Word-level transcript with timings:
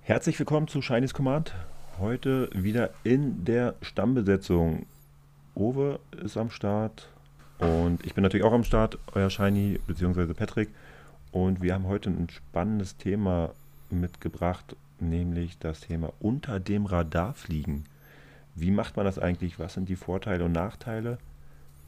Herzlich 0.00 0.38
willkommen 0.40 0.66
zu 0.66 0.82
Shinies 0.82 1.14
Command. 1.14 1.54
Heute 2.00 2.50
wieder 2.52 2.90
in 3.04 3.44
der 3.44 3.76
Stammbesetzung. 3.82 4.86
Owe 5.54 6.00
ist 6.24 6.36
am 6.36 6.50
Start 6.50 7.08
und 7.58 8.04
ich 8.04 8.14
bin 8.14 8.22
natürlich 8.22 8.44
auch 8.44 8.52
am 8.52 8.64
Start, 8.64 8.98
euer 9.14 9.30
Shiny 9.30 9.78
bzw. 9.86 10.34
Patrick. 10.34 10.70
Und 11.30 11.62
wir 11.62 11.74
haben 11.74 11.86
heute 11.86 12.10
ein 12.10 12.28
spannendes 12.30 12.96
Thema 12.96 13.50
mitgebracht, 13.90 14.74
nämlich 14.98 15.56
das 15.58 15.82
Thema 15.82 16.12
unter 16.18 16.58
dem 16.58 16.86
Radar 16.86 17.32
fliegen. 17.34 17.84
Wie 18.56 18.72
macht 18.72 18.96
man 18.96 19.06
das 19.06 19.20
eigentlich? 19.20 19.60
Was 19.60 19.74
sind 19.74 19.88
die 19.88 19.94
Vorteile 19.94 20.44
und 20.44 20.50
Nachteile? 20.50 21.18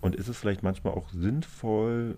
Und 0.00 0.16
ist 0.16 0.28
es 0.28 0.38
vielleicht 0.38 0.62
manchmal 0.62 0.94
auch 0.94 1.08
sinnvoll, 1.10 2.16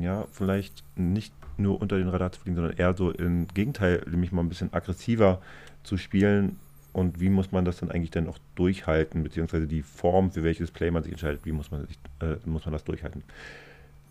ja, 0.00 0.26
vielleicht 0.32 0.82
nicht 0.96 1.32
nur 1.56 1.80
unter 1.80 1.98
den 1.98 2.08
Radar 2.08 2.32
zu 2.32 2.40
fliegen, 2.40 2.56
sondern 2.56 2.76
eher 2.76 2.94
so 2.94 3.10
im 3.10 3.46
Gegenteil, 3.48 4.04
nämlich 4.10 4.32
mal 4.32 4.42
ein 4.42 4.48
bisschen 4.48 4.72
aggressiver 4.72 5.40
zu 5.82 5.96
spielen. 5.96 6.56
Und 6.92 7.20
wie 7.20 7.28
muss 7.28 7.52
man 7.52 7.64
das 7.64 7.78
dann 7.78 7.90
eigentlich 7.90 8.10
dann 8.10 8.28
auch 8.28 8.38
durchhalten, 8.54 9.22
beziehungsweise 9.22 9.66
die 9.66 9.82
Form, 9.82 10.30
für 10.30 10.44
welches 10.44 10.70
Play 10.70 10.90
man 10.90 11.02
sich 11.02 11.12
entscheidet, 11.12 11.40
wie 11.44 11.52
muss 11.52 11.70
man, 11.70 11.86
sich, 11.86 11.98
äh, 12.20 12.36
muss 12.44 12.64
man 12.64 12.72
das 12.72 12.84
durchhalten? 12.84 13.22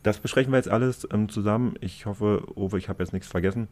Das 0.04 0.20
besprechen 0.20 0.52
wir 0.52 0.58
jetzt 0.58 0.70
alles 0.70 1.08
ähm, 1.12 1.30
zusammen. 1.30 1.76
Ich 1.80 2.06
hoffe, 2.06 2.44
Uwe, 2.56 2.78
ich 2.78 2.90
habe 2.90 3.02
jetzt 3.02 3.14
nichts 3.14 3.30
vergessen. 3.30 3.70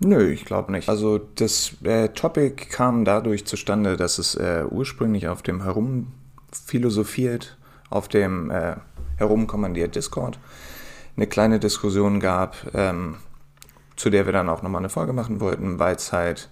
Nö, 0.00 0.30
ich 0.30 0.44
glaube 0.44 0.72
nicht. 0.72 0.88
Also 0.88 1.18
das 1.18 1.76
äh, 1.82 2.08
Topic 2.08 2.66
kam 2.68 3.04
dadurch 3.04 3.44
zustande, 3.46 3.96
dass 3.96 4.18
es 4.18 4.34
äh, 4.34 4.64
ursprünglich 4.68 5.28
auf 5.28 5.42
dem 5.42 5.62
Herumphilosophiert, 5.62 7.56
auf 7.90 8.08
dem 8.08 8.50
äh, 8.50 8.76
Herumkommandiert 9.16 9.94
Discord 9.94 10.38
eine 11.18 11.26
kleine 11.26 11.58
Diskussion 11.58 12.20
gab, 12.20 12.56
ähm, 12.74 13.16
zu 13.96 14.08
der 14.08 14.26
wir 14.26 14.32
dann 14.32 14.48
auch 14.48 14.62
nochmal 14.62 14.80
eine 14.80 14.88
Folge 14.88 15.12
machen 15.12 15.40
wollten, 15.40 15.80
weil 15.80 15.96
es 15.96 16.12
halt, 16.12 16.48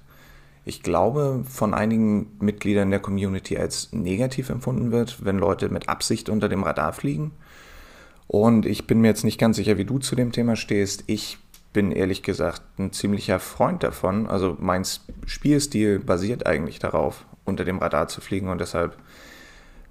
ich 0.65 0.83
glaube, 0.83 1.45
von 1.49 1.73
einigen 1.73 2.37
Mitgliedern 2.41 2.91
der 2.91 2.99
Community 2.99 3.57
als 3.57 3.93
negativ 3.93 4.51
empfunden 4.51 4.91
wird, 4.91 5.25
wenn 5.25 5.39
Leute 5.39 5.69
mit 5.69 5.89
Absicht 5.89 6.29
unter 6.29 6.49
dem 6.49 6.65
Radar 6.65 6.93
fliegen. 6.93 7.31
Und 8.27 8.67
ich 8.67 8.89
bin 8.89 9.01
mir 9.01 9.07
jetzt 9.07 9.23
nicht 9.23 9.39
ganz 9.39 9.55
sicher, 9.55 9.79
wie 9.79 9.85
du 9.85 10.01
zu 10.01 10.17
dem 10.17 10.33
Thema 10.33 10.57
stehst. 10.57 11.05
Ich 11.07 11.39
bin 11.73 11.93
ehrlich 11.93 12.25
gesagt 12.25 12.63
ein 12.81 12.93
ziemlicher 12.93 13.39
Freund 13.39 13.85
davon. 13.85 14.27
Also 14.27 14.57
mein 14.59 14.85
Spielstil 15.27 16.01
basiert 16.01 16.45
eigentlich 16.45 16.81
darauf, 16.81 17.25
unter 17.45 17.65
dem 17.65 17.79
Radar 17.79 18.09
zu 18.09 18.21
fliegen 18.21 18.49
und 18.49 18.61
deshalb 18.61 18.97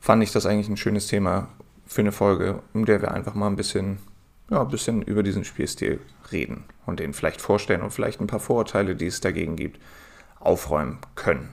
fand 0.06 0.22
ich 0.22 0.32
das 0.32 0.46
eigentlich 0.46 0.70
ein 0.70 0.78
schönes 0.78 1.08
Thema 1.08 1.48
für 1.88 2.02
eine 2.02 2.12
Folge, 2.12 2.62
in 2.76 2.86
der 2.86 3.02
wir 3.02 3.12
einfach 3.12 3.34
mal 3.34 3.48
ein 3.48 3.56
bisschen 3.56 3.98
ja, 4.52 4.62
ein 4.62 4.68
bisschen 4.68 5.02
über 5.02 5.24
diesen 5.24 5.44
Spielstil 5.44 6.00
reden 6.32 6.64
und 6.86 7.00
den 7.00 7.12
vielleicht 7.12 7.42
vorstellen 7.42 7.82
und 7.82 7.90
vielleicht 7.90 8.22
ein 8.22 8.28
paar 8.28 8.40
Vorurteile, 8.40 8.96
die 8.96 9.08
es 9.08 9.20
dagegen 9.20 9.56
gibt, 9.56 9.82
aufräumen 10.40 11.00
können. 11.16 11.50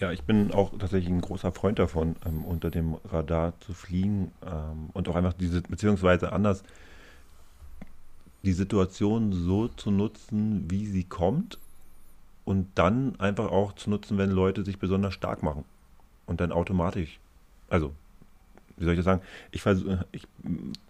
Ja, 0.00 0.10
ich 0.10 0.24
bin 0.24 0.50
auch 0.50 0.76
tatsächlich 0.76 1.10
ein 1.10 1.20
großer 1.20 1.52
Freund 1.52 1.78
davon, 1.78 2.16
ähm, 2.26 2.44
unter 2.44 2.72
dem 2.72 2.96
Radar 3.04 3.52
zu 3.60 3.72
fliegen 3.72 4.32
ähm, 4.44 4.90
und 4.94 5.08
auch 5.08 5.14
einfach 5.14 5.34
diese, 5.34 5.62
beziehungsweise 5.62 6.32
anders, 6.32 6.64
die 8.42 8.52
Situation 8.52 9.32
so 9.32 9.68
zu 9.68 9.92
nutzen, 9.92 10.68
wie 10.68 10.86
sie 10.86 11.04
kommt 11.04 11.58
und 12.44 12.66
dann 12.74 13.14
einfach 13.20 13.52
auch 13.52 13.74
zu 13.74 13.90
nutzen, 13.90 14.18
wenn 14.18 14.32
Leute 14.32 14.64
sich 14.64 14.80
besonders 14.80 15.14
stark 15.14 15.44
machen 15.44 15.64
und 16.26 16.40
dann 16.40 16.52
automatisch, 16.52 17.18
also 17.68 17.92
wie 18.76 18.84
soll 18.84 18.94
ich 18.94 18.98
das 18.98 19.04
sagen? 19.04 19.22
Ich, 19.50 19.64
ich 20.12 20.26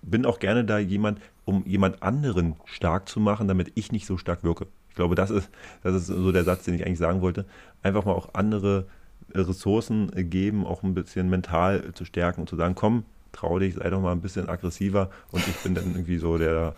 bin 0.03 0.25
auch 0.25 0.39
gerne 0.39 0.65
da 0.65 0.79
jemand, 0.79 1.21
um 1.45 1.65
jemand 1.67 2.03
anderen 2.03 2.57
stark 2.65 3.09
zu 3.09 3.21
machen, 3.21 3.49
damit 3.49 3.73
ich 3.75 3.93
nicht 3.93 4.07
so 4.07 4.17
stark 4.17 4.45
wirke. 4.45 4.67
Ich 4.89 4.95
glaube, 4.95 5.15
das 5.15 5.31
ist, 5.31 5.51
das 5.83 5.95
ist 5.95 6.07
so 6.07 6.33
der 6.33 6.45
Satz, 6.45 6.65
den 6.65 6.75
ich 6.75 6.87
eigentlich 6.87 6.99
sagen 6.99 7.21
wollte. 7.23 7.45
Einfach 7.83 8.05
mal 8.05 8.13
auch 8.13 8.35
andere 8.35 8.87
Ressourcen 9.35 10.11
geben, 10.31 10.67
auch 10.67 10.83
ein 10.83 10.95
bisschen 10.95 11.31
mental 11.31 11.93
zu 11.95 12.05
stärken 12.05 12.43
und 12.43 12.49
zu 12.49 12.57
sagen, 12.57 12.75
komm, 12.75 13.05
trau 13.33 13.59
dich, 13.59 13.75
sei 13.75 13.89
doch 13.91 14.01
mal 14.01 14.13
ein 14.13 14.21
bisschen 14.21 14.49
aggressiver 14.49 15.11
und 15.31 15.47
ich 15.49 15.57
bin 15.57 15.75
dann 15.75 15.93
irgendwie 15.93 16.19
so 16.19 16.39
der 16.39 16.75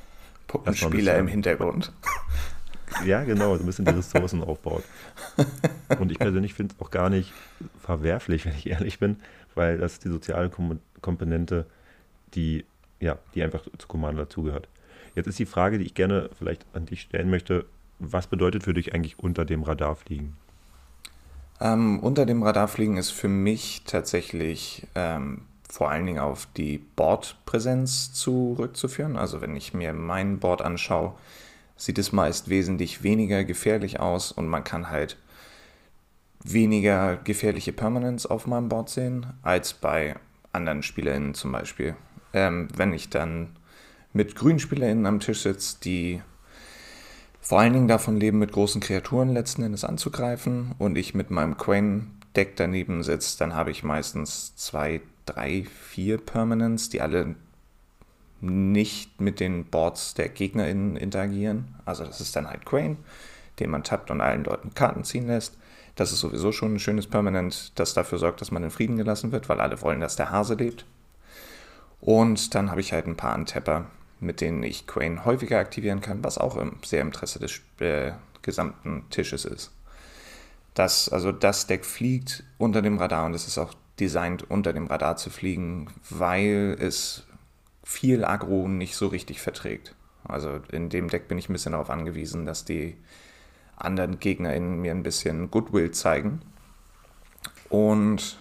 Puppenspieler 0.46 1.18
im 1.18 1.26
Hintergrund. 1.26 1.92
Ja, 3.04 3.24
genau, 3.24 3.56
so 3.56 3.62
ein 3.62 3.66
bisschen 3.66 3.84
die 3.84 3.92
Ressourcen 3.92 4.42
aufbaut. 4.42 4.84
Und 5.98 6.10
ich 6.12 6.18
persönlich 6.18 6.54
finde 6.54 6.74
es 6.74 6.84
auch 6.84 6.90
gar 6.90 7.10
nicht 7.10 7.32
verwerflich, 7.80 8.44
wenn 8.46 8.54
ich 8.54 8.68
ehrlich 8.68 8.98
bin, 8.98 9.16
weil 9.54 9.78
das 9.78 9.98
die 9.98 10.08
soziale 10.08 10.50
Komponente, 11.00 11.66
die, 12.34 12.64
ja, 13.00 13.18
die 13.34 13.42
einfach 13.42 13.62
zu 13.78 13.88
Commander 13.88 14.24
dazugehört. 14.24 14.68
Jetzt 15.14 15.26
ist 15.26 15.38
die 15.38 15.46
Frage, 15.46 15.78
die 15.78 15.84
ich 15.84 15.94
gerne 15.94 16.30
vielleicht 16.36 16.66
an 16.72 16.86
dich 16.86 17.02
stellen 17.02 17.30
möchte, 17.30 17.66
was 17.98 18.26
bedeutet 18.26 18.64
für 18.64 18.74
dich 18.74 18.94
eigentlich 18.94 19.18
unter 19.18 19.44
dem 19.44 19.62
Radar 19.62 19.96
fliegen? 19.96 20.36
Ähm, 21.60 22.00
unter 22.00 22.26
dem 22.26 22.42
Radar 22.42 22.68
fliegen 22.68 22.96
ist 22.96 23.10
für 23.10 23.28
mich 23.28 23.82
tatsächlich 23.86 24.86
ähm, 24.96 25.42
vor 25.68 25.90
allen 25.90 26.06
Dingen 26.06 26.18
auf 26.18 26.48
die 26.56 26.78
Bordpräsenz 26.78 28.12
zurückzuführen. 28.12 29.16
Also 29.16 29.40
wenn 29.40 29.54
ich 29.54 29.72
mir 29.72 29.92
mein 29.92 30.38
Board 30.38 30.62
anschaue, 30.62 31.14
sieht 31.76 31.98
es 31.98 32.12
meist 32.12 32.48
wesentlich 32.48 33.02
weniger 33.02 33.44
gefährlich 33.44 34.00
aus 34.00 34.32
und 34.32 34.48
man 34.48 34.64
kann 34.64 34.90
halt 34.90 35.16
weniger 36.44 37.16
gefährliche 37.16 37.72
Permanents 37.72 38.26
auf 38.26 38.46
meinem 38.46 38.68
Board 38.68 38.90
sehen 38.90 39.26
als 39.42 39.72
bei 39.72 40.16
anderen 40.52 40.82
SpielerInnen 40.82 41.34
zum 41.34 41.52
Beispiel. 41.52 41.96
Ähm, 42.32 42.68
wenn 42.76 42.92
ich 42.92 43.08
dann 43.08 43.56
mit 44.12 44.36
grünen 44.36 44.58
SpielerInnen 44.58 45.06
am 45.06 45.20
Tisch 45.20 45.40
sitze, 45.40 45.78
die 45.82 46.22
vor 47.40 47.60
allen 47.60 47.72
Dingen 47.72 47.88
davon 47.88 48.16
leben, 48.16 48.38
mit 48.38 48.52
großen 48.52 48.80
Kreaturen 48.80 49.30
letzten 49.30 49.62
Endes 49.62 49.84
anzugreifen 49.84 50.74
und 50.78 50.96
ich 50.96 51.14
mit 51.14 51.30
meinem 51.30 51.56
Quain-Deck 51.58 52.56
daneben 52.56 53.02
sitze, 53.02 53.38
dann 53.38 53.54
habe 53.54 53.70
ich 53.70 53.82
meistens 53.82 54.54
zwei, 54.56 55.02
drei, 55.26 55.64
vier 55.64 56.18
Permanents, 56.18 56.88
die 56.88 57.00
alle 57.00 57.34
nicht 58.44 59.20
mit 59.20 59.40
den 59.40 59.64
Boards 59.64 60.14
der 60.14 60.28
GegnerInnen 60.28 60.96
interagieren. 60.96 61.74
Also 61.84 62.04
das 62.04 62.20
ist 62.20 62.36
dann 62.36 62.48
halt 62.48 62.64
Quain, 62.64 62.98
den 63.58 63.70
man 63.70 63.84
tappt 63.84 64.10
und 64.10 64.20
allen 64.20 64.44
Leuten 64.44 64.74
Karten 64.74 65.04
ziehen 65.04 65.26
lässt. 65.26 65.56
Das 65.96 66.12
ist 66.12 66.20
sowieso 66.20 66.50
schon 66.52 66.74
ein 66.74 66.80
schönes 66.80 67.06
Permanent, 67.06 67.72
das 67.78 67.94
dafür 67.94 68.18
sorgt, 68.18 68.40
dass 68.40 68.50
man 68.50 68.64
in 68.64 68.70
Frieden 68.70 68.96
gelassen 68.96 69.32
wird, 69.32 69.48
weil 69.48 69.60
alle 69.60 69.80
wollen, 69.80 70.00
dass 70.00 70.16
der 70.16 70.30
Hase 70.30 70.54
lebt. 70.54 70.84
Und 72.00 72.54
dann 72.54 72.70
habe 72.70 72.80
ich 72.80 72.92
halt 72.92 73.06
ein 73.06 73.16
paar 73.16 73.34
Untapper, 73.34 73.86
mit 74.20 74.40
denen 74.40 74.62
ich 74.62 74.86
Quain 74.86 75.24
häufiger 75.24 75.58
aktivieren 75.58 76.00
kann, 76.00 76.24
was 76.24 76.38
auch 76.38 76.56
im, 76.56 76.76
sehr 76.84 77.02
Interesse 77.02 77.38
des 77.38 77.60
äh, 77.78 78.12
gesamten 78.42 79.04
Tisches 79.10 79.44
ist. 79.44 79.72
Das, 80.74 81.08
also 81.08 81.30
das 81.30 81.66
Deck 81.66 81.84
fliegt 81.84 82.42
unter 82.58 82.82
dem 82.82 82.98
Radar 82.98 83.26
und 83.26 83.34
es 83.34 83.46
ist 83.46 83.58
auch 83.58 83.74
designt, 84.00 84.50
unter 84.50 84.72
dem 84.72 84.88
Radar 84.88 85.16
zu 85.16 85.30
fliegen, 85.30 85.88
weil 86.10 86.76
es 86.80 87.24
viel 87.84 88.24
Agro 88.24 88.68
nicht 88.68 88.96
so 88.96 89.06
richtig 89.08 89.40
verträgt. 89.40 89.94
Also 90.26 90.60
in 90.72 90.88
dem 90.88 91.08
Deck 91.08 91.28
bin 91.28 91.38
ich 91.38 91.48
ein 91.48 91.52
bisschen 91.52 91.72
darauf 91.72 91.90
angewiesen, 91.90 92.46
dass 92.46 92.64
die 92.64 92.96
anderen 93.76 94.18
GegnerInnen 94.18 94.80
mir 94.80 94.92
ein 94.92 95.02
bisschen 95.02 95.50
Goodwill 95.50 95.90
zeigen. 95.90 96.40
Und 97.68 98.38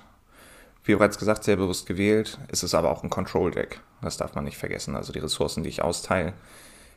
wie 0.85 0.95
bereits 0.95 1.17
gesagt, 1.17 1.43
sehr 1.43 1.55
bewusst 1.55 1.85
gewählt. 1.85 2.39
Es 2.49 2.63
ist 2.63 2.73
aber 2.73 2.89
auch 2.89 3.03
ein 3.03 3.09
Control-Deck. 3.09 3.79
Das 4.01 4.17
darf 4.17 4.35
man 4.35 4.43
nicht 4.43 4.57
vergessen. 4.57 4.95
Also 4.95 5.13
die 5.13 5.19
Ressourcen, 5.19 5.63
die 5.63 5.69
ich 5.69 5.81
austeile, 5.81 6.33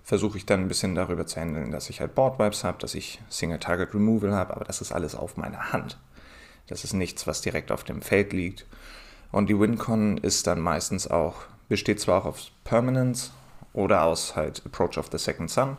versuche 0.02 0.38
ich 0.38 0.46
dann 0.46 0.60
ein 0.60 0.68
bisschen 0.68 0.94
darüber 0.94 1.26
zu 1.26 1.40
handeln, 1.40 1.72
dass 1.72 1.90
ich 1.90 2.00
halt 2.00 2.14
Board-Vibes 2.14 2.62
habe, 2.62 2.78
dass 2.78 2.94
ich 2.94 3.20
Single-Target-Removal 3.28 4.32
habe, 4.32 4.54
aber 4.54 4.64
das 4.64 4.80
ist 4.80 4.92
alles 4.92 5.16
auf 5.16 5.36
meiner 5.36 5.72
Hand. 5.72 5.98
Das 6.68 6.84
ist 6.84 6.92
nichts, 6.92 7.26
was 7.26 7.40
direkt 7.40 7.72
auf 7.72 7.82
dem 7.82 8.02
Feld 8.02 8.32
liegt. 8.32 8.66
Und 9.32 9.48
die 9.48 9.58
Wincon 9.58 10.16
ist 10.18 10.46
dann 10.46 10.60
meistens 10.60 11.08
auch, 11.08 11.34
besteht 11.68 12.00
zwar 12.00 12.22
auch 12.22 12.26
aus 12.26 12.50
Permanence 12.64 13.32
oder 13.72 14.04
aus 14.04 14.36
halt 14.36 14.62
Approach 14.64 14.98
of 14.98 15.08
the 15.10 15.18
Second 15.18 15.50
Sun, 15.50 15.76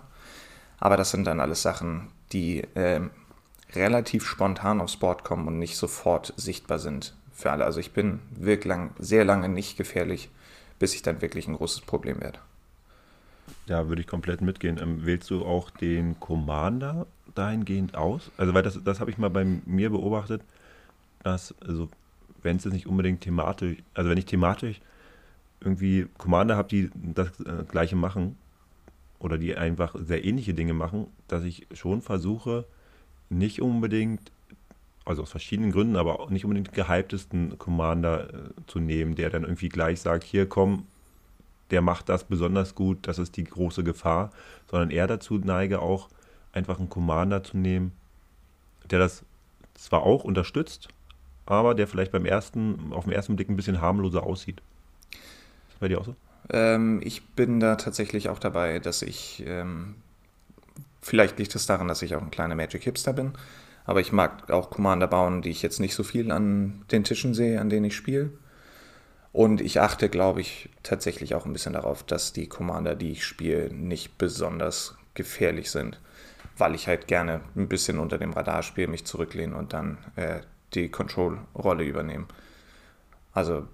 aber 0.80 0.98
das 0.98 1.12
sind 1.12 1.26
dann 1.26 1.40
alles 1.40 1.62
Sachen, 1.62 2.10
die 2.32 2.64
äh, 2.76 3.02
relativ 3.74 4.26
spontan 4.26 4.82
aufs 4.82 4.98
Board 4.98 5.24
kommen 5.24 5.48
und 5.48 5.60
nicht 5.60 5.78
sofort 5.78 6.34
sichtbar 6.38 6.80
sind 6.80 7.14
für 7.34 7.52
alle. 7.52 7.66
Also 7.66 7.80
ich 7.80 7.92
bin 7.92 8.20
wirklich 8.32 8.66
lang, 8.66 8.92
sehr 9.00 9.26
lange 9.26 9.50
nicht 9.50 9.78
gefährlich, 9.78 10.30
bis 10.80 10.94
ich 10.94 11.02
dann 11.02 11.22
wirklich 11.22 11.48
ein 11.48 11.56
großes 11.56 11.82
Problem 11.82 12.22
werde. 12.22 12.40
Ja, 13.68 13.88
würde 13.88 14.02
ich 14.02 14.08
komplett 14.08 14.42
mitgehen. 14.42 14.80
Ähm, 14.82 15.06
wählst 15.06 15.30
du 15.30 15.46
auch 15.46 15.70
den 15.70 16.20
Commander 16.20 17.06
dahingehend 17.36 17.96
aus? 17.96 18.32
Also, 18.38 18.54
weil 18.54 18.64
das, 18.64 18.80
das 18.84 19.00
habe 19.00 19.12
ich 19.12 19.18
mal 19.18 19.30
bei 19.30 19.46
mir 19.46 19.90
beobachtet, 19.90 20.42
dass, 21.24 21.54
also, 21.66 21.90
wenn 22.44 22.58
es 22.58 22.64
jetzt 22.64 22.74
nicht 22.74 22.88
unbedingt 22.88 23.22
thematisch, 23.22 23.78
also 23.94 24.10
wenn 24.10 24.18
ich 24.18 24.26
thematisch 24.26 24.82
irgendwie 25.60 26.08
Commander 26.18 26.56
habe, 26.56 26.68
die 26.70 26.90
das 26.94 27.40
äh, 27.42 27.64
gleiche 27.68 27.96
machen, 27.96 28.36
oder 29.20 29.38
die 29.38 29.56
einfach 29.56 29.96
sehr 30.00 30.24
ähnliche 30.24 30.54
Dinge 30.54 30.74
machen, 30.74 31.08
dass 31.28 31.44
ich 31.44 31.68
schon 31.74 32.02
versuche, 32.02 32.66
nicht 33.30 33.62
unbedingt, 33.62 34.32
also 35.06 35.24
aus 35.24 35.32
verschiedenen 35.32 35.72
Gründen, 35.72 35.96
aber 35.96 36.20
auch 36.20 36.30
nicht 36.30 36.46
unbedingt 36.46 36.74
gehyptesten 36.74 37.58
Commander 37.58 38.34
äh, 38.34 38.50
zu 38.68 38.80
nehmen, 38.80 39.16
der 39.16 39.30
dann 39.30 39.44
irgendwie 39.44 39.70
gleich 39.70 40.02
sagt, 40.02 40.24
hier 40.24 40.48
komm, 40.48 40.86
der 41.72 41.82
macht 41.82 42.10
das 42.10 42.24
besonders 42.24 42.76
gut, 42.76 43.00
das 43.08 43.20
ist 43.20 43.36
die 43.38 43.44
große 43.44 43.84
Gefahr, 43.84 44.32
sondern 44.70 44.92
eher 44.92 45.08
dazu 45.08 45.38
neige 45.38 45.82
auch 45.82 46.10
einfach 46.54 46.80
einen 46.80 46.90
Commander 46.90 47.44
zu 47.44 47.58
nehmen, 47.58 47.92
der 48.90 49.00
das 49.00 49.24
zwar 49.74 50.04
auch 50.04 50.24
unterstützt, 50.24 50.90
aber 51.46 51.76
der 51.76 51.88
vielleicht 51.88 52.12
beim 52.12 52.26
ersten, 52.26 52.94
auf 52.94 53.04
den 53.04 53.14
ersten 53.14 53.36
Blick 53.36 53.50
ein 53.50 53.56
bisschen 53.56 53.82
harmloser 53.82 54.24
aussieht. 54.24 54.62
Bei 55.80 55.88
dir 55.88 56.00
auch 56.00 56.06
so? 56.06 56.16
Ähm, 56.50 57.02
ich 57.04 57.28
bin 57.30 57.60
da 57.60 57.76
tatsächlich 57.76 58.30
auch 58.30 58.40
dabei, 58.40 58.80
dass 58.80 59.02
ich, 59.02 59.44
ähm, 59.46 59.96
vielleicht 61.02 61.38
liegt 61.40 61.56
es 61.56 61.66
daran, 61.66 61.88
dass 61.88 62.02
ich 62.02 62.16
auch 62.16 62.22
ein 62.22 62.32
kleiner 62.32 62.56
Magic 62.56 62.84
Hipster 62.84 63.14
bin, 63.14 63.34
aber 63.86 64.02
ich 64.02 64.12
mag 64.12 64.50
auch 64.50 64.70
Commander 64.70 65.08
bauen, 65.08 65.42
die 65.42 65.50
ich 65.50 65.62
jetzt 65.62 65.80
nicht 65.80 65.96
so 65.96 66.04
viel 66.04 66.32
an 66.32 66.84
den 66.92 67.04
Tischen 67.04 67.34
sehe, 67.34 67.60
an 67.60 67.70
denen 67.70 67.86
ich 67.86 67.96
spiele. 67.96 68.32
Und 69.34 69.62
ich 69.62 69.80
achte, 69.80 70.10
glaube 70.10 70.42
ich, 70.42 70.70
tatsächlich 70.84 71.36
auch 71.36 71.46
ein 71.46 71.54
bisschen 71.54 71.74
darauf, 71.74 72.04
dass 72.04 72.34
die 72.34 72.48
Commander, 72.48 72.96
die 72.96 73.12
ich 73.12 73.26
spiele, 73.26 73.72
nicht 73.74 74.18
besonders 74.18 74.96
gefährlich 75.14 75.70
sind, 75.70 76.00
weil 76.58 76.76
ich 76.76 76.88
halt 76.88 77.08
gerne 77.08 77.42
ein 77.56 77.68
bisschen 77.68 78.00
unter 78.00 78.18
dem 78.18 78.34
Radar 78.34 78.64
spiele, 78.64 78.88
mich 78.88 79.06
zurücklehne 79.06 79.56
und 79.56 79.74
dann 79.74 79.98
äh, 80.16 80.40
die 80.74 80.90
Control-Rolle 80.90 81.84
übernehme. 81.84 82.26
Also 83.34 83.68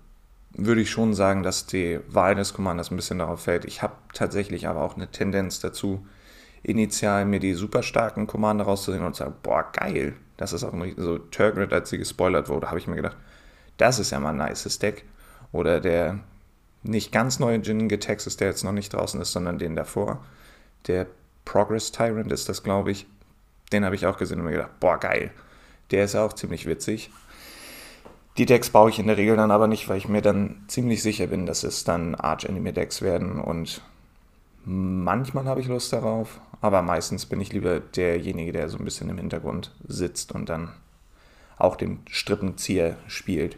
würde 0.54 0.82
ich 0.82 0.92
schon 0.92 1.14
sagen, 1.14 1.44
dass 1.44 1.66
die 1.66 2.00
Wahl 2.08 2.36
des 2.36 2.54
Commanders 2.54 2.92
ein 2.92 2.96
bisschen 2.96 3.20
darauf 3.20 3.44
fällt. 3.44 3.66
Ich 3.66 3.82
habe 3.82 3.96
tatsächlich 4.14 4.68
aber 4.68 4.82
auch 4.82 4.96
eine 4.96 5.10
Tendenz 5.10 5.60
dazu, 5.60 6.06
initial 6.62 7.26
mir 7.26 7.40
die 7.40 7.54
super 7.54 7.84
starken 7.84 8.28
Commander 8.28 8.66
rauszunehmen 8.66 9.08
und 9.08 9.16
zu 9.16 9.24
sagen, 9.24 9.36
boah, 9.44 9.70
geil, 9.74 10.16
das 10.38 10.54
ist 10.54 10.64
auch 10.64 10.74
so 10.98 11.18
Turgrid, 11.18 11.74
als 11.74 11.90
sie 11.90 11.98
gespoilert 11.98 12.50
wurde, 12.50 12.68
habe 12.68 12.80
ich 12.80 12.88
mir 12.88 12.96
gedacht, 12.96 13.18
das 13.78 14.00
ist 14.00 14.12
ja 14.12 14.20
mal 14.20 14.30
ein 14.30 14.48
nices 14.48 14.80
Deck. 14.80 15.06
Oder 15.52 15.80
der 15.80 16.20
nicht 16.84 17.12
ganz 17.12 17.40
neue 17.40 17.58
Jin 17.58 17.88
Texas, 17.90 18.38
der 18.38 18.50
jetzt 18.50 18.64
noch 18.64 18.72
nicht 18.72 18.94
draußen 18.94 19.22
ist, 19.22 19.32
sondern 19.32 19.58
den 19.58 19.76
davor. 19.76 20.24
Der 20.88 21.08
Progress 21.46 21.92
Tyrant 21.92 22.32
ist 22.32 22.50
das, 22.50 22.64
glaube 22.64 22.92
ich. 22.92 23.06
Den 23.72 23.86
habe 23.86 23.96
ich 23.96 24.06
auch 24.06 24.18
gesehen 24.18 24.40
und 24.40 24.46
mir 24.46 24.52
gedacht, 24.52 24.80
boah, 24.80 25.00
geil. 25.00 25.32
Der 25.92 26.06
ist 26.06 26.16
auch 26.16 26.34
ziemlich 26.34 26.66
witzig. 26.66 27.12
Die 28.38 28.46
Decks 28.46 28.70
baue 28.70 28.90
ich 28.90 29.00
in 29.00 29.08
der 29.08 29.18
Regel 29.18 29.36
dann 29.36 29.52
aber 29.52 29.68
nicht, 29.68 29.88
weil 29.90 29.98
ich 29.98 30.08
mir 30.08 30.22
dann 30.22 30.64
ziemlich 30.68 31.04
sicher 31.04 31.28
bin, 31.28 31.46
dass 31.46 31.64
es 31.64 31.84
dann 31.84 32.16
Arch-Enemy-Decks 32.16 33.02
werden 33.02 33.40
und 33.40 33.82
manchmal 34.66 35.46
habe 35.46 35.62
ich 35.62 35.68
Lust 35.68 35.94
darauf, 35.94 36.40
aber 36.62 36.82
meistens 36.82 37.26
bin 37.26 37.42
ich 37.42 37.54
lieber 37.54 37.80
derjenige, 37.80 38.52
der 38.52 38.70
so 38.70 38.78
ein 38.78 38.86
bisschen 38.86 39.10
im 39.10 39.18
Hintergrund 39.18 39.72
sitzt 39.88 40.32
und 40.32 40.50
dann 40.50 40.72
auch 41.58 41.76
den 41.76 42.00
Strippenzieher 42.10 42.98
spielt. 43.08 43.58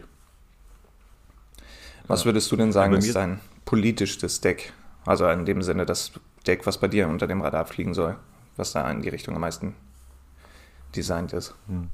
Was 2.06 2.24
würdest 2.24 2.52
du 2.52 2.56
denn 2.56 2.72
sagen, 2.72 2.94
ist 2.94 3.16
dein 3.16 3.40
politisches 3.64 4.40
Deck? 4.40 4.72
Also 5.04 5.26
in 5.28 5.44
dem 5.44 5.62
Sinne 5.62 5.86
das 5.86 6.12
Deck, 6.46 6.66
was 6.66 6.78
bei 6.78 6.88
dir 6.88 7.08
unter 7.08 7.26
dem 7.26 7.40
Radar 7.40 7.64
fliegen 7.64 7.94
soll, 7.94 8.16
was 8.56 8.72
da 8.72 8.88
in 8.90 9.02
die 9.02 9.08
Richtung 9.08 9.34
am 9.34 9.40
meisten 9.40 9.74
designt 10.94 11.32
ist. 11.32 11.54
Hm. 11.66 11.88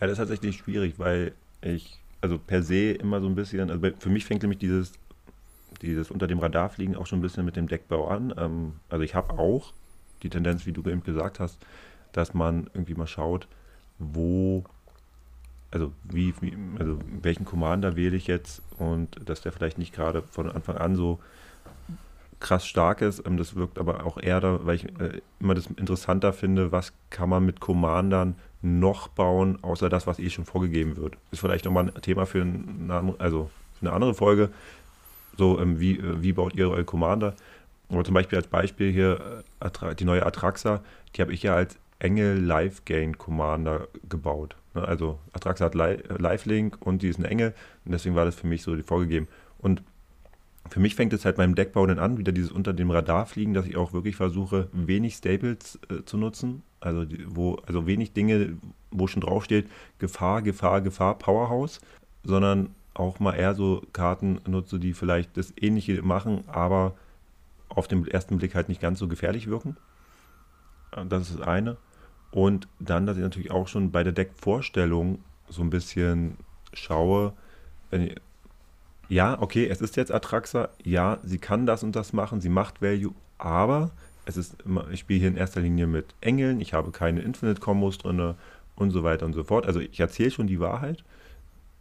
Ja, 0.00 0.06
das 0.06 0.12
ist 0.12 0.18
tatsächlich 0.18 0.58
schwierig, 0.58 0.98
weil 0.98 1.34
ich, 1.62 2.00
also 2.20 2.38
per 2.38 2.62
se 2.62 2.92
immer 2.92 3.20
so 3.20 3.26
ein 3.26 3.34
bisschen, 3.34 3.70
also 3.70 3.88
für 3.98 4.10
mich 4.10 4.24
fängt 4.24 4.42
nämlich 4.42 4.58
dieses, 4.58 4.92
dieses 5.80 6.10
unter 6.10 6.26
dem 6.26 6.38
Radar 6.38 6.68
fliegen 6.68 6.96
auch 6.96 7.06
schon 7.06 7.20
ein 7.20 7.22
bisschen 7.22 7.44
mit 7.44 7.56
dem 7.56 7.68
Deckbau 7.68 8.08
an. 8.08 8.34
Ähm, 8.36 8.72
also 8.88 9.02
ich 9.02 9.14
habe 9.14 9.38
auch 9.38 9.72
die 10.22 10.30
Tendenz, 10.30 10.66
wie 10.66 10.72
du 10.72 10.82
eben 10.88 11.02
gesagt 11.02 11.40
hast, 11.40 11.58
dass 12.12 12.34
man 12.34 12.68
irgendwie 12.74 12.94
mal 12.94 13.06
schaut, 13.06 13.48
wo, 13.98 14.64
also 15.70 15.92
wie, 16.04 16.34
wie 16.40 16.56
also 16.78 16.98
welchen 17.22 17.44
Commander 17.44 17.96
wähle 17.96 18.16
ich 18.16 18.26
jetzt 18.26 18.62
und 18.78 19.28
dass 19.28 19.40
der 19.40 19.52
vielleicht 19.52 19.78
nicht 19.78 19.94
gerade 19.94 20.22
von 20.22 20.50
Anfang 20.50 20.76
an 20.76 20.96
so 20.96 21.18
krass 22.40 22.66
stark 22.66 23.00
ist. 23.00 23.26
Ähm, 23.26 23.36
das 23.36 23.54
wirkt 23.54 23.78
aber 23.78 24.04
auch 24.04 24.18
eher 24.18 24.40
da, 24.40 24.64
weil 24.64 24.76
ich 24.76 24.84
äh, 25.00 25.20
immer 25.40 25.54
das 25.54 25.66
interessanter 25.66 26.32
finde, 26.32 26.72
was 26.72 26.92
kann 27.10 27.28
man 27.28 27.46
mit 27.46 27.60
Commandern 27.60 28.36
noch 28.62 29.08
bauen, 29.08 29.58
außer 29.62 29.88
das, 29.88 30.06
was 30.06 30.18
eh 30.18 30.30
schon 30.30 30.44
vorgegeben 30.44 30.96
wird. 30.96 31.16
Ist 31.30 31.40
vielleicht 31.40 31.64
nochmal 31.64 31.88
ein 31.88 32.02
Thema 32.02 32.26
für 32.26 32.42
eine, 32.42 33.14
also 33.18 33.50
für 33.74 33.86
eine 33.86 33.92
andere 33.92 34.14
Folge. 34.14 34.50
So, 35.36 35.60
ähm, 35.60 35.80
wie, 35.80 35.98
äh, 35.98 36.22
wie 36.22 36.32
baut 36.32 36.54
ihr 36.54 36.70
eure 36.70 36.84
Commander? 36.84 37.34
Aber 37.88 38.04
zum 38.04 38.14
Beispiel 38.14 38.38
als 38.38 38.46
Beispiel 38.46 38.90
hier 38.92 39.44
äh, 39.60 39.94
die 39.94 40.04
neue 40.04 40.24
Atraxa, 40.24 40.82
die 41.14 41.22
habe 41.22 41.32
ich 41.32 41.42
ja 41.42 41.54
als 41.54 41.76
Engel 41.98 42.38
Live 42.38 42.84
Gain 42.84 43.18
Commander 43.18 43.88
gebaut. 44.08 44.56
Ne? 44.74 44.82
Also 44.86 45.18
Atraxa 45.32 45.66
hat 45.66 45.74
Live 45.74 46.46
Link 46.46 46.76
und 46.80 47.02
die 47.02 47.08
ist 47.08 47.18
ein 47.18 47.24
Engel 47.24 47.54
und 47.84 47.92
deswegen 47.92 48.14
war 48.14 48.24
das 48.24 48.34
für 48.34 48.46
mich 48.46 48.62
so 48.62 48.76
vorgegeben. 48.82 49.28
Und 49.58 49.82
für 50.68 50.80
mich 50.80 50.94
fängt 50.94 51.12
es 51.12 51.24
halt 51.24 51.36
beim 51.36 51.54
Deckbau 51.54 51.86
dann 51.86 51.98
an, 51.98 52.18
wieder 52.18 52.32
dieses 52.32 52.50
unter 52.50 52.72
dem 52.72 52.90
Radar 52.90 53.26
fliegen, 53.26 53.54
dass 53.54 53.66
ich 53.66 53.76
auch 53.76 53.92
wirklich 53.92 54.16
versuche, 54.16 54.68
wenig 54.72 55.14
Staples 55.16 55.78
äh, 55.90 56.04
zu 56.04 56.16
nutzen. 56.16 56.62
Also, 56.82 57.06
wo, 57.26 57.54
also 57.66 57.86
wenig 57.86 58.12
Dinge, 58.12 58.56
wo 58.90 59.06
schon 59.06 59.22
draufsteht, 59.22 59.68
Gefahr, 59.98 60.42
Gefahr, 60.42 60.80
Gefahr, 60.80 61.18
Powerhouse, 61.18 61.80
sondern 62.24 62.74
auch 62.94 63.20
mal 63.20 63.34
eher 63.34 63.54
so 63.54 63.82
Karten 63.92 64.40
nutze, 64.46 64.78
die 64.78 64.92
vielleicht 64.92 65.36
das 65.36 65.52
Ähnliche 65.56 66.02
machen, 66.02 66.44
aber 66.48 66.94
auf 67.68 67.88
den 67.88 68.06
ersten 68.06 68.38
Blick 68.38 68.54
halt 68.54 68.68
nicht 68.68 68.80
ganz 68.80 68.98
so 68.98 69.08
gefährlich 69.08 69.46
wirken. 69.46 69.76
Das 71.08 71.30
ist 71.30 71.38
das 71.38 71.46
eine. 71.46 71.78
Und 72.30 72.68
dann, 72.78 73.06
dass 73.06 73.16
ich 73.16 73.22
natürlich 73.22 73.50
auch 73.50 73.68
schon 73.68 73.90
bei 73.92 74.02
der 74.02 74.12
Deckvorstellung 74.12 75.18
so 75.48 75.62
ein 75.62 75.70
bisschen 75.70 76.36
schaue, 76.72 77.32
wenn 77.90 78.02
ich, 78.02 78.16
ja, 79.08 79.40
okay, 79.40 79.68
es 79.68 79.80
ist 79.80 79.96
jetzt 79.96 80.12
Atraxa, 80.12 80.70
ja, 80.82 81.18
sie 81.22 81.38
kann 81.38 81.66
das 81.66 81.82
und 81.82 81.94
das 81.94 82.12
machen, 82.12 82.40
sie 82.40 82.48
macht 82.48 82.80
Value, 82.80 83.14
aber 83.36 83.90
es 84.24 84.36
ist 84.36 84.62
immer, 84.64 84.88
ich 84.90 85.00
spiele 85.00 85.20
hier 85.20 85.28
in 85.28 85.36
erster 85.36 85.60
Linie 85.60 85.86
mit 85.86 86.14
Engeln, 86.20 86.60
ich 86.60 86.74
habe 86.74 86.90
keine 86.90 87.20
Infinite-Kombos 87.20 87.98
drin 87.98 88.34
und 88.76 88.90
so 88.90 89.02
weiter 89.02 89.26
und 89.26 89.32
so 89.32 89.44
fort. 89.44 89.66
Also 89.66 89.80
ich 89.80 89.98
erzähle 89.98 90.30
schon 90.30 90.46
die 90.46 90.60
Wahrheit. 90.60 91.04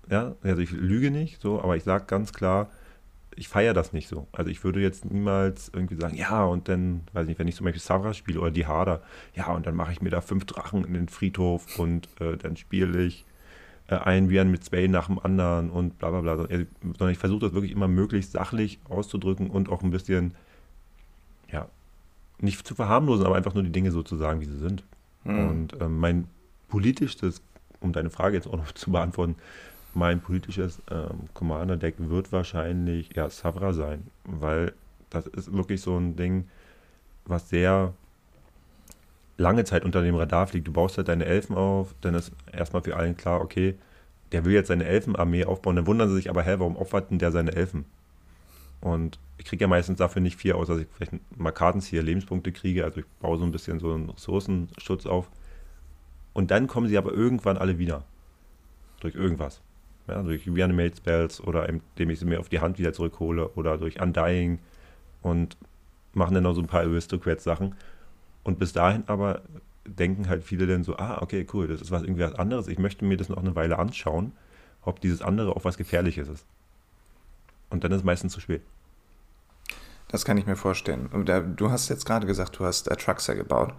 Ja, 0.09 0.35
also 0.41 0.61
ich 0.61 0.71
lüge 0.71 1.11
nicht, 1.11 1.41
so, 1.41 1.61
aber 1.61 1.77
ich 1.77 1.83
sage 1.83 2.05
ganz 2.05 2.33
klar, 2.33 2.69
ich 3.35 3.47
feiere 3.47 3.73
das 3.73 3.93
nicht 3.93 4.07
so. 4.07 4.27
Also 4.33 4.49
ich 4.49 4.63
würde 4.63 4.81
jetzt 4.81 5.05
niemals 5.05 5.71
irgendwie 5.73 5.95
sagen, 5.95 6.15
ja, 6.15 6.43
und 6.43 6.67
dann, 6.67 7.01
weiß 7.13 7.27
nicht, 7.27 7.39
wenn 7.39 7.47
ich 7.47 7.55
zum 7.55 7.65
Beispiel 7.65 7.81
Savra 7.81 8.13
spiele 8.13 8.39
oder 8.39 8.51
die 8.51 8.65
Hader, 8.65 9.01
ja, 9.35 9.51
und 9.51 9.65
dann 9.65 9.75
mache 9.75 9.91
ich 9.91 10.01
mir 10.01 10.09
da 10.09 10.21
fünf 10.21 10.45
Drachen 10.45 10.83
in 10.83 10.93
den 10.93 11.07
Friedhof 11.07 11.79
und 11.79 12.09
äh, 12.19 12.35
dann 12.37 12.57
spiele 12.57 13.03
ich 13.03 13.25
äh, 13.87 13.95
ein 13.95 14.29
Viren 14.29 14.51
mit 14.51 14.63
zwei 14.63 14.87
nach 14.87 15.07
dem 15.07 15.19
anderen 15.19 15.69
und 15.69 15.97
bla 15.97 16.09
bla 16.09 16.21
bla. 16.21 16.35
Sondern 16.37 17.09
ich 17.09 17.17
versuche 17.17 17.41
das 17.41 17.53
wirklich 17.53 17.71
immer 17.71 17.87
möglichst 17.87 18.33
sachlich 18.33 18.79
auszudrücken 18.89 19.49
und 19.49 19.69
auch 19.69 19.81
ein 19.81 19.91
bisschen, 19.91 20.33
ja, 21.49 21.69
nicht 22.43 22.65
zu 22.65 22.75
verharmlosen, 22.75 23.25
aber 23.25 23.35
einfach 23.35 23.53
nur 23.53 23.63
die 23.63 23.71
Dinge 23.71 23.91
so 23.91 24.03
zu 24.03 24.17
sagen, 24.17 24.41
wie 24.41 24.45
sie 24.45 24.57
sind. 24.57 24.83
Mhm. 25.23 25.49
Und 25.49 25.81
ähm, 25.81 25.99
mein 25.99 26.27
politisches, 26.67 27.41
um 27.79 27.93
deine 27.93 28.09
Frage 28.09 28.35
jetzt 28.35 28.47
auch 28.47 28.57
noch 28.57 28.71
zu 28.73 28.91
beantworten, 28.91 29.35
mein 29.93 30.21
politisches 30.21 30.81
ähm, 30.89 31.27
Commander-Deck 31.33 31.95
wird 31.97 32.31
wahrscheinlich 32.31 33.09
ja 33.15 33.29
Savra 33.29 33.73
sein, 33.73 34.07
weil 34.23 34.73
das 35.09 35.27
ist 35.27 35.53
wirklich 35.53 35.81
so 35.81 35.97
ein 35.97 36.15
Ding, 36.15 36.47
was 37.25 37.49
sehr 37.49 37.93
lange 39.37 39.65
Zeit 39.65 39.83
unter 39.83 40.01
dem 40.01 40.15
Radar 40.15 40.47
fliegt. 40.47 40.67
Du 40.67 40.71
baust 40.71 40.97
halt 40.97 41.09
deine 41.09 41.25
Elfen 41.25 41.55
auf, 41.55 41.93
dann 42.01 42.15
ist 42.15 42.31
erstmal 42.51 42.81
für 42.81 42.95
allen 42.95 43.17
klar, 43.17 43.41
okay, 43.41 43.75
der 44.31 44.45
will 44.45 44.53
jetzt 44.53 44.67
seine 44.67 44.85
Elfenarmee 44.85 45.45
aufbauen. 45.45 45.75
Dann 45.75 45.87
wundern 45.87 46.07
sie 46.07 46.15
sich 46.15 46.29
aber, 46.29 46.43
hä, 46.43 46.55
warum 46.57 46.77
opfert 46.77 47.11
denn 47.11 47.19
der 47.19 47.31
seine 47.31 47.53
Elfen? 47.53 47.85
Und 48.81 49.19
ich 49.37 49.45
kriege 49.45 49.63
ja 49.63 49.67
meistens 49.67 49.97
dafür 49.97 50.21
nicht 50.21 50.37
viel, 50.37 50.53
außer 50.53 50.73
dass 50.73 50.83
ich 50.83 50.87
vielleicht 50.93 51.13
mal 51.37 51.51
Kartenzieher, 51.51 52.03
Lebenspunkte 52.03 52.51
kriege. 52.51 52.83
Also 52.83 52.99
ich 52.99 53.05
baue 53.19 53.37
so 53.37 53.43
ein 53.43 53.51
bisschen 53.51 53.79
so 53.79 53.93
einen 53.93 54.09
Ressourcenschutz 54.09 55.05
auf. 55.05 55.29
Und 56.33 56.51
dann 56.51 56.67
kommen 56.67 56.87
sie 56.87 56.97
aber 56.97 57.11
irgendwann 57.11 57.57
alle 57.57 57.77
wieder. 57.77 58.03
Durch 58.99 59.15
irgendwas. 59.15 59.61
Ja, 60.07 60.21
durch 60.23 60.47
Reanimate 60.47 60.97
Spells 60.97 61.41
oder 61.41 61.69
indem 61.69 62.09
ich 62.09 62.19
sie 62.19 62.25
mir 62.25 62.39
auf 62.39 62.49
die 62.49 62.59
Hand 62.59 62.79
wieder 62.79 62.93
zurückhole 62.93 63.49
oder 63.49 63.77
durch 63.77 64.01
Undying 64.01 64.59
und 65.21 65.57
machen 66.13 66.33
dann 66.33 66.43
noch 66.43 66.53
so 66.53 66.61
ein 66.61 66.67
paar 66.67 66.81
Aristocrat-Sachen. 66.81 67.75
Und 68.43 68.59
bis 68.59 68.73
dahin 68.73 69.03
aber 69.07 69.41
denken 69.85 70.29
halt 70.29 70.43
viele 70.43 70.67
dann 70.67 70.83
so, 70.83 70.97
ah, 70.97 71.21
okay, 71.21 71.45
cool, 71.53 71.67
das 71.67 71.81
ist 71.81 71.91
was 71.91 72.03
irgendwie 72.03 72.23
was 72.23 72.35
anderes. 72.35 72.67
Ich 72.67 72.79
möchte 72.79 73.05
mir 73.05 73.17
das 73.17 73.29
noch 73.29 73.37
eine 73.37 73.55
Weile 73.55 73.79
anschauen, 73.79 74.33
ob 74.81 75.01
dieses 75.01 75.21
andere 75.21 75.55
auch 75.55 75.65
was 75.65 75.77
Gefährliches 75.77 76.27
ist. 76.27 76.45
Und 77.71 77.83
dann 77.83 77.91
ist 77.91 77.99
es 77.99 78.03
meistens 78.03 78.33
zu 78.33 78.39
spät. 78.39 78.61
Das 80.09 80.25
kann 80.25 80.37
ich 80.37 80.45
mir 80.45 80.57
vorstellen. 80.57 81.09
Du 81.55 81.71
hast 81.71 81.89
jetzt 81.89 82.05
gerade 82.05 82.27
gesagt, 82.27 82.59
du 82.59 82.65
hast 82.65 82.83
Truxer 82.85 83.33
gebaut. 83.33 83.73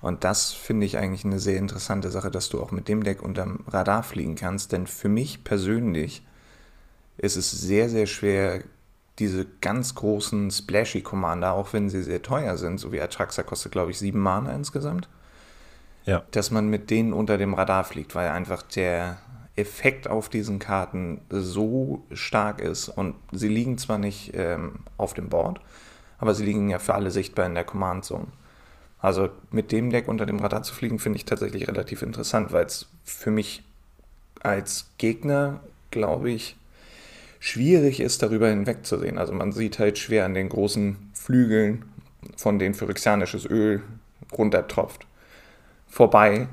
Und 0.00 0.24
das 0.24 0.52
finde 0.52 0.86
ich 0.86 0.96
eigentlich 0.96 1.24
eine 1.24 1.38
sehr 1.38 1.58
interessante 1.58 2.10
Sache, 2.10 2.30
dass 2.30 2.48
du 2.48 2.60
auch 2.62 2.70
mit 2.70 2.88
dem 2.88 3.04
Deck 3.04 3.22
unterm 3.22 3.64
Radar 3.68 4.02
fliegen 4.02 4.36
kannst. 4.36 4.72
Denn 4.72 4.86
für 4.86 5.08
mich 5.08 5.44
persönlich 5.44 6.24
ist 7.18 7.36
es 7.36 7.50
sehr, 7.50 7.88
sehr 7.88 8.06
schwer, 8.06 8.62
diese 9.18 9.46
ganz 9.60 9.94
großen 9.94 10.50
Splashy 10.50 11.02
Commander, 11.02 11.52
auch 11.52 11.72
wenn 11.72 11.88
sie 11.88 12.02
sehr 12.02 12.22
teuer 12.22 12.56
sind, 12.56 12.78
so 12.78 12.92
wie 12.92 13.00
Atraxa 13.00 13.42
kostet, 13.42 13.72
glaube 13.72 13.90
ich, 13.90 13.98
sieben 13.98 14.20
Mana 14.20 14.52
insgesamt, 14.52 15.08
ja. 16.04 16.24
dass 16.30 16.50
man 16.50 16.68
mit 16.68 16.90
denen 16.90 17.12
unter 17.12 17.38
dem 17.38 17.54
Radar 17.54 17.84
fliegt, 17.84 18.14
weil 18.14 18.30
einfach 18.30 18.62
der 18.62 19.18
Effekt 19.56 20.08
auf 20.08 20.28
diesen 20.28 20.58
Karten 20.58 21.20
so 21.28 22.02
stark 22.12 22.60
ist. 22.60 22.88
Und 22.88 23.14
sie 23.32 23.48
liegen 23.48 23.78
zwar 23.78 23.98
nicht 23.98 24.32
ähm, 24.34 24.80
auf 24.96 25.14
dem 25.14 25.28
Board, 25.28 25.60
aber 26.18 26.34
sie 26.34 26.44
liegen 26.44 26.70
ja 26.70 26.78
für 26.78 26.94
alle 26.94 27.10
sichtbar 27.10 27.46
in 27.46 27.54
der 27.54 27.64
Command 27.64 28.04
Zone. 28.04 28.28
Also 28.98 29.30
mit 29.50 29.72
dem 29.72 29.90
Deck 29.90 30.06
unter 30.08 30.26
dem 30.26 30.38
Radar 30.38 30.62
zu 30.62 30.74
fliegen, 30.74 31.00
finde 31.00 31.16
ich 31.16 31.24
tatsächlich 31.24 31.66
relativ 31.66 32.02
interessant, 32.02 32.52
weil 32.52 32.66
es 32.66 32.86
für 33.04 33.32
mich 33.32 33.64
als 34.40 34.86
Gegner, 34.98 35.60
glaube 35.90 36.30
ich, 36.30 36.56
schwierig 37.40 37.98
ist, 37.98 38.22
darüber 38.22 38.48
hinwegzusehen. 38.48 39.18
Also 39.18 39.32
man 39.32 39.50
sieht 39.50 39.80
halt 39.80 39.98
schwer 39.98 40.24
an 40.24 40.34
den 40.34 40.48
großen 40.48 40.96
Flügeln, 41.12 41.84
von 42.36 42.60
denen 42.60 42.74
phyrexianisches 42.74 43.44
Öl 43.44 43.82
runtertropft, 44.32 45.06
vorbei, 45.88 46.46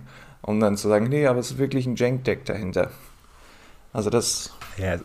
um 0.50 0.60
dann 0.60 0.78
zu 0.78 0.88
sagen, 0.88 1.10
nee, 1.10 1.28
aber 1.28 1.40
es 1.40 1.52
ist 1.52 1.58
wirklich 1.60 1.86
ein 1.86 1.96
Jank-Deck 1.96 2.44
dahinter. 2.46 2.90
Also 3.94 4.10
das... 4.10 4.52
Ja, 4.78 4.98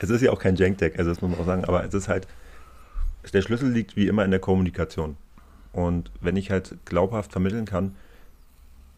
es 0.00 0.10
ist 0.10 0.22
ja 0.22 0.32
auch 0.32 0.40
kein 0.40 0.56
Jank-Deck, 0.56 0.98
also 0.98 1.10
das 1.10 1.22
muss 1.22 1.30
man 1.30 1.40
auch 1.40 1.46
sagen, 1.46 1.64
aber 1.64 1.84
es 1.84 1.94
ist 1.94 2.08
halt, 2.08 2.26
der 3.32 3.42
Schlüssel 3.42 3.70
liegt 3.70 3.94
wie 3.94 4.08
immer 4.08 4.24
in 4.24 4.32
der 4.32 4.40
Kommunikation. 4.40 5.16
Und 5.72 6.10
wenn 6.20 6.34
ich 6.34 6.50
halt 6.50 6.78
glaubhaft 6.84 7.30
vermitteln 7.30 7.64
kann, 7.64 7.94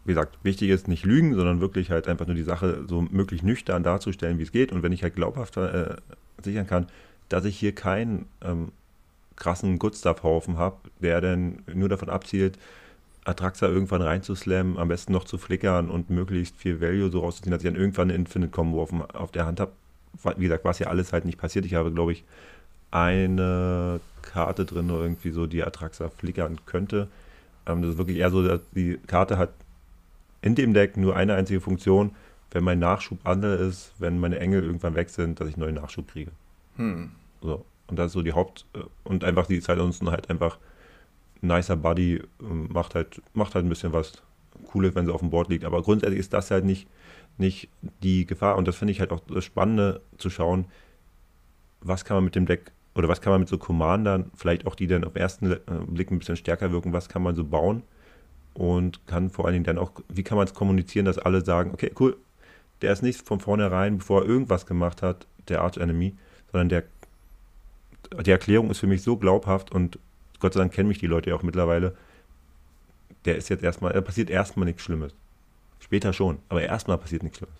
wie 0.06 0.12
gesagt, 0.12 0.38
wichtig 0.42 0.70
ist 0.70 0.88
nicht 0.88 1.04
lügen, 1.04 1.34
sondern 1.34 1.60
wirklich 1.60 1.90
halt 1.90 2.08
einfach 2.08 2.26
nur 2.26 2.34
die 2.34 2.42
Sache 2.42 2.86
so 2.88 3.02
möglich 3.02 3.42
nüchtern 3.42 3.82
darzustellen, 3.82 4.38
wie 4.38 4.44
es 4.44 4.52
geht. 4.52 4.72
Und 4.72 4.82
wenn 4.82 4.92
ich 4.92 5.02
halt 5.02 5.16
glaubhaft 5.16 5.58
äh, 5.58 5.96
sichern 6.42 6.66
kann, 6.66 6.86
dass 7.28 7.44
ich 7.44 7.58
hier 7.58 7.74
keinen 7.74 8.24
ähm, 8.42 8.72
krassen 9.36 9.78
Good-Stuff-Haufen 9.78 10.56
habe, 10.56 10.76
der 11.00 11.20
dann 11.20 11.62
nur 11.74 11.90
davon 11.90 12.08
abzielt, 12.08 12.58
Atraxa 13.24 13.68
irgendwann 13.68 14.02
reinzuslammen, 14.02 14.78
am 14.78 14.88
besten 14.88 15.12
noch 15.12 15.24
zu 15.24 15.38
flickern 15.38 15.90
und 15.90 16.10
möglichst 16.10 16.56
viel 16.56 16.80
Value 16.80 17.10
so 17.10 17.20
rauszuziehen, 17.20 17.52
dass 17.52 17.62
ich 17.62 17.70
dann 17.70 17.80
irgendwann 17.80 18.08
eine 18.08 18.14
Infinite-Combo 18.14 18.82
auf, 18.82 18.92
auf 19.14 19.30
der 19.30 19.46
Hand 19.46 19.60
habe. 19.60 19.72
Wie 20.36 20.44
gesagt, 20.44 20.64
was 20.64 20.78
ja 20.78 20.88
alles 20.88 21.12
halt 21.12 21.24
nicht 21.24 21.38
passiert. 21.38 21.64
Ich 21.66 21.74
habe, 21.74 21.92
glaube 21.92 22.12
ich, 22.12 22.24
eine 22.90 24.00
Karte 24.22 24.64
drin, 24.64 24.88
irgendwie 24.88 25.30
so, 25.30 25.46
die 25.46 25.62
Atraxa 25.62 26.08
flickern 26.08 26.58
könnte. 26.66 27.08
Ähm, 27.66 27.82
das 27.82 27.92
ist 27.92 27.98
wirklich 27.98 28.18
eher 28.18 28.30
so, 28.30 28.46
dass 28.46 28.60
die 28.74 28.98
Karte 29.06 29.38
hat 29.38 29.50
in 30.42 30.54
dem 30.54 30.74
Deck 30.74 30.96
nur 30.96 31.14
eine 31.14 31.34
einzige 31.34 31.60
Funktion, 31.60 32.12
wenn 32.50 32.64
mein 32.64 32.78
Nachschub 32.78 33.18
andere 33.24 33.56
ist, 33.56 33.92
wenn 33.98 34.18
meine 34.18 34.40
Engel 34.40 34.64
irgendwann 34.64 34.94
weg 34.94 35.10
sind, 35.10 35.40
dass 35.40 35.48
ich 35.48 35.56
neuen 35.56 35.76
Nachschub 35.76 36.08
kriege. 36.08 36.32
Hm. 36.76 37.12
So. 37.42 37.64
Und 37.86 37.98
das 37.98 38.08
ist 38.08 38.12
so 38.12 38.22
die 38.22 38.32
Haupt- 38.32 38.66
äh, 38.74 38.80
und 39.04 39.24
einfach 39.24 39.46
die 39.46 39.60
Zeit 39.60 39.78
uns 39.78 40.00
halt 40.00 40.30
einfach 40.30 40.58
nicer 41.40 41.76
Buddy, 41.76 42.22
ähm, 42.40 42.68
macht 42.70 42.94
halt, 42.94 43.22
macht 43.34 43.54
halt 43.54 43.64
ein 43.64 43.68
bisschen 43.68 43.92
was 43.92 44.22
Cooles, 44.66 44.94
wenn 44.94 45.06
sie 45.06 45.12
auf 45.12 45.20
dem 45.20 45.30
Board 45.30 45.48
liegt. 45.48 45.64
Aber 45.64 45.82
grundsätzlich 45.82 46.20
ist 46.20 46.32
das 46.32 46.50
halt 46.50 46.64
nicht, 46.64 46.88
nicht 47.38 47.68
die 48.02 48.26
Gefahr. 48.26 48.56
Und 48.56 48.68
das 48.68 48.76
finde 48.76 48.92
ich 48.92 49.00
halt 49.00 49.12
auch 49.12 49.20
das 49.20 49.44
Spannende 49.44 50.00
zu 50.18 50.30
schauen, 50.30 50.66
was 51.80 52.04
kann 52.04 52.16
man 52.16 52.24
mit 52.24 52.34
dem 52.34 52.46
Deck 52.46 52.72
oder 52.94 53.08
was 53.08 53.20
kann 53.20 53.32
man 53.32 53.40
mit 53.40 53.48
so 53.48 53.56
Commandern, 53.56 54.30
vielleicht 54.34 54.66
auch 54.66 54.74
die 54.74 54.86
dann 54.86 55.04
auf 55.04 55.12
den 55.12 55.22
ersten 55.22 55.52
äh, 55.52 55.58
Blick 55.86 56.10
ein 56.10 56.18
bisschen 56.18 56.36
stärker 56.36 56.72
wirken, 56.72 56.92
was 56.92 57.08
kann 57.08 57.22
man 57.22 57.34
so 57.34 57.44
bauen 57.44 57.82
und 58.54 59.06
kann 59.06 59.30
vor 59.30 59.44
allen 59.46 59.54
Dingen 59.54 59.64
dann 59.64 59.78
auch, 59.78 59.92
wie 60.08 60.22
kann 60.22 60.36
man 60.36 60.46
es 60.46 60.54
kommunizieren, 60.54 61.06
dass 61.06 61.18
alle 61.18 61.44
sagen, 61.44 61.70
okay, 61.72 61.92
cool, 62.00 62.16
der 62.82 62.92
ist 62.92 63.02
nicht 63.02 63.26
von 63.26 63.40
vornherein, 63.40 63.98
bevor 63.98 64.22
er 64.22 64.28
irgendwas 64.28 64.66
gemacht 64.66 65.02
hat, 65.02 65.26
der 65.48 65.62
Arch 65.62 65.76
Enemy, 65.76 66.14
sondern 66.50 66.68
der, 66.68 66.84
die 68.24 68.30
Erklärung 68.30 68.70
ist 68.70 68.80
für 68.80 68.86
mich 68.86 69.02
so 69.02 69.16
glaubhaft 69.16 69.70
und 69.70 69.98
Gott 70.40 70.54
sei 70.54 70.60
Dank 70.60 70.72
kennen 70.72 70.88
mich 70.88 70.98
die 70.98 71.06
Leute 71.06 71.30
ja 71.30 71.36
auch 71.36 71.42
mittlerweile. 71.42 71.96
Der 73.24 73.36
ist 73.36 73.48
jetzt 73.48 73.62
erstmal, 73.62 73.92
da 73.92 74.00
passiert 74.00 74.30
erstmal 74.30 74.66
nichts 74.66 74.82
Schlimmes. 74.82 75.14
Später 75.78 76.12
schon, 76.12 76.38
aber 76.48 76.62
erstmal 76.62 76.98
passiert 76.98 77.22
nichts 77.22 77.38
Schlimmes. 77.38 77.56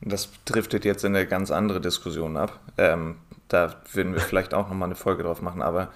Das 0.00 0.28
driftet 0.44 0.84
jetzt 0.84 1.04
in 1.04 1.16
eine 1.16 1.26
ganz 1.26 1.50
andere 1.50 1.80
Diskussion 1.80 2.36
ab. 2.36 2.60
Ähm, 2.76 3.16
da 3.48 3.76
würden 3.92 4.12
wir 4.12 4.20
vielleicht 4.20 4.54
auch 4.54 4.68
nochmal 4.68 4.88
eine 4.88 4.96
Folge 4.96 5.22
drauf 5.22 5.40
machen, 5.40 5.62
aber 5.62 5.92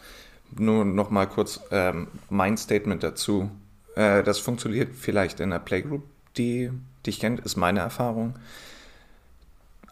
nur 0.57 0.85
noch 0.85 1.11
mal 1.11 1.27
kurz 1.27 1.61
ähm, 1.71 2.09
mein 2.29 2.57
Statement 2.57 3.03
dazu. 3.03 3.51
Äh, 3.95 4.23
das 4.23 4.39
funktioniert 4.39 4.95
vielleicht 4.95 5.41
in 5.41 5.53
einer 5.53 5.61
Playgroup, 5.61 6.03
die 6.37 6.71
dich 7.07 7.21
kennt, 7.21 7.41
ist 7.41 7.57
meine 7.57 7.81
Erfahrung. 7.81 8.35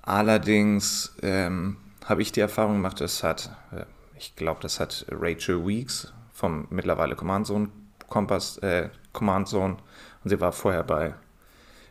Allerdings 0.03 1.15
ähm, 1.23 1.77
habe 2.05 2.23
ich 2.23 2.33
die 2.33 2.41
Erfahrung 2.41 2.75
gemacht, 2.75 3.01
das 3.01 3.23
hat, 3.23 3.51
äh, 3.73 3.85
ich 4.19 4.37
glaube, 4.37 4.61
das 4.61 4.81
hat 4.81 5.07
Rachel 5.11 5.67
Weeks 5.67 6.13
vom 6.33 6.67
mittlerweile 6.71 7.17
Command 7.17 7.47
Zone 7.47 7.69
Kompass, 8.09 8.59
äh, 8.59 8.89
Command 9.13 9.49
Zone 9.49 9.77
und 10.25 10.31
sie 10.31 10.41
war 10.41 10.53
vorher 10.53 10.83
bei 10.83 11.15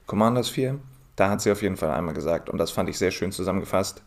Commanders 0.06 0.50
4. 0.50 0.80
Da 1.16 1.30
hat 1.30 1.42
sie 1.42 1.52
auf 1.52 1.62
jeden 1.62 1.78
Fall 1.78 1.92
einmal 1.92 2.14
gesagt, 2.14 2.50
und 2.50 2.58
das 2.58 2.72
fand 2.72 2.90
ich 2.90 2.98
sehr 2.98 3.12
schön 3.12 3.32
zusammengefasst: 3.32 4.04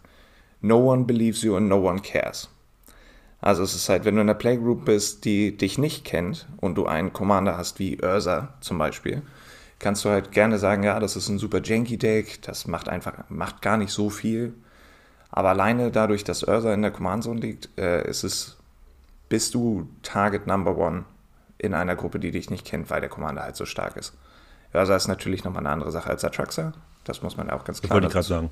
No 0.60 0.78
one 0.92 1.04
believes 1.04 1.42
you 1.42 1.56
and 1.56 1.68
no 1.68 1.78
one 1.78 2.00
cares. 2.00 2.48
Also 3.40 3.62
es 3.62 3.74
ist 3.74 3.88
halt, 3.88 4.04
wenn 4.04 4.16
du 4.16 4.20
in 4.20 4.28
einer 4.28 4.38
Playgroup 4.38 4.84
bist, 4.84 5.24
die 5.24 5.56
dich 5.56 5.78
nicht 5.78 6.04
kennt 6.04 6.46
und 6.58 6.74
du 6.74 6.86
einen 6.86 7.12
Commander 7.12 7.56
hast 7.56 7.78
wie 7.78 7.98
Ursa 8.02 8.54
zum 8.60 8.76
Beispiel, 8.76 9.22
kannst 9.78 10.04
du 10.04 10.10
halt 10.10 10.30
gerne 10.32 10.58
sagen, 10.58 10.82
ja, 10.82 11.00
das 11.00 11.16
ist 11.16 11.28
ein 11.28 11.38
super 11.38 11.62
janky 11.62 11.96
Deck, 11.96 12.42
das 12.42 12.66
macht 12.66 12.90
einfach, 12.90 13.24
macht 13.30 13.62
gar 13.62 13.78
nicht 13.78 13.92
so 13.92 14.10
viel. 14.10 14.52
Aber 15.32 15.50
alleine 15.50 15.90
dadurch, 15.90 16.24
dass 16.24 16.42
Ursa 16.42 16.72
in 16.74 16.82
der 16.82 16.90
Command 16.90 17.24
Zone 17.24 17.40
liegt, 17.40 17.68
äh, 17.78 18.06
ist 18.08 18.24
es, 18.24 18.56
bist 19.28 19.54
du 19.54 19.88
Target 20.02 20.46
Number 20.46 20.76
One 20.76 21.04
in 21.58 21.74
einer 21.74 21.94
Gruppe, 21.94 22.18
die 22.18 22.30
dich 22.30 22.50
nicht 22.50 22.66
kennt, 22.66 22.90
weil 22.90 23.00
der 23.00 23.10
Commander 23.10 23.42
halt 23.42 23.56
so 23.56 23.64
stark 23.64 23.96
ist. 23.96 24.16
Ursa 24.74 24.96
ist 24.96 25.08
natürlich 25.08 25.44
nochmal 25.44 25.62
eine 25.62 25.70
andere 25.70 25.92
Sache 25.92 26.10
als 26.10 26.24
Atraxa. 26.24 26.72
Das 27.04 27.22
muss 27.22 27.36
man 27.36 27.48
ja 27.48 27.54
auch 27.54 27.64
ganz 27.64 27.80
klar, 27.80 28.00
dazu, 28.00 28.22
sagen. 28.22 28.50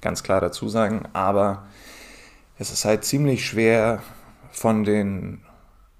ganz 0.00 0.22
klar 0.22 0.40
dazu 0.40 0.68
sagen. 0.68 1.08
Aber 1.12 1.64
es 2.58 2.70
ist 2.70 2.84
halt 2.84 3.04
ziemlich 3.04 3.46
schwer, 3.46 4.00
von 4.50 4.84
den 4.84 5.40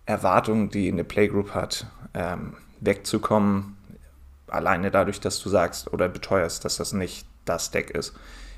Erwartungen, 0.06 0.70
die 0.70 0.90
eine 0.90 1.04
Playgroup 1.04 1.54
hat, 1.54 1.86
ähm, 2.14 2.54
wegzukommen. 2.80 3.76
Alleine 4.48 4.90
dadurch, 4.90 5.20
dass 5.20 5.40
du 5.40 5.48
sagst 5.48 5.92
oder 5.92 6.08
beteuerst, 6.08 6.64
dass 6.64 6.76
das 6.76 6.92
nicht 6.92 7.26
das 7.44 7.70
Deck 7.70 7.90
ist. 7.90 8.14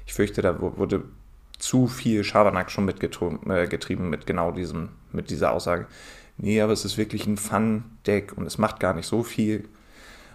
Ich 0.06 0.14
fürchte, 0.14 0.42
da 0.42 0.60
wurde 0.60 1.04
zu 1.62 1.86
viel 1.86 2.24
Schabernack 2.24 2.72
schon 2.72 2.84
mitgetrieben 2.84 3.48
äh, 3.48 4.08
mit 4.08 4.26
genau 4.26 4.50
diesem, 4.50 4.88
mit 5.12 5.30
dieser 5.30 5.52
Aussage. 5.52 5.86
Nee, 6.36 6.60
aber 6.60 6.72
es 6.72 6.84
ist 6.84 6.98
wirklich 6.98 7.24
ein 7.28 7.36
Fun-Deck 7.36 8.36
und 8.36 8.46
es 8.46 8.58
macht 8.58 8.80
gar 8.80 8.94
nicht 8.94 9.06
so 9.06 9.22
viel. 9.22 9.68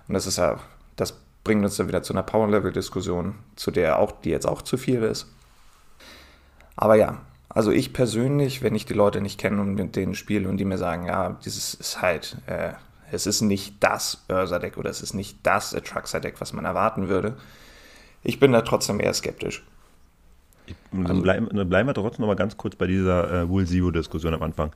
Und 0.08 0.14
das 0.14 0.26
ist 0.26 0.38
ja, 0.38 0.58
das 0.96 1.20
bringt 1.44 1.66
uns 1.66 1.76
dann 1.76 1.90
wieder 1.90 2.02
zu 2.02 2.14
einer 2.14 2.24
Power-Level-Diskussion, 2.24 3.36
zu 3.58 3.72
der 3.72 4.00
auch, 4.00 4.14
die 4.22 4.30
jetzt 4.30 4.48
auch 4.48 4.62
zu 4.62 4.78
viel 4.78 5.04
ist. 5.04 5.28
Aber 6.78 6.96
ja, 6.96 7.20
also 7.50 7.72
ich 7.72 7.92
persönlich, 7.92 8.64
wenn 8.64 8.76
ich 8.76 8.86
die 8.86 8.94
Leute 8.94 9.20
nicht 9.20 9.38
kenne 9.38 9.60
und 9.60 9.76
mit 9.76 9.98
denen 9.98 10.16
spiele 10.16 10.48
und 10.48 10.56
die 10.56 10.66
mir 10.66 10.78
sagen, 10.78 11.08
ja, 11.08 11.38
dieses 11.44 11.74
ist 11.74 12.02
halt, 12.02 12.38
äh, 12.46 12.72
es 13.12 13.28
ist 13.28 13.42
nicht 13.42 13.76
das 13.82 14.24
Ursa-Deck 14.30 14.78
oder 14.78 14.90
es 14.90 15.02
ist 15.02 15.14
nicht 15.14 15.40
das 15.44 15.76
Atraxa-Deck, 15.76 16.40
was 16.40 16.54
man 16.54 16.64
erwarten 16.64 17.10
würde, 17.10 17.36
ich 18.24 18.40
bin 18.40 18.54
da 18.54 18.62
trotzdem 18.62 19.02
eher 19.02 19.14
skeptisch. 19.14 19.66
Dann, 20.92 21.08
also, 21.08 21.22
bleiben, 21.22 21.50
dann 21.52 21.70
bleiben 21.70 21.90
wir 21.90 21.94
trotzdem 21.94 22.22
noch 22.22 22.28
mal 22.28 22.36
ganz 22.36 22.58
kurz 22.58 22.76
bei 22.76 22.88
dieser 22.88 23.44
äh, 23.44 23.50
Wool 23.50 23.66
Zero-Diskussion 23.66 24.34
am 24.34 24.42
Anfang. 24.42 24.72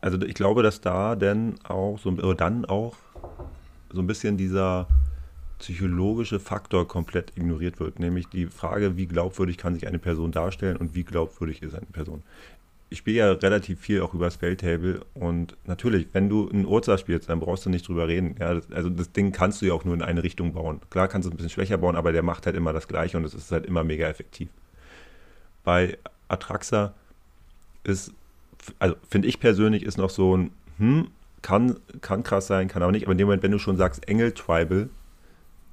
Also 0.00 0.20
ich 0.22 0.34
glaube, 0.34 0.62
dass 0.62 0.80
da 0.80 1.14
denn 1.14 1.54
auch 1.64 1.98
so, 1.98 2.10
oder 2.10 2.34
dann 2.34 2.64
auch 2.64 2.96
so 3.92 4.00
ein 4.00 4.06
bisschen 4.06 4.36
dieser 4.36 4.88
psychologische 5.60 6.40
Faktor 6.40 6.88
komplett 6.88 7.36
ignoriert 7.36 7.78
wird, 7.78 8.00
nämlich 8.00 8.28
die 8.28 8.46
Frage, 8.46 8.96
wie 8.96 9.06
glaubwürdig 9.06 9.58
kann 9.58 9.74
sich 9.74 9.86
eine 9.86 10.00
Person 10.00 10.32
darstellen 10.32 10.76
und 10.76 10.96
wie 10.96 11.04
glaubwürdig 11.04 11.62
ist 11.62 11.76
eine 11.76 11.86
Person. 11.86 12.24
Ich 12.92 12.98
spiele 12.98 13.18
ja 13.18 13.32
relativ 13.32 13.80
viel 13.80 14.02
auch 14.02 14.12
über 14.12 14.26
das 14.26 14.36
Feldtable 14.36 15.00
und 15.14 15.56
natürlich, 15.64 16.08
wenn 16.12 16.28
du 16.28 16.48
ein 16.50 16.66
Urza 16.66 16.98
spielst, 16.98 17.30
dann 17.30 17.40
brauchst 17.40 17.64
du 17.64 17.70
nicht 17.70 17.88
drüber 17.88 18.06
reden. 18.06 18.36
Ja, 18.38 18.52
das, 18.52 18.70
also 18.70 18.90
das 18.90 19.12
Ding 19.12 19.32
kannst 19.32 19.62
du 19.62 19.66
ja 19.66 19.72
auch 19.72 19.84
nur 19.84 19.94
in 19.94 20.02
eine 20.02 20.22
Richtung 20.22 20.52
bauen. 20.52 20.80
Klar 20.90 21.08
kannst 21.08 21.24
du 21.24 21.30
es 21.30 21.32
ein 21.32 21.36
bisschen 21.38 21.50
schwächer 21.50 21.78
bauen, 21.78 21.96
aber 21.96 22.12
der 22.12 22.22
macht 22.22 22.44
halt 22.44 22.54
immer 22.54 22.74
das 22.74 22.88
Gleiche 22.88 23.16
und 23.16 23.24
es 23.24 23.32
ist 23.32 23.50
halt 23.50 23.64
immer 23.64 23.82
mega 23.82 24.06
effektiv. 24.06 24.50
Bei 25.64 25.96
Atraxa 26.28 26.92
ist, 27.82 28.12
also 28.78 28.94
finde 29.08 29.28
ich 29.28 29.40
persönlich, 29.40 29.84
ist 29.84 29.96
noch 29.96 30.10
so 30.10 30.36
ein, 30.36 30.50
hm, 30.78 31.08
kann, 31.40 31.78
kann 32.02 32.22
krass 32.22 32.46
sein, 32.46 32.68
kann 32.68 32.82
aber 32.82 32.92
nicht. 32.92 33.04
Aber 33.04 33.12
in 33.12 33.18
dem 33.18 33.26
Moment, 33.26 33.42
wenn 33.42 33.52
du 33.52 33.58
schon 33.58 33.78
sagst, 33.78 34.06
Engel 34.06 34.32
Tribal, 34.32 34.90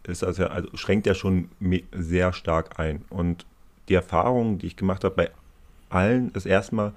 ist 0.08 0.24
das 0.24 0.38
ja, 0.38 0.48
also 0.48 0.70
schränkt 0.76 1.06
ja 1.06 1.14
schon 1.14 1.50
sehr 1.92 2.32
stark 2.32 2.80
ein. 2.80 3.04
Und 3.10 3.46
die 3.90 3.94
Erfahrung, 3.94 4.58
die 4.58 4.68
ich 4.68 4.76
gemacht 4.76 5.04
habe 5.04 5.16
bei 5.16 5.32
allen, 5.90 6.32
ist 6.32 6.46
erstmal 6.46 6.94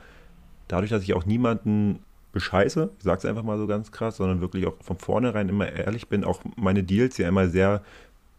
dadurch, 0.68 0.90
dass 0.90 1.02
ich 1.02 1.14
auch 1.14 1.26
niemanden 1.26 2.00
bescheiße, 2.32 2.90
ich 2.96 3.04
sage 3.04 3.18
es 3.18 3.24
einfach 3.24 3.42
mal 3.42 3.58
so 3.58 3.66
ganz 3.66 3.92
krass, 3.92 4.16
sondern 4.16 4.40
wirklich 4.40 4.66
auch 4.66 4.74
von 4.80 4.98
vornherein 4.98 5.48
immer 5.48 5.70
ehrlich 5.70 6.08
bin, 6.08 6.24
auch 6.24 6.42
meine 6.56 6.82
Deals 6.82 7.18
ja 7.18 7.28
immer 7.28 7.48
sehr, 7.48 7.82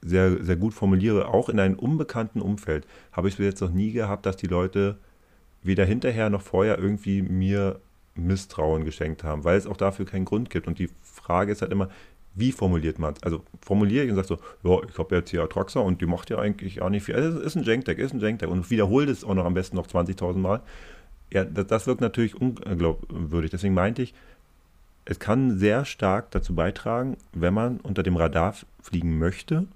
sehr, 0.01 0.43
sehr 0.43 0.55
gut 0.55 0.73
formuliere, 0.73 1.27
auch 1.27 1.49
in 1.49 1.59
einem 1.59 1.75
unbekannten 1.75 2.41
Umfeld, 2.41 2.87
habe 3.11 3.27
ich 3.27 3.35
es 3.35 3.37
bis 3.37 3.45
jetzt 3.45 3.61
noch 3.61 3.71
nie 3.71 3.91
gehabt, 3.91 4.25
dass 4.25 4.35
die 4.35 4.47
Leute 4.47 4.97
weder 5.61 5.85
hinterher 5.85 6.29
noch 6.29 6.41
vorher 6.41 6.77
irgendwie 6.77 7.21
mir 7.21 7.79
Misstrauen 8.15 8.85
geschenkt 8.85 9.23
haben, 9.23 9.43
weil 9.43 9.57
es 9.57 9.67
auch 9.67 9.77
dafür 9.77 10.05
keinen 10.05 10.25
Grund 10.25 10.49
gibt. 10.49 10.67
Und 10.67 10.77
die 10.77 10.89
Frage 11.01 11.51
ist 11.51 11.61
halt 11.61 11.71
immer, 11.71 11.89
wie 12.35 12.51
formuliert 12.51 12.99
man 12.99 13.13
es? 13.13 13.23
Also 13.23 13.43
formuliere 13.61 14.05
ich 14.05 14.11
und 14.11 14.15
sage 14.15 14.27
so, 14.27 14.39
ja, 14.63 14.87
ich 14.89 14.97
habe 14.97 15.15
jetzt 15.15 15.29
hier 15.29 15.43
Atraxa 15.43 15.79
und 15.79 16.01
die 16.01 16.05
macht 16.05 16.29
ja 16.29 16.39
eigentlich 16.39 16.81
auch 16.81 16.89
nicht 16.89 17.03
viel. 17.03 17.15
Also 17.15 17.39
es 17.39 17.45
ist 17.45 17.55
ein 17.55 17.63
Jank-Deck, 17.63 17.99
ist 17.99 18.13
ein 18.13 18.19
Jank-Deck 18.19 18.49
und 18.49 18.69
wiederholt 18.69 19.09
es 19.09 19.23
auch 19.23 19.35
noch 19.35 19.45
am 19.45 19.53
besten 19.53 19.75
noch 19.75 19.87
20.000 19.87 20.37
Mal. 20.37 20.61
Ja, 21.31 21.45
das, 21.45 21.67
das 21.67 21.87
wirkt 21.87 22.01
natürlich 22.01 22.35
unglaubwürdig. 22.35 23.51
Deswegen 23.51 23.73
meinte 23.73 24.01
ich, 24.01 24.13
es 25.05 25.19
kann 25.19 25.57
sehr 25.57 25.85
stark 25.85 26.31
dazu 26.31 26.55
beitragen, 26.55 27.17
wenn 27.33 27.53
man 27.53 27.79
unter 27.81 28.03
dem 28.03 28.15
Radar 28.15 28.55
fliegen 28.81 29.19
möchte, 29.19 29.67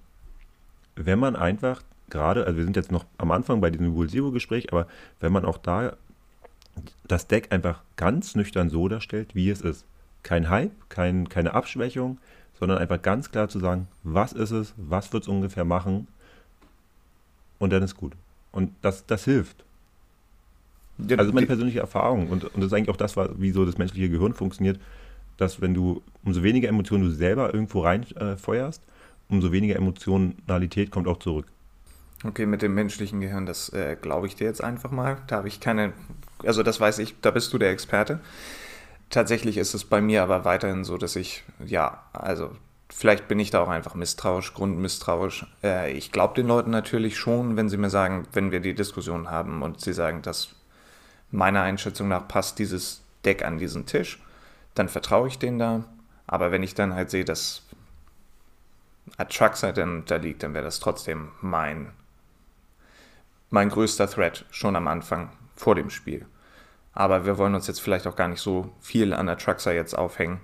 wenn 0.95 1.19
man 1.19 1.35
einfach 1.35 1.81
gerade, 2.09 2.45
also 2.45 2.57
wir 2.57 2.63
sind 2.63 2.75
jetzt 2.75 2.91
noch 2.91 3.05
am 3.17 3.31
Anfang 3.31 3.59
bei 3.59 3.69
diesem 3.69 3.91
Rule 3.91 4.07
Zero 4.07 4.31
Gespräch, 4.31 4.71
aber 4.71 4.87
wenn 5.19 5.33
man 5.33 5.45
auch 5.45 5.57
da 5.57 5.97
das 7.07 7.27
Deck 7.27 7.51
einfach 7.51 7.81
ganz 7.95 8.35
nüchtern 8.35 8.69
so 8.69 8.87
darstellt, 8.87 9.35
wie 9.35 9.49
es 9.49 9.61
ist. 9.61 9.85
Kein 10.23 10.49
Hype, 10.49 10.71
kein, 10.89 11.27
keine 11.29 11.53
Abschwächung, 11.53 12.19
sondern 12.59 12.77
einfach 12.77 13.01
ganz 13.01 13.31
klar 13.31 13.49
zu 13.49 13.59
sagen, 13.59 13.87
was 14.03 14.33
ist 14.33 14.51
es, 14.51 14.73
was 14.77 15.13
wird 15.13 15.23
es 15.23 15.29
ungefähr 15.29 15.65
machen 15.65 16.07
und 17.59 17.71
dann 17.71 17.83
ist 17.83 17.95
gut. 17.95 18.13
Und 18.51 18.71
das, 18.81 19.05
das 19.05 19.25
hilft. 19.25 19.63
Also 21.15 21.31
meine 21.31 21.45
persönliche 21.45 21.79
Erfahrung 21.79 22.29
und, 22.29 22.43
und 22.43 22.57
das 22.57 22.65
ist 22.65 22.73
eigentlich 22.73 22.89
auch 22.89 22.97
das, 22.97 23.15
wie 23.15 23.51
so 23.51 23.65
das 23.65 23.77
menschliche 23.77 24.09
Gehirn 24.09 24.33
funktioniert, 24.33 24.79
dass 25.37 25.61
wenn 25.61 25.75
du, 25.75 26.01
umso 26.23 26.41
weniger 26.41 26.67
Emotionen 26.67 27.03
du 27.03 27.11
selber 27.11 27.53
irgendwo 27.53 27.81
reinfeuerst, 27.81 28.81
äh, 28.81 29.33
umso 29.33 29.51
weniger 29.51 29.75
Emotionalität 29.75 30.89
kommt 30.89 31.07
auch 31.07 31.19
zurück. 31.19 31.45
Okay, 32.23 32.47
mit 32.47 32.63
dem 32.63 32.73
menschlichen 32.73 33.21
Gehirn, 33.21 33.45
das 33.45 33.69
äh, 33.73 33.95
glaube 34.01 34.25
ich 34.25 34.35
dir 34.35 34.45
jetzt 34.45 34.63
einfach 34.63 34.89
mal. 34.89 35.17
Da 35.27 35.37
habe 35.37 35.47
ich 35.47 35.59
keine, 35.59 35.93
also 36.43 36.63
das 36.63 36.79
weiß 36.79 36.97
ich, 36.99 37.13
da 37.21 37.29
bist 37.29 37.53
du 37.53 37.59
der 37.59 37.69
Experte. 37.69 38.19
Tatsächlich 39.09 39.57
ist 39.57 39.73
es 39.73 39.85
bei 39.85 40.01
mir 40.01 40.23
aber 40.23 40.43
weiterhin 40.43 40.83
so, 40.83 40.97
dass 40.97 41.15
ich, 41.15 41.43
ja, 41.65 42.03
also 42.13 42.51
vielleicht 42.89 43.27
bin 43.27 43.39
ich 43.39 43.51
da 43.51 43.61
auch 43.61 43.69
einfach 43.69 43.95
misstrauisch, 43.95 44.53
grundmisstrauisch. 44.53 45.45
Äh, 45.63 45.91
ich 45.91 46.11
glaube 46.11 46.35
den 46.35 46.47
Leuten 46.47 46.71
natürlich 46.71 47.17
schon, 47.17 47.55
wenn 47.55 47.69
sie 47.69 47.77
mir 47.77 47.89
sagen, 47.89 48.27
wenn 48.33 48.51
wir 48.51 48.59
die 48.59 48.75
Diskussion 48.75 49.29
haben 49.29 49.61
und 49.61 49.81
sie 49.81 49.93
sagen, 49.93 50.21
dass 50.21 50.49
meiner 51.31 51.61
Einschätzung 51.61 52.07
nach 52.07 52.27
passt 52.27 52.59
dieses 52.59 53.01
Deck 53.25 53.43
an 53.43 53.57
diesen 53.57 53.85
Tisch, 53.85 54.21
dann 54.75 54.89
vertraue 54.89 55.27
ich 55.27 55.39
denen 55.39 55.59
da. 55.59 55.83
Aber 56.27 56.51
wenn 56.51 56.63
ich 56.63 56.75
dann 56.75 56.93
halt 56.93 57.09
sehe, 57.09 57.25
dass 57.25 57.63
Atraxa 59.17 59.71
dann 59.71 60.03
da 60.05 60.17
liegt, 60.17 60.43
dann 60.43 60.53
wäre 60.53 60.65
das 60.65 60.79
trotzdem 60.79 61.29
mein, 61.41 61.91
mein 63.49 63.69
größter 63.69 64.09
Threat 64.09 64.45
schon 64.51 64.75
am 64.75 64.87
Anfang 64.87 65.31
vor 65.55 65.75
dem 65.75 65.89
Spiel. 65.89 66.25
Aber 66.97 67.27
wir 67.27 67.37
wollen 67.37 67.53
uns 67.53 67.67
jetzt 67.67 67.79
vielleicht 67.79 68.07
auch 68.07 68.15
gar 68.15 68.27
nicht 68.27 68.41
so 68.41 68.71
viel 68.81 69.13
an 69.13 69.29
Atraxa 69.29 69.71
jetzt 69.71 69.95
aufhängen. 69.95 70.39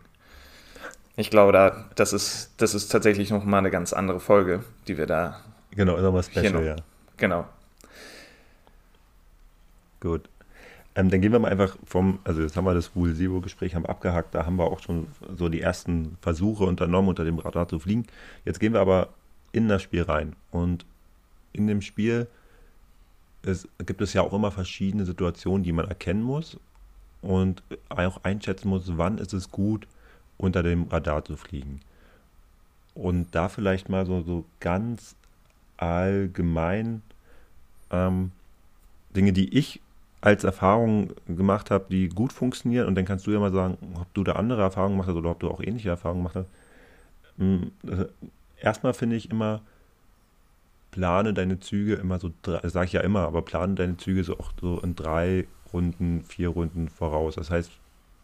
Ich 1.15 1.31
glaube, 1.31 1.51
da, 1.51 1.89
das, 1.95 2.13
ist, 2.13 2.51
das 2.57 2.75
ist 2.75 2.89
tatsächlich 2.89 3.31
noch 3.31 3.43
mal 3.43 3.57
eine 3.57 3.71
ganz 3.71 3.91
andere 3.91 4.19
Folge, 4.19 4.63
die 4.87 4.99
wir 4.99 5.07
da. 5.07 5.39
Genau, 5.71 5.99
nochmal 5.99 6.21
Special, 6.21 6.51
noch, 6.51 6.61
ja. 6.61 6.75
Genau. 7.17 7.47
Gut. 9.99 10.29
Ähm, 10.93 11.09
dann 11.09 11.21
gehen 11.21 11.31
wir 11.31 11.39
mal 11.39 11.49
einfach 11.49 11.75
vom, 11.85 12.19
also 12.23 12.43
jetzt 12.43 12.55
haben 12.55 12.65
wir 12.65 12.75
das 12.75 12.91
Rule 12.95 13.15
Zero 13.15 13.41
Gespräch 13.41 13.73
haben 13.73 13.87
abgehakt, 13.87 14.35
da 14.35 14.45
haben 14.45 14.57
wir 14.57 14.65
auch 14.65 14.79
schon 14.79 15.07
so 15.35 15.49
die 15.49 15.61
ersten 15.61 16.19
Versuche 16.21 16.65
unternommen, 16.65 17.09
unter 17.09 17.25
dem 17.25 17.39
Radar 17.39 17.67
zu 17.67 17.79
fliegen. 17.79 18.05
Jetzt 18.45 18.59
gehen 18.59 18.73
wir 18.73 18.81
aber 18.81 19.09
in 19.53 19.69
das 19.69 19.81
Spiel 19.81 20.03
rein. 20.03 20.35
Und 20.51 20.85
in 21.51 21.65
dem 21.65 21.81
Spiel 21.81 22.27
es, 23.45 23.67
gibt 23.85 24.01
es 24.01 24.13
ja 24.13 24.21
auch 24.21 24.33
immer 24.33 24.51
verschiedene 24.51 25.05
Situationen, 25.05 25.63
die 25.63 25.71
man 25.71 25.87
erkennen 25.87 26.23
muss 26.23 26.57
und 27.21 27.63
auch 27.89 28.23
einschätzen 28.23 28.69
muss, 28.69 28.97
wann 28.97 29.17
ist 29.17 29.33
es 29.33 29.51
gut, 29.51 29.87
unter 30.37 30.63
dem 30.63 30.87
Radar 30.87 31.23
zu 31.23 31.37
fliegen. 31.37 31.81
Und 32.95 33.33
da 33.33 33.49
vielleicht 33.49 33.89
mal 33.89 34.05
so, 34.05 34.21
so 34.21 34.45
ganz 34.59 35.15
allgemein 35.77 37.01
ähm, 37.91 38.31
Dinge, 39.15 39.33
die 39.33 39.57
ich 39.57 39.79
als 40.21 40.43
Erfahrung 40.43 41.11
gemacht 41.27 41.69
habe, 41.69 41.85
die 41.89 42.07
gut 42.07 42.31
funktionieren. 42.31 42.87
Und 42.87 42.95
dann 42.95 43.05
kannst 43.05 43.27
du 43.27 43.31
ja 43.31 43.39
mal 43.39 43.51
sagen, 43.51 43.77
ob 43.99 44.13
du 44.13 44.23
da 44.23 44.33
andere 44.33 44.61
Erfahrungen 44.61 44.95
gemacht 44.95 45.09
hast 45.09 45.15
oder 45.15 45.31
ob 45.31 45.39
du 45.39 45.49
auch 45.49 45.59
ähnliche 45.59 45.89
Erfahrungen 45.89 46.21
gemacht 46.21 46.35
hast. 46.35 46.47
Hm, 47.37 47.71
äh, 47.87 48.05
erstmal 48.61 48.93
finde 48.93 49.15
ich 49.15 49.29
immer, 49.29 49.61
plane 50.93 51.33
deine 51.33 51.59
Züge 51.59 51.95
immer 51.95 52.19
so, 52.19 52.31
sage 52.43 52.85
ich 52.85 52.93
ja 52.93 53.01
immer, 53.01 53.21
aber 53.21 53.41
plane 53.41 53.73
deine 53.73 53.97
Züge 53.97 54.23
so 54.23 54.37
auch 54.37 54.53
so 54.61 54.79
in 54.79 54.95
drei 54.95 55.47
Runden, 55.73 56.23
vier 56.23 56.49
Runden 56.49 56.87
voraus. 56.87 57.33
Das 57.35 57.49
heißt, 57.49 57.71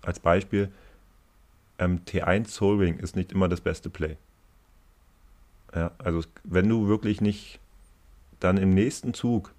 als 0.03 0.19
Beispiel, 0.19 0.71
ähm, 1.79 2.01
T1 2.05 2.47
Soul 2.47 2.77
Ring 2.77 2.99
ist 2.99 3.15
nicht 3.15 3.31
immer 3.31 3.49
das 3.49 3.61
beste 3.61 3.89
Play. 3.89 4.17
Ja, 5.73 5.91
also 5.97 6.21
wenn 6.43 6.69
du 6.69 6.87
wirklich 6.87 7.21
nicht 7.21 7.59
dann 8.39 8.57
im 8.57 8.69
nächsten 8.69 9.15
Zug 9.15 9.51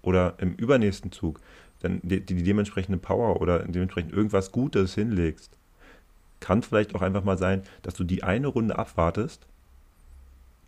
oder 0.00 0.34
im 0.38 0.54
übernächsten 0.54 1.12
Zug 1.12 1.40
dann 1.80 2.00
die, 2.02 2.24
die 2.24 2.42
dementsprechende 2.42 2.98
Power 2.98 3.40
oder 3.42 3.60
dementsprechend 3.60 4.14
irgendwas 4.14 4.50
Gutes 4.50 4.94
hinlegst, 4.94 5.58
kann 6.40 6.62
vielleicht 6.62 6.94
auch 6.94 7.02
einfach 7.02 7.22
mal 7.22 7.36
sein, 7.36 7.64
dass 7.82 7.92
du 7.92 8.04
die 8.04 8.22
eine 8.22 8.46
Runde 8.46 8.78
abwartest 8.78 9.46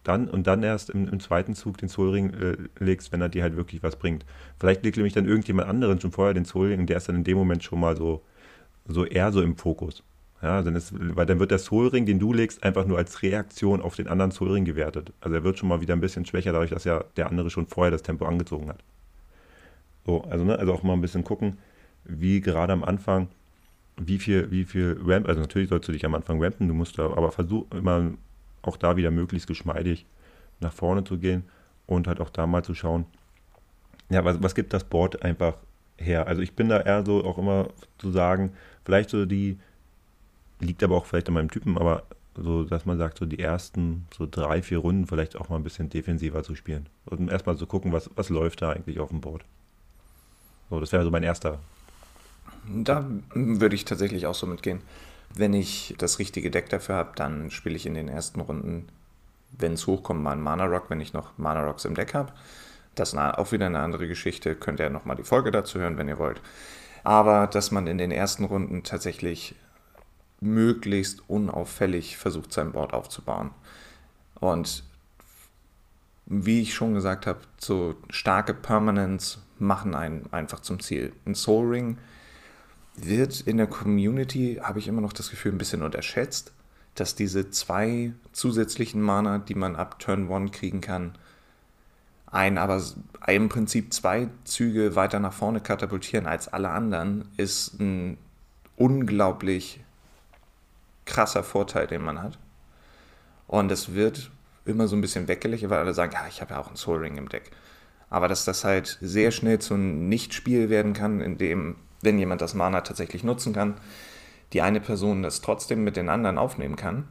dann 0.05 0.29
und 0.29 0.47
dann 0.47 0.63
erst 0.63 0.91
im, 0.91 1.09
im 1.09 1.21
zweiten 1.21 1.55
Zug 1.55 1.79
den 1.79 1.89
Soulring 1.89 2.33
äh, 2.35 2.57
legst, 2.79 3.13
wenn 3.13 3.21
er 3.21 3.29
dir 3.29 3.43
halt 3.43 3.57
wirklich 3.57 3.83
was 3.83 3.97
bringt. 3.97 4.25
Vielleicht 4.59 4.85
legt 4.85 4.97
nämlich 4.97 5.13
dann 5.13 5.27
irgendjemand 5.27 5.69
anderen 5.69 6.01
schon 6.01 6.13
vorher 6.13 6.35
den 6.35 6.45
Soulring 6.45 6.81
und 6.81 6.87
der 6.89 6.97
ist 6.97 7.09
dann 7.09 7.17
in 7.17 7.25
dem 7.25 7.39
Moment 7.39 7.63
schon 7.63 7.81
mal 7.81 7.97
so, 7.97 8.23
so 8.87 9.05
eher 9.05 9.33
so 9.33 9.43
im 9.43 9.57
Fokus. 9.57 10.03
Ja, 10.43 10.61
dann 10.63 10.75
ist, 10.75 10.93
weil 10.93 11.25
dann 11.25 11.39
wird 11.39 11.53
der 11.53 11.59
Soulring, 11.59 12.05
den 12.05 12.19
du 12.19 12.33
legst, 12.33 12.65
einfach 12.65 12.85
nur 12.85 12.99
als 12.99 13.23
Reaktion 13.23 13.81
auf 13.81 13.95
den 13.95 14.09
anderen 14.09 14.33
Soulring 14.33 14.65
gewertet. 14.65 15.13
Also 15.21 15.37
er 15.37 15.45
wird 15.45 15.59
schon 15.59 15.69
mal 15.69 15.81
wieder 15.81 15.95
ein 15.95 16.01
bisschen 16.01 16.27
schwächer, 16.27 16.53
dadurch, 16.53 16.71
dass 16.71 16.83
ja 16.83 17.05
der 17.17 17.29
andere 17.31 17.49
schon 17.49 17.69
vorher 17.69 17.93
das 17.93 18.03
Tempo 18.03 18.27
angezogen 18.27 18.69
hat. 18.69 18.83
So, 20.05 20.23
also, 20.23 20.45
ne, 20.45 20.59
also 20.59 20.73
auch 20.73 20.83
mal 20.83 20.95
ein 20.95 21.01
bisschen 21.01 21.23
gucken, 21.23 21.59
wie 22.05 22.41
gerade 22.41 22.73
am 22.73 22.83
Anfang, 22.83 23.29
wie 23.97 24.19
viel, 24.19 24.51
wie 24.51 24.65
viel 24.65 24.99
Ramp, 25.05 25.29
also 25.29 25.41
natürlich 25.41 25.69
sollst 25.69 25.87
du 25.89 25.93
dich 25.93 26.05
am 26.05 26.15
Anfang 26.17 26.43
rampen, 26.43 26.67
du 26.67 26.75
musst 26.75 26.99
da, 26.99 27.05
aber 27.05 27.31
versuch 27.31 27.67
immer 27.71 28.13
auch 28.63 28.77
da 28.77 28.97
wieder 28.97 29.11
möglichst 29.11 29.47
geschmeidig 29.47 30.07
nach 30.61 30.73
vorne 30.73 31.05
zu 31.05 31.19
gehen 31.19 31.45
und 31.87 32.07
halt 32.07 32.21
auch 32.21 32.31
da 32.31 32.47
mal 32.47 32.65
zu 32.65 32.75
schauen, 32.75 33.07
ja, 34.09 34.25
was, 34.25 34.43
was 34.43 34.55
gibt 34.55 34.73
das 34.73 34.85
Board 34.85 35.23
einfach 35.23 35.55
her? 35.97 36.27
Also 36.27 36.43
ich 36.43 36.55
bin 36.55 36.69
da 36.69 36.81
eher 36.81 37.05
so 37.05 37.25
auch 37.25 37.39
immer 37.39 37.69
zu 37.99 38.11
sagen, 38.11 38.53
vielleicht 38.85 39.11
so 39.11 39.27
die, 39.27 39.59
liegt 40.61 40.83
aber 40.83 40.97
auch 40.97 41.07
vielleicht 41.07 41.29
an 41.29 41.35
meinem 41.35 41.51
Typen, 41.51 41.77
aber 41.77 42.05
so, 42.35 42.65
dass 42.65 42.87
man 42.87 42.99
sagt, 42.99 43.19
so 43.19 43.27
die 43.27 43.39
ersten 43.39 44.07
so 44.17 44.27
drei, 44.31 44.63
vier 44.63 44.79
Runden 44.79 45.07
vielleicht 45.07 45.37
auch 45.37 45.49
mal 45.49 45.57
ein 45.57 45.63
bisschen 45.63 45.91
defensiver 45.91 46.43
zu 46.43 46.55
spielen. 46.55 46.89
Und 47.05 47.31
erstmal 47.31 47.57
zu 47.57 47.67
gucken, 47.67 47.93
was, 47.93 48.11
was 48.15 48.31
läuft 48.31 48.63
da 48.63 48.71
eigentlich 48.71 49.01
auf 49.01 49.11
dem 49.11 49.21
Board. 49.21 49.45
So, 50.71 50.81
das 50.81 50.93
wäre 50.93 51.05
so 51.05 51.11
mein 51.11 51.23
erster. 51.23 51.59
Da 52.67 53.07
würde 53.35 53.75
ich 53.75 53.85
tatsächlich 53.85 54.27
auch 54.27 54.35
so 54.35 54.47
mitgehen. 54.47 54.81
Wenn 55.35 55.55
ich 55.55 55.95
das 55.99 56.19
richtige 56.19 56.51
Deck 56.51 56.69
dafür 56.69 56.97
habe, 56.97 57.13
dann 57.17 57.51
spiele 57.51 57.77
ich 57.77 57.87
in 57.87 57.95
den 57.95 58.09
ersten 58.09 58.41
Runden, 58.41 58.89
wenn 59.51 59.75
es 59.75 59.87
hochkommt, 59.87 60.23
mal 60.23 60.33
einen 60.33 60.43
Mana 60.43 60.65
Rock, 60.65 60.91
wenn 60.91 61.01
ich 61.01 61.13
noch 61.13 61.37
Mana 61.39 61.65
Rocks 61.65 61.85
im 61.85 61.95
Deck 61.95 62.15
habe. 62.15 62.33
Das 62.95 63.13
ist 63.13 63.19
auch 63.19 63.53
wieder 63.53 63.67
eine 63.67 63.81
andere 63.81 64.07
Geschichte. 64.09 64.55
Könnt 64.55 64.81
ihr 64.81 64.91
nochmal 64.91 65.17
die 65.17 65.23
Folge 65.23 65.51
dazu 65.51 65.79
hören, 65.79 65.97
wenn 65.97 66.09
ihr 66.09 66.19
wollt. 66.19 66.43
Aber 67.05 67.47
dass 67.47 67.71
man 67.71 67.87
in 67.87 67.99
den 67.99 68.11
ersten 68.11 68.45
Runden 68.45 68.83
tatsächlich 68.83 69.55
möglichst 70.41 71.29
unauffällig 71.29 72.17
versucht, 72.17 72.53
sein 72.53 72.73
Board 72.73 72.93
aufzubauen. 72.93 73.51
Und 74.41 74.85
wie 76.27 76.63
ich 76.63 76.75
schon 76.75 76.95
gesagt 76.95 77.27
habe, 77.27 77.41
so 77.59 77.95
starke 78.11 78.55
Permanents 78.55 79.43
machen 79.59 79.95
einen 79.95 80.33
einfach 80.33 80.61
zum 80.61 80.81
Ziel. 80.81 81.13
Ein 81.25 81.35
Soul 81.35 81.69
Ring 81.69 81.99
wird 82.95 83.41
in 83.41 83.57
der 83.57 83.67
Community, 83.67 84.61
habe 84.63 84.79
ich 84.79 84.89
immer 84.89 85.01
noch 85.01 85.13
das 85.13 85.31
Gefühl, 85.31 85.53
ein 85.53 85.59
bisschen 85.59 85.83
unterschätzt, 85.83 86.53
dass 86.95 87.15
diese 87.15 87.51
zwei 87.51 88.13
zusätzlichen 88.33 89.01
Mana, 89.01 89.39
die 89.39 89.55
man 89.55 89.77
ab 89.77 89.99
Turn 89.99 90.31
1 90.31 90.53
kriegen 90.53 90.81
kann, 90.81 91.17
ein 92.27 92.57
aber 92.57 92.83
im 93.27 93.49
Prinzip 93.49 93.93
zwei 93.93 94.29
Züge 94.45 94.97
weiter 94.97 95.21
nach 95.21 95.35
vorne 95.35 95.61
katapultieren 95.61 96.27
als 96.27 96.49
alle 96.49 96.71
anderen, 96.71 97.29
ist 97.37 97.79
ein 97.79 98.17
unglaublich 98.77 99.81
krasser 101.05 101.45
Vorteil, 101.45 101.87
den 101.87 102.03
man 102.03 102.23
hat. 102.23 102.39
Und 103.47 103.71
es 103.71 103.95
wird 103.95 104.31
immer 104.65 104.89
so 104.89 104.97
ein 104.97 105.03
bisschen 105.03 105.29
weggelächelt, 105.29 105.71
weil 105.71 105.81
alle 105.81 105.93
sagen, 105.93 106.13
ja, 106.15 106.27
ich 106.27 106.41
habe 106.41 106.55
ja 106.55 106.61
auch 106.61 106.69
einen 106.69 106.77
Soul 106.77 107.01
Ring 107.01 107.17
im 107.17 107.29
Deck. 107.29 107.51
Aber 108.09 108.29
dass 108.29 108.45
das 108.45 108.65
halt 108.65 108.99
sehr 109.01 109.31
schnell 109.31 109.59
zu 109.59 109.75
einem 109.75 110.09
Nichtspiel 110.09 110.71
werden 110.71 110.95
kann, 110.95 111.21
in 111.21 111.37
dem 111.37 111.77
wenn 112.03 112.19
jemand 112.19 112.41
das 112.41 112.55
Mana 112.55 112.83
tatsächlich 112.83 113.25
nutzen 113.25 113.53
kann, 113.53 113.75
die 114.53 114.61
eine 114.61 114.81
Person 114.81 115.23
das 115.23 115.41
trotzdem 115.41 115.83
mit 115.83 115.97
den 115.97 116.09
anderen 116.09 116.39
aufnehmen 116.39 116.77
kann, 116.77 117.09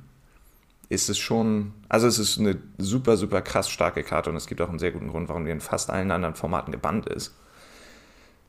ist 0.89 1.09
es 1.09 1.17
schon, 1.17 1.73
also 1.89 2.05
es 2.05 2.19
ist 2.19 2.37
eine 2.37 2.57
super, 2.77 3.15
super 3.17 3.41
krass 3.41 3.69
starke 3.69 4.03
Karte 4.03 4.29
und 4.29 4.35
es 4.35 4.45
gibt 4.45 4.61
auch 4.61 4.69
einen 4.69 4.79
sehr 4.79 4.91
guten 4.91 5.07
Grund, 5.07 5.29
warum 5.29 5.45
die 5.45 5.51
in 5.51 5.61
fast 5.61 5.89
allen 5.89 6.11
anderen 6.11 6.35
Formaten 6.35 6.71
gebannt 6.71 7.07
ist. 7.07 7.33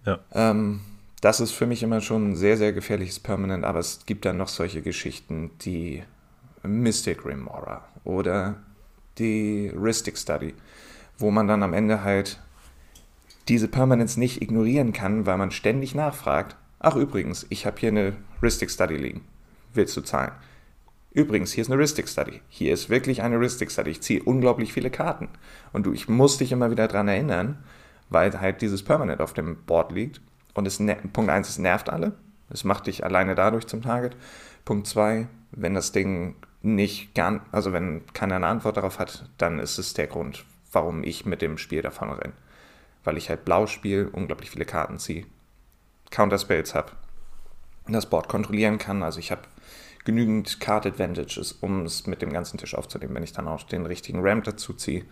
Ja. 0.04 0.18
Ähm, 0.32 0.80
das 1.20 1.38
ist 1.38 1.52
für 1.52 1.66
mich 1.66 1.84
immer 1.84 2.00
schon 2.00 2.30
ein 2.30 2.36
sehr, 2.36 2.56
sehr 2.56 2.72
gefährliches 2.72 3.20
Permanent, 3.20 3.64
aber 3.64 3.78
es 3.78 4.04
gibt 4.06 4.24
dann 4.24 4.38
noch 4.38 4.48
solche 4.48 4.82
Geschichten, 4.82 5.52
die 5.60 6.02
Mystic 6.64 7.24
Remora 7.24 7.84
oder 8.02 8.56
die 9.18 9.72
Ristic 9.74 10.18
Study, 10.18 10.54
wo 11.18 11.30
man 11.30 11.46
dann 11.46 11.62
am 11.62 11.74
Ende 11.74 12.02
halt 12.02 12.40
diese 13.48 13.68
Permanence 13.68 14.16
nicht 14.16 14.42
ignorieren 14.42 14.92
kann, 14.92 15.26
weil 15.26 15.38
man 15.38 15.50
ständig 15.50 15.94
nachfragt, 15.94 16.56
ach 16.78 16.96
übrigens, 16.96 17.46
ich 17.48 17.66
habe 17.66 17.78
hier 17.78 17.90
eine 17.90 18.14
Ristic 18.42 18.70
Study 18.70 18.96
liegen, 18.96 19.22
willst 19.74 19.96
du 19.96 20.00
zahlen? 20.00 20.32
Übrigens, 21.14 21.52
hier 21.52 21.62
ist 21.62 21.70
eine 21.70 21.80
Ristic 21.80 22.08
Study. 22.08 22.40
Hier 22.48 22.72
ist 22.72 22.88
wirklich 22.88 23.22
eine 23.22 23.38
Ristic 23.38 23.70
Study. 23.70 23.90
Ich 23.90 24.00
ziehe 24.00 24.22
unglaublich 24.22 24.72
viele 24.72 24.90
Karten. 24.90 25.28
Und 25.72 25.84
du, 25.84 25.92
ich 25.92 26.08
muss 26.08 26.38
dich 26.38 26.52
immer 26.52 26.70
wieder 26.70 26.88
daran 26.88 27.08
erinnern, 27.08 27.58
weil 28.08 28.40
halt 28.40 28.62
dieses 28.62 28.82
Permanent 28.82 29.20
auf 29.20 29.34
dem 29.34 29.56
Board 29.64 29.92
liegt. 29.92 30.22
Und 30.54 30.66
es, 30.66 30.78
Punkt 31.12 31.30
1, 31.30 31.48
es 31.50 31.58
nervt 31.58 31.90
alle. 31.90 32.12
Es 32.48 32.64
macht 32.64 32.86
dich 32.86 33.04
alleine 33.04 33.34
dadurch 33.34 33.66
zum 33.66 33.82
Target. 33.82 34.16
Punkt 34.64 34.86
2, 34.86 35.26
wenn 35.50 35.74
das 35.74 35.92
Ding 35.92 36.36
nicht 36.62 37.14
gern, 37.14 37.40
also 37.50 37.72
wenn 37.74 38.06
keiner 38.14 38.36
eine 38.36 38.46
Antwort 38.46 38.78
darauf 38.78 38.98
hat, 38.98 39.28
dann 39.36 39.58
ist 39.58 39.78
es 39.78 39.92
der 39.92 40.06
Grund, 40.06 40.44
warum 40.70 41.04
ich 41.04 41.26
mit 41.26 41.42
dem 41.42 41.58
Spiel 41.58 41.82
davon 41.82 42.10
renne. 42.10 42.34
Weil 43.04 43.16
ich 43.16 43.28
halt 43.28 43.44
blau 43.44 43.66
spiele, 43.66 44.08
unglaublich 44.10 44.50
viele 44.50 44.64
Karten 44.64 44.98
ziehe, 44.98 45.26
Counterspells 46.10 46.74
habe, 46.74 46.92
das 47.88 48.08
Board 48.08 48.28
kontrollieren 48.28 48.78
kann. 48.78 49.02
Also 49.02 49.18
ich 49.18 49.30
habe 49.30 49.42
genügend 50.04 50.60
Card 50.60 50.86
Advantages, 50.86 51.52
um 51.52 51.84
es 51.84 52.06
mit 52.06 52.22
dem 52.22 52.32
ganzen 52.32 52.58
Tisch 52.58 52.74
aufzunehmen. 52.74 53.14
Wenn 53.14 53.22
ich 53.22 53.32
dann 53.32 53.48
auch 53.48 53.62
den 53.64 53.86
richtigen 53.86 54.20
Ramp 54.20 54.44
dazu 54.44 54.72
ziehe, 54.74 55.04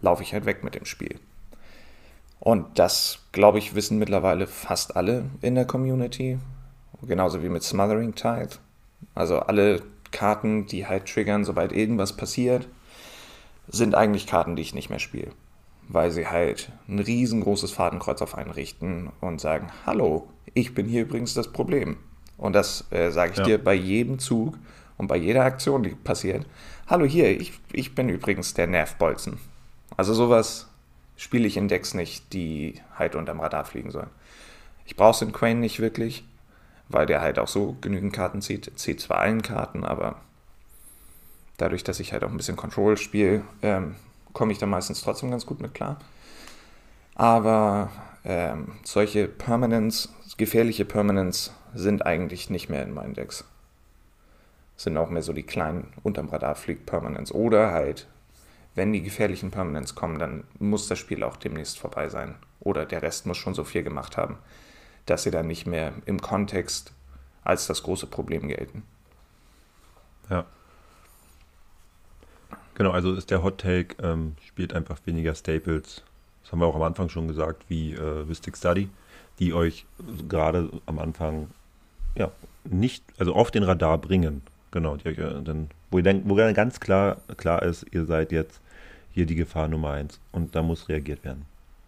laufe 0.00 0.22
ich 0.22 0.32
halt 0.32 0.46
weg 0.46 0.64
mit 0.64 0.74
dem 0.74 0.84
Spiel. 0.84 1.18
Und 2.40 2.78
das, 2.78 3.20
glaube 3.32 3.58
ich, 3.58 3.74
wissen 3.74 3.98
mittlerweile 3.98 4.46
fast 4.46 4.96
alle 4.96 5.24
in 5.40 5.54
der 5.54 5.66
Community. 5.66 6.38
Genauso 7.02 7.42
wie 7.42 7.48
mit 7.48 7.62
Smothering 7.62 8.14
Tide. 8.14 8.50
Also 9.14 9.40
alle 9.40 9.82
Karten, 10.10 10.66
die 10.66 10.86
halt 10.86 11.12
triggern, 11.12 11.44
sobald 11.44 11.72
irgendwas 11.72 12.16
passiert, 12.16 12.68
sind 13.66 13.94
eigentlich 13.94 14.26
Karten, 14.26 14.56
die 14.56 14.62
ich 14.62 14.74
nicht 14.74 14.90
mehr 14.90 14.98
spiele. 14.98 15.32
Weil 15.88 16.10
sie 16.10 16.26
halt 16.26 16.70
ein 16.86 16.98
riesengroßes 16.98 17.72
Fadenkreuz 17.72 18.20
auf 18.22 18.36
einen 18.36 18.50
richten 18.50 19.10
und 19.20 19.40
sagen, 19.40 19.68
hallo, 19.86 20.28
ich 20.54 20.74
bin 20.74 20.86
hier 20.86 21.02
übrigens 21.02 21.34
das 21.34 21.50
Problem. 21.50 21.96
Und 22.36 22.52
das 22.52 22.86
äh, 22.90 23.10
sage 23.10 23.32
ich 23.32 23.38
ja. 23.38 23.44
dir 23.44 23.58
bei 23.58 23.74
jedem 23.74 24.18
Zug 24.18 24.58
und 24.96 25.06
bei 25.06 25.16
jeder 25.16 25.44
Aktion, 25.44 25.82
die 25.82 25.90
passiert. 25.90 26.46
Hallo 26.86 27.04
hier, 27.04 27.30
ich, 27.30 27.58
ich 27.72 27.94
bin 27.94 28.08
übrigens 28.08 28.54
der 28.54 28.66
Nervbolzen. 28.66 29.38
Also 29.96 30.14
sowas 30.14 30.68
spiele 31.16 31.46
ich 31.46 31.56
in 31.56 31.68
Decks 31.68 31.94
nicht, 31.94 32.32
die 32.32 32.80
halt 32.96 33.14
unterm 33.14 33.40
Radar 33.40 33.64
fliegen 33.64 33.90
sollen. 33.90 34.10
Ich 34.86 34.96
brauche 34.96 35.24
in 35.24 35.32
Quane 35.32 35.60
nicht 35.60 35.80
wirklich, 35.80 36.24
weil 36.88 37.06
der 37.06 37.20
halt 37.20 37.38
auch 37.38 37.48
so 37.48 37.76
genügend 37.80 38.12
Karten 38.12 38.40
zieht. 38.40 38.70
Zieht 38.78 39.00
zwar 39.00 39.18
allen 39.18 39.42
Karten, 39.42 39.84
aber 39.84 40.20
dadurch, 41.56 41.84
dass 41.84 42.00
ich 42.00 42.12
halt 42.12 42.24
auch 42.24 42.30
ein 42.30 42.36
bisschen 42.36 42.56
Control 42.56 42.96
spiele, 42.96 43.42
ähm, 43.62 43.96
komme 44.32 44.52
ich 44.52 44.58
da 44.58 44.66
meistens 44.66 45.02
trotzdem 45.02 45.30
ganz 45.30 45.46
gut 45.46 45.60
mit 45.60 45.74
klar. 45.74 45.98
Aber 47.14 47.90
ähm, 48.24 48.72
solche 48.84 49.28
Permanents, 49.28 50.12
gefährliche 50.36 50.84
Permanents 50.84 51.52
sind 51.74 52.06
eigentlich 52.06 52.50
nicht 52.50 52.68
mehr 52.68 52.82
in 52.82 52.94
meinen 52.94 53.14
Decks. 53.14 53.44
Sind 54.76 54.96
auch 54.96 55.10
mehr 55.10 55.22
so 55.22 55.32
die 55.32 55.42
kleinen 55.42 55.92
unterm 56.02 56.28
Radar 56.28 56.54
fliegt 56.54 56.86
Permanents. 56.86 57.32
Oder 57.32 57.72
halt, 57.72 58.06
wenn 58.74 58.92
die 58.92 59.02
gefährlichen 59.02 59.50
Permanents 59.50 59.94
kommen, 59.94 60.18
dann 60.18 60.44
muss 60.58 60.88
das 60.88 60.98
Spiel 60.98 61.24
auch 61.24 61.36
demnächst 61.36 61.78
vorbei 61.78 62.08
sein. 62.08 62.36
Oder 62.60 62.86
der 62.86 63.02
Rest 63.02 63.26
muss 63.26 63.36
schon 63.36 63.54
so 63.54 63.64
viel 63.64 63.82
gemacht 63.82 64.16
haben, 64.16 64.38
dass 65.06 65.24
sie 65.24 65.30
dann 65.30 65.46
nicht 65.46 65.66
mehr 65.66 65.92
im 66.06 66.20
Kontext 66.20 66.92
als 67.42 67.66
das 67.66 67.82
große 67.82 68.06
Problem 68.06 68.46
gelten. 68.46 68.84
Ja. 70.30 70.44
Genau, 72.78 72.92
also 72.92 73.12
ist 73.12 73.32
der 73.32 73.42
Hot 73.42 73.58
Take, 73.58 73.96
ähm, 74.00 74.36
spielt 74.46 74.72
einfach 74.72 75.00
weniger 75.04 75.34
Staples. 75.34 76.04
Das 76.42 76.52
haben 76.52 76.60
wir 76.60 76.66
auch 76.66 76.76
am 76.76 76.82
Anfang 76.82 77.08
schon 77.08 77.26
gesagt, 77.26 77.64
wie 77.68 77.94
äh, 77.94 78.24
Mystic 78.24 78.56
Study, 78.56 78.88
die 79.40 79.52
euch 79.52 79.84
gerade 80.28 80.70
am 80.86 81.00
Anfang 81.00 81.48
ja, 82.14 82.30
nicht, 82.62 83.02
also 83.18 83.34
auf 83.34 83.50
den 83.50 83.64
Radar 83.64 83.98
bringen. 83.98 84.42
Genau, 84.70 84.96
die, 84.96 85.12
dann, 85.12 85.70
wo, 85.90 85.98
ihr 85.98 86.04
denkt, 86.04 86.28
wo 86.28 86.36
dann 86.36 86.54
ganz 86.54 86.78
klar, 86.78 87.16
klar 87.36 87.64
ist, 87.64 87.84
ihr 87.90 88.04
seid 88.04 88.30
jetzt 88.30 88.60
hier 89.10 89.26
die 89.26 89.34
Gefahr 89.34 89.66
Nummer 89.66 89.90
eins 89.90 90.20
und 90.30 90.54
da 90.54 90.62
muss 90.62 90.88
reagiert 90.88 91.24
werden. 91.24 91.46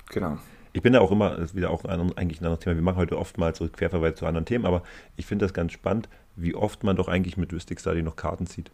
Genau. 0.09 0.39
Ich 0.73 0.83
bin 0.83 0.93
da 0.93 1.01
auch 1.01 1.13
immer, 1.13 1.31
das 1.31 1.51
ist 1.51 1.55
wieder 1.55 1.71
auch 1.71 1.85
ein, 1.85 2.17
eigentlich 2.17 2.41
ein 2.41 2.47
anderes 2.47 2.65
Thema. 2.65 2.75
Wir 2.75 2.83
machen 2.83 2.97
heute 2.97 3.17
oftmals 3.17 3.59
so 3.59 3.69
Querverweis 3.69 4.17
zu 4.17 4.27
anderen 4.27 4.45
Themen, 4.45 4.67
aber 4.67 4.83
ich 5.17 5.27
finde 5.27 5.45
das 5.45 5.55
ganz 5.55 5.71
spannend, 5.71 6.09
wie 6.35 6.57
oft 6.57 6.83
man 6.83 6.97
doch 6.97 7.07
eigentlich 7.07 7.37
mit 7.37 7.53
Mystic 7.53 7.79
Study 7.79 8.03
noch 8.03 8.17
Karten 8.17 8.49
zieht. 8.49 8.73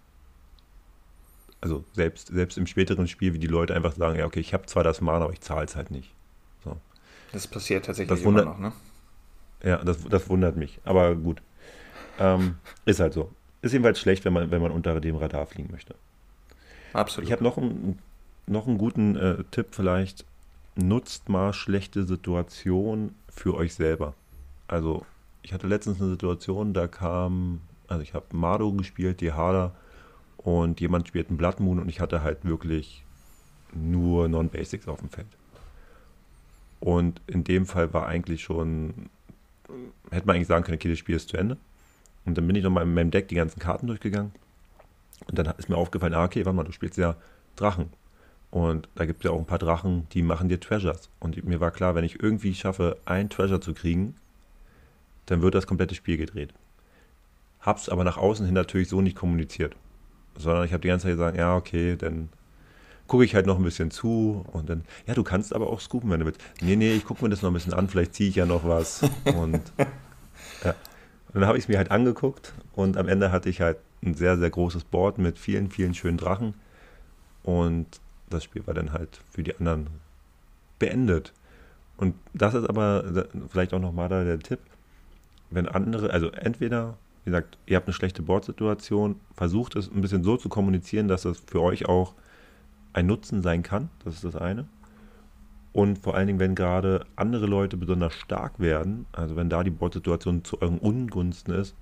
Also 1.67 1.85
selbst, 1.95 2.29
selbst 2.29 2.57
im 2.59 2.69
späteren 2.69 3.09
Spiel, 3.09 3.35
wie 3.35 3.41
die 3.41 3.49
Leute 3.49 3.75
einfach 3.75 3.93
sagen, 3.93 4.21
ja, 4.21 4.25
okay, 4.25 4.39
ich 4.39 4.55
habe 4.55 4.67
zwar 4.67 4.85
das 4.85 5.01
Mana, 5.01 5.25
aber 5.25 5.33
ich 5.33 5.41
zahle 5.41 5.65
es 5.65 5.75
halt 5.75 5.91
nicht. 5.91 6.15
So. 6.63 6.77
Das 7.33 7.49
passiert 7.49 7.87
tatsächlich 7.87 8.17
das 8.17 8.25
wundert, 8.25 8.45
immer 8.45 8.55
noch, 8.55 8.61
ne? 8.61 8.73
Ja, 9.65 9.79
das, 9.79 10.05
das 10.05 10.29
wundert 10.29 10.57
mich. 10.57 10.79
Aber 10.85 11.17
gut. 11.17 11.43
Ähm, 12.21 12.55
ist 12.85 13.01
halt 13.01 13.15
so. 13.15 13.33
Ist 13.63 13.73
jedenfalls 13.73 13.99
schlecht, 13.99 14.25
wenn 14.25 14.33
man, 14.33 14.53
wenn 14.53 14.63
man 14.63 14.71
unter 14.71 15.01
dem 15.01 15.17
Radar 15.17 15.45
fliegen 15.47 15.71
möchte. 15.73 15.97
Absolut. 16.93 17.27
Ich 17.27 17.33
habe 17.33 17.43
noch, 17.43 17.59
ein, 17.59 17.99
noch 18.47 18.69
einen 18.69 18.79
guten 18.79 19.17
äh, 19.17 19.43
Tipp 19.51 19.71
vielleicht. 19.73 20.25
Nutzt 20.77 21.29
mal 21.29 21.53
schlechte 21.53 22.05
Situationen 22.05 23.17
für 23.29 23.55
euch 23.55 23.75
selber. 23.75 24.15
Also, 24.69 25.05
ich 25.43 25.53
hatte 25.53 25.67
letztens 25.67 26.01
eine 26.01 26.11
Situation, 26.11 26.75
da 26.75 26.87
kam, 26.87 27.61
also 27.89 28.05
ich 28.05 28.15
habe 28.15 28.27
Mardo 28.31 28.73
gespielt, 28.73 29.21
die 29.21 29.33
Hader, 29.33 29.75
und 30.47 30.81
jemand 30.81 31.09
spielt 31.09 31.29
einen 31.29 31.39
Blood 31.39 31.59
Moon 31.59 31.81
und 31.81 31.89
ich 31.89 31.99
hatte 31.99 32.23
halt 32.23 32.45
wirklich 32.45 33.05
nur 33.75 34.29
Non-Basics 34.29 34.87
auf 34.87 35.01
dem 35.01 35.11
Feld. 35.11 35.27
Und 36.79 37.21
in 37.27 37.43
dem 37.43 37.67
Fall 37.67 37.93
war 37.93 38.07
eigentlich 38.07 38.45
schon 38.45 39.11
hätte 40.13 40.27
man 40.27 40.37
eigentlich 40.37 40.47
sagen 40.47 40.65
können, 40.65 40.77
okay, 40.77 40.89
das 40.89 40.99
Spiel 40.99 41.17
ist 41.17 41.29
zu 41.29 41.37
Ende. 41.37 41.57
Und 42.25 42.39
dann 42.39 42.47
bin 42.47 42.55
ich 42.55 42.63
nochmal 42.63 42.85
in 42.85 42.95
meinem 42.95 43.11
Deck 43.11 43.27
die 43.27 43.35
ganzen 43.35 43.59
Karten 43.59 43.89
durchgegangen. 43.89 44.31
Und 45.27 45.37
dann 45.37 45.47
ist 45.59 45.69
mir 45.69 45.77
aufgefallen, 45.77 46.15
ah, 46.15 46.25
okay, 46.25 46.45
warte 46.45 46.57
mal, 46.57 46.65
du 46.65 46.73
spielst 46.73 46.97
ja 46.97 47.17
Drachen. 47.57 47.91
Und 48.53 48.89
da 48.95 49.05
gibt 49.05 49.21
es 49.21 49.25
ja 49.25 49.31
auch 49.33 49.39
ein 49.41 49.47
paar 49.47 49.59
Drachen, 49.59 50.07
die 50.13 50.23
machen 50.23 50.49
dir 50.49 50.61
Treasures. 50.61 51.09
Und 51.19 51.43
mir 51.45 51.61
war 51.61 51.73
klar, 51.73 51.97
wenn 51.97 52.05
ich 52.05 52.23
irgendwie 52.23 52.55
schaffe, 52.55 52.99
ein 53.05 53.29
Treasure 53.29 53.61
zu 53.61 53.75
kriegen, 53.75 54.15
dann 55.27 55.43
wird 55.43 55.57
das 55.57 55.67
komplette 55.67 55.97
Spiel 55.97 56.17
gedreht. 56.17 56.55
Hab's 57.61 57.89
aber 57.89 58.05
nach 58.05 58.17
außen 58.17 58.47
hin 58.47 58.55
natürlich 58.55 58.89
so 58.89 59.01
nicht 59.01 59.17
kommuniziert. 59.17 59.75
Sondern 60.39 60.65
ich 60.65 60.73
habe 60.73 60.83
die 60.83 60.89
ganze 60.89 61.05
Zeit 61.05 61.13
gesagt, 61.13 61.37
ja, 61.37 61.57
okay, 61.57 61.97
dann 61.97 62.29
gucke 63.07 63.25
ich 63.25 63.35
halt 63.35 63.47
noch 63.47 63.57
ein 63.57 63.63
bisschen 63.63 63.91
zu 63.91 64.45
und 64.53 64.69
dann, 64.69 64.85
ja, 65.07 65.15
du 65.15 65.23
kannst 65.23 65.55
aber 65.55 65.69
auch 65.69 65.81
scoopen, 65.81 66.11
wenn 66.11 66.21
du 66.21 66.27
willst. 66.27 66.41
Nee, 66.61 66.77
nee, 66.77 66.93
ich 66.93 67.05
gucke 67.05 67.23
mir 67.23 67.31
das 67.31 67.43
noch 67.43 67.51
ein 67.51 67.55
bisschen 67.55 67.75
an, 67.75 67.89
vielleicht 67.89 68.15
ziehe 68.15 68.29
ich 68.29 68.37
ja 68.37 68.47
noch 68.47 68.67
was. 68.67 69.03
Und, 69.25 69.61
ja. 70.65 70.75
und 71.33 71.41
dann 71.41 71.47
habe 71.47 71.59
ich 71.59 71.65
es 71.65 71.69
mir 71.69 71.79
halt 71.79 71.91
angeguckt 71.91 72.53
und 72.75 72.97
am 72.97 73.09
Ende 73.09 73.31
hatte 73.31 73.49
ich 73.49 73.61
halt 73.61 73.79
ein 74.03 74.15
sehr, 74.15 74.37
sehr 74.37 74.51
großes 74.51 74.85
Board 74.85 75.19
mit 75.19 75.39
vielen, 75.39 75.71
vielen 75.71 75.95
schönen 75.95 76.19
Drachen. 76.19 76.55
Und 77.43 77.87
das 78.29 78.45
Spiel 78.45 78.67
war 78.67 78.75
dann 78.75 78.93
halt 78.93 79.21
für 79.31 79.43
die 79.43 79.57
anderen 79.57 79.87
beendet. 80.79 81.33
Und 81.97 82.15
das 82.35 82.55
ist 82.55 82.69
aber 82.69 83.27
vielleicht 83.51 83.73
auch 83.73 83.81
nochmal 83.81 84.09
da 84.09 84.25
der 84.25 84.39
Tipp, 84.39 84.59
wenn 85.51 85.67
andere, 85.69 86.11
also 86.11 86.31
entweder, 86.31 86.99
wie 87.27 87.31
gesagt, 87.31 87.59
ihr 87.67 87.77
habt 87.77 87.89
eine 87.89 87.93
schlechte 87.93 88.23
Boardsituation, 88.23 89.21
versucht 89.35 89.75
es 89.75 89.91
ein 89.91 90.01
bisschen 90.01 90.23
so 90.23 90.37
zu 90.37 90.49
kommunizieren, 90.49 91.09
dass 91.09 91.25
es 91.25 91.43
für 91.45 91.61
euch 91.61 91.89
auch 91.89 92.15
ein 92.93 93.07
Nutzen 93.07 93.43
sein 93.43 93.65
kann. 93.65 93.91
Das 94.05 94.15
ist 94.15 94.23
das 94.23 94.37
eine. 94.37 94.69
Und 95.73 95.99
vor 95.99 96.15
allen 96.15 96.29
Dingen, 96.29 96.39
wenn 96.39 96.55
gerade 96.55 97.05
andere 97.17 97.47
Leute 97.47 97.77
besonders 97.77 98.15
stark 98.15 98.61
werden, 98.61 99.07
also 99.11 99.35
wenn 99.35 99.51
da 99.51 99.65
die 99.65 99.71
Bordsituation 99.71 100.45
zu 100.45 100.63
euren 100.63 100.79
Ungunsten 100.79 101.53
ist, 101.53 101.75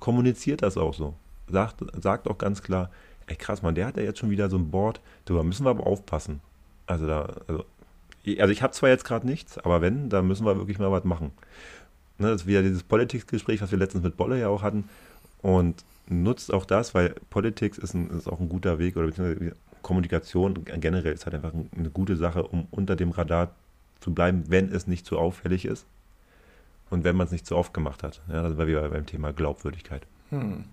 kommuniziert 0.00 0.60
das 0.60 0.76
auch 0.76 0.92
so. 0.92 1.14
Sagt, 1.48 1.82
sagt 1.98 2.28
auch 2.28 2.36
ganz 2.36 2.62
klar, 2.62 2.90
ey 3.26 3.36
krass, 3.36 3.62
man, 3.62 3.74
der 3.74 3.86
hat 3.86 3.96
ja 3.96 4.02
jetzt 4.02 4.18
schon 4.18 4.28
wieder 4.28 4.50
so 4.50 4.58
ein 4.58 4.70
Board, 4.70 5.00
da 5.24 5.42
müssen 5.42 5.64
wir 5.64 5.70
aber 5.70 5.86
aufpassen. 5.86 6.40
Also 6.86 7.06
da, 7.06 7.36
also, 7.48 7.64
also 8.38 8.52
ich 8.52 8.62
habe 8.62 8.74
zwar 8.74 8.90
jetzt 8.90 9.04
gerade 9.04 9.26
nichts, 9.26 9.56
aber 9.56 9.80
wenn, 9.80 10.10
dann 10.10 10.28
müssen 10.28 10.44
wir 10.44 10.58
wirklich 10.58 10.78
mal 10.78 10.92
was 10.92 11.04
machen. 11.04 11.32
Ne, 12.20 12.28
das 12.28 12.42
ist 12.42 12.46
wieder 12.46 12.62
dieses 12.62 12.82
Politics-Gespräch, 12.82 13.62
was 13.62 13.70
wir 13.70 13.78
letztens 13.78 14.04
mit 14.04 14.16
Bolle 14.16 14.38
ja 14.38 14.48
auch 14.48 14.62
hatten. 14.62 14.84
Und 15.40 15.84
nutzt 16.06 16.52
auch 16.52 16.66
das, 16.66 16.94
weil 16.94 17.14
Politics 17.30 17.78
ist, 17.78 17.94
ein, 17.94 18.10
ist 18.10 18.28
auch 18.28 18.40
ein 18.40 18.48
guter 18.48 18.78
Weg, 18.78 18.96
oder 18.96 19.06
beziehungsweise 19.06 19.56
Kommunikation 19.80 20.64
generell 20.64 21.14
ist 21.14 21.24
halt 21.24 21.34
einfach 21.34 21.52
eine 21.54 21.90
gute 21.90 22.16
Sache, 22.16 22.42
um 22.42 22.68
unter 22.70 22.94
dem 22.94 23.10
Radar 23.10 23.54
zu 24.00 24.12
bleiben, 24.12 24.44
wenn 24.48 24.70
es 24.70 24.86
nicht 24.86 25.06
zu 25.06 25.18
auffällig 25.18 25.64
ist 25.64 25.86
und 26.90 27.04
wenn 27.04 27.16
man 27.16 27.26
es 27.26 27.32
nicht 27.32 27.46
zu 27.46 27.56
oft 27.56 27.72
gemacht 27.72 28.02
hat. 28.02 28.20
Ja, 28.28 28.42
das 28.42 28.58
war 28.58 28.66
wieder 28.66 28.86
beim 28.90 29.06
Thema 29.06 29.32
Glaubwürdigkeit. 29.32 30.02
Hm. 30.28 30.64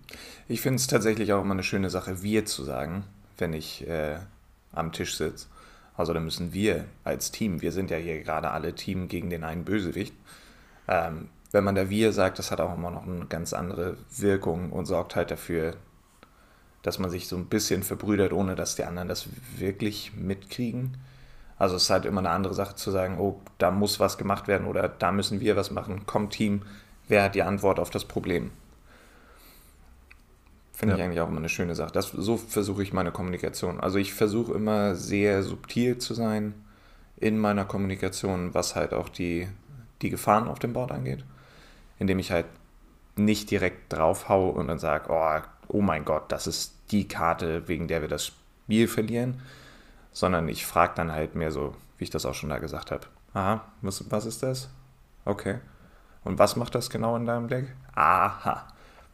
Ich 0.49 0.59
finde 0.59 0.77
es 0.77 0.87
tatsächlich 0.87 1.31
auch 1.31 1.41
immer 1.41 1.53
eine 1.53 1.63
schöne 1.63 1.89
Sache, 1.89 2.21
wir 2.23 2.45
zu 2.45 2.63
sagen, 2.63 3.05
wenn 3.37 3.53
ich 3.53 3.87
äh, 3.87 4.17
am 4.73 4.91
Tisch 4.91 5.15
sitze. 5.15 5.47
Also 5.95 6.13
da 6.13 6.19
müssen 6.19 6.53
wir 6.53 6.85
als 7.05 7.31
Team, 7.31 7.61
wir 7.61 7.71
sind 7.71 7.89
ja 7.89 7.97
hier 7.97 8.21
gerade 8.21 8.51
alle 8.51 8.75
Team 8.75 9.07
gegen 9.07 9.29
den 9.29 9.43
einen 9.43 9.63
Bösewicht. 9.63 10.13
Ähm, 10.87 11.29
wenn 11.51 11.63
man 11.63 11.75
da 11.75 11.89
wir 11.89 12.11
sagt, 12.13 12.39
das 12.39 12.51
hat 12.51 12.59
auch 12.59 12.75
immer 12.75 12.91
noch 12.91 13.07
eine 13.07 13.25
ganz 13.25 13.53
andere 13.53 13.97
Wirkung 14.15 14.71
und 14.71 14.85
sorgt 14.85 15.15
halt 15.15 15.31
dafür, 15.31 15.75
dass 16.81 16.99
man 16.99 17.09
sich 17.09 17.27
so 17.27 17.35
ein 17.35 17.47
bisschen 17.47 17.83
verbrüdert, 17.83 18.33
ohne 18.33 18.55
dass 18.55 18.75
die 18.75 18.83
anderen 18.83 19.07
das 19.07 19.27
wirklich 19.57 20.13
mitkriegen. 20.15 20.97
Also 21.57 21.75
es 21.75 21.83
ist 21.83 21.89
halt 21.89 22.05
immer 22.05 22.19
eine 22.19 22.29
andere 22.29 22.53
Sache 22.53 22.75
zu 22.75 22.91
sagen, 22.91 23.17
oh, 23.19 23.41
da 23.57 23.71
muss 23.71 23.99
was 23.99 24.17
gemacht 24.17 24.47
werden 24.47 24.67
oder 24.67 24.87
da 24.87 25.11
müssen 25.11 25.39
wir 25.39 25.55
was 25.55 25.71
machen. 25.71 26.03
Komm 26.05 26.29
Team, 26.29 26.61
wer 27.07 27.23
hat 27.23 27.35
die 27.35 27.43
Antwort 27.43 27.79
auf 27.79 27.89
das 27.89 28.05
Problem? 28.05 28.51
Finde 30.73 30.93
ja. 30.93 30.99
ich 30.99 31.03
eigentlich 31.05 31.21
auch 31.21 31.29
immer 31.29 31.39
eine 31.39 31.49
schöne 31.49 31.73
Sache. 31.73 31.91
Das, 31.91 32.09
so 32.11 32.37
versuche 32.37 32.83
ich 32.83 32.93
meine 32.93 33.11
Kommunikation. 33.11 33.79
Also 33.79 33.97
ich 33.97 34.13
versuche 34.13 34.53
immer 34.53 34.95
sehr 34.95 35.41
subtil 35.41 35.97
zu 35.97 36.13
sein 36.13 36.53
in 37.15 37.39
meiner 37.39 37.65
Kommunikation, 37.65 38.53
was 38.53 38.75
halt 38.75 38.93
auch 38.93 39.09
die, 39.09 39.47
die 40.03 40.11
Gefahren 40.11 40.47
auf 40.47 40.59
dem 40.59 40.73
Board 40.73 40.91
angeht. 40.91 41.25
Indem 41.99 42.19
ich 42.19 42.31
halt 42.31 42.45
nicht 43.15 43.49
direkt 43.49 43.91
draufhau 43.91 44.49
und 44.49 44.67
dann 44.67 44.79
sage, 44.79 45.05
oh, 45.09 45.39
oh 45.69 45.81
mein 45.81 46.05
Gott, 46.05 46.31
das 46.31 46.47
ist 46.47 46.75
die 46.91 47.07
Karte, 47.07 47.67
wegen 47.67 47.87
der 47.87 48.01
wir 48.01 48.07
das 48.07 48.27
Spiel 48.27 48.87
verlieren, 48.87 49.41
sondern 50.11 50.47
ich 50.47 50.65
frage 50.65 50.93
dann 50.95 51.11
halt 51.11 51.35
mehr 51.35 51.51
so, 51.51 51.75
wie 51.97 52.05
ich 52.05 52.09
das 52.09 52.25
auch 52.25 52.35
schon 52.35 52.49
da 52.49 52.59
gesagt 52.59 52.91
habe. 52.91 53.07
Aha, 53.33 53.65
was, 53.81 54.09
was 54.09 54.25
ist 54.25 54.43
das? 54.43 54.69
Okay. 55.25 55.59
Und 56.23 56.39
was 56.39 56.55
macht 56.55 56.75
das 56.75 56.89
genau 56.89 57.15
in 57.15 57.25
deinem 57.25 57.47
Deck? 57.47 57.73
Aha, 57.95 58.67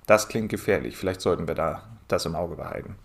das 0.06 0.28
klingt 0.28 0.50
gefährlich. 0.50 0.98
Vielleicht 0.98 1.22
sollten 1.22 1.48
wir 1.48 1.56
da 1.56 1.84
das 2.08 2.26
im 2.26 2.36
Auge 2.36 2.56
behalten. 2.56 2.96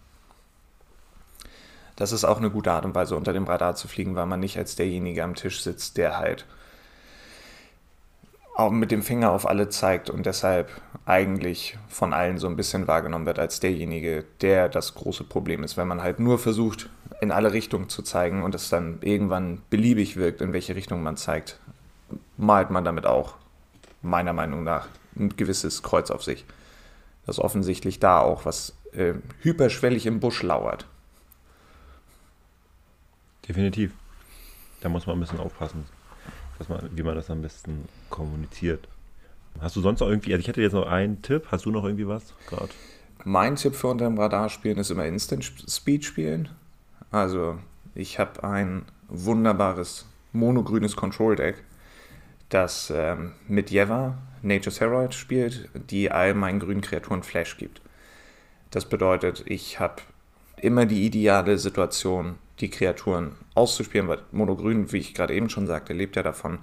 Das 1.97 2.13
ist 2.13 2.25
auch 2.25 2.39
eine 2.39 2.51
gute 2.51 2.71
Art 2.71 2.85
und 2.85 2.95
Weise, 2.95 3.17
unter 3.17 3.33
dem 3.33 3.45
Radar 3.45 3.75
zu 3.75 3.89
fliegen, 3.89 4.15
weil 4.15 4.27
man 4.27 4.41
nicht 4.41 4.57
als 4.57 4.77
derjenige 4.77 5.25
am 5.25 5.35
Tisch 5.35 5.63
sitzt, 5.63 5.97
der 5.97 6.19
halt 6.19 6.47
mit 8.71 8.91
dem 8.91 9.03
Finger 9.03 9.31
auf 9.31 9.49
alle 9.49 9.69
zeigt 9.69 10.11
und 10.11 10.27
deshalb 10.27 10.69
eigentlich 11.07 11.79
von 11.89 12.13
allen 12.13 12.39
so 12.39 12.49
ein 12.49 12.57
bisschen 12.57 12.89
wahrgenommen 12.89 13.25
wird 13.25 13.39
als 13.39 13.61
derjenige, 13.61 14.25
der 14.41 14.69
das 14.69 14.95
große 14.95 15.25
Problem 15.25 15.63
ist. 15.63 15.77
Wenn 15.77 15.87
man 15.87 16.03
halt 16.03 16.19
nur 16.19 16.39
versucht, 16.39 16.91
in 17.21 17.31
alle 17.31 17.53
Richtungen 17.53 17.89
zu 17.89 18.03
zeigen 18.03 18.43
und 18.43 18.55
es 18.57 18.69
dann 18.69 18.99
irgendwann 19.03 19.63
beliebig 19.71 20.17
wirkt, 20.17 20.41
in 20.41 20.53
welche 20.53 20.75
Richtung 20.75 21.03
man 21.05 21.17
zeigt, 21.17 21.61
malt 22.37 22.71
man 22.71 22.85
damit 22.85 23.07
auch, 23.07 23.35
meiner 24.03 24.33
Meinung 24.33 24.65
nach, 24.65 24.89
ein 25.17 25.37
gewisses 25.37 25.83
Kreuz 25.85 26.11
auf 26.11 26.25
sich. 26.25 26.45
Das 27.27 27.39
offensichtlich 27.39 28.01
da 28.01 28.21
auch 28.21 28.45
was 28.45 28.75
äh, 28.93 29.15
hyperschwellig 29.41 30.05
im 30.07 30.19
Busch 30.19 30.43
lauert. 30.43 30.87
Definitiv. 33.49 33.93
Da 34.81 34.89
muss 34.89 35.07
man 35.07 35.17
ein 35.17 35.21
bisschen 35.21 35.41
aufpassen 35.41 35.87
dass 36.59 36.69
man, 36.69 36.89
wie 36.93 37.03
man 37.03 37.15
das 37.15 37.31
am 37.31 37.43
besten 37.43 37.89
kommuniziert. 38.11 38.89
Hast 39.61 39.77
du 39.77 39.81
sonst 39.81 40.01
noch 40.01 40.09
irgendwie, 40.09 40.33
also 40.33 40.41
ich 40.41 40.49
hätte 40.49 40.63
jetzt 40.63 40.73
noch 40.73 40.87
einen 40.87 41.23
Tipp, 41.23 41.47
hast 41.51 41.65
du 41.65 41.71
noch 41.71 41.85
irgendwie 41.85 42.07
was 42.07 42.35
gerade? 42.49 42.71
Mein 43.25 43.57
Tipp 43.57 43.75
für 43.75 43.89
unter 43.89 44.05
dem 44.05 44.19
Radar 44.19 44.49
spielen 44.49 44.79
ist 44.79 44.91
immer 44.91 45.05
Instant 45.05 45.45
Speed 45.69 46.05
spielen. 46.05 46.49
Also 47.11 47.59
ich 47.95 48.19
habe 48.19 48.45
ein 48.45 48.85
wunderbares 49.09 50.07
monogrünes 50.33 50.95
Control 50.95 51.35
Deck, 51.35 51.65
das 52.49 52.93
ähm, 52.95 53.33
mit 53.49 53.71
Yeva 53.71 54.19
Nature's 54.43 54.81
Herald 54.81 55.15
spielt, 55.15 55.69
die 55.91 56.11
all 56.11 56.35
meinen 56.35 56.61
grünen 56.61 56.81
Kreaturen 56.81 57.23
Flash 57.23 57.57
gibt. 57.57 57.81
Das 58.71 58.85
bedeutet, 58.85 59.43
ich 59.47 59.81
habe 59.81 59.97
immer 60.59 60.87
die 60.87 61.05
ideale 61.05 61.59
Situation, 61.59 62.37
die 62.61 62.71
Kreaturen 62.71 63.33
auszuspielen, 63.55 64.09
weil 64.09 64.21
Monogrün, 64.33 64.93
wie 64.93 64.99
ich 64.99 65.15
gerade 65.15 65.35
eben 65.35 65.51
schon 65.51 65.67
sagte, 65.67 65.93
lebt 65.93 66.17
ja 66.17 66.23
davon, 66.23 66.59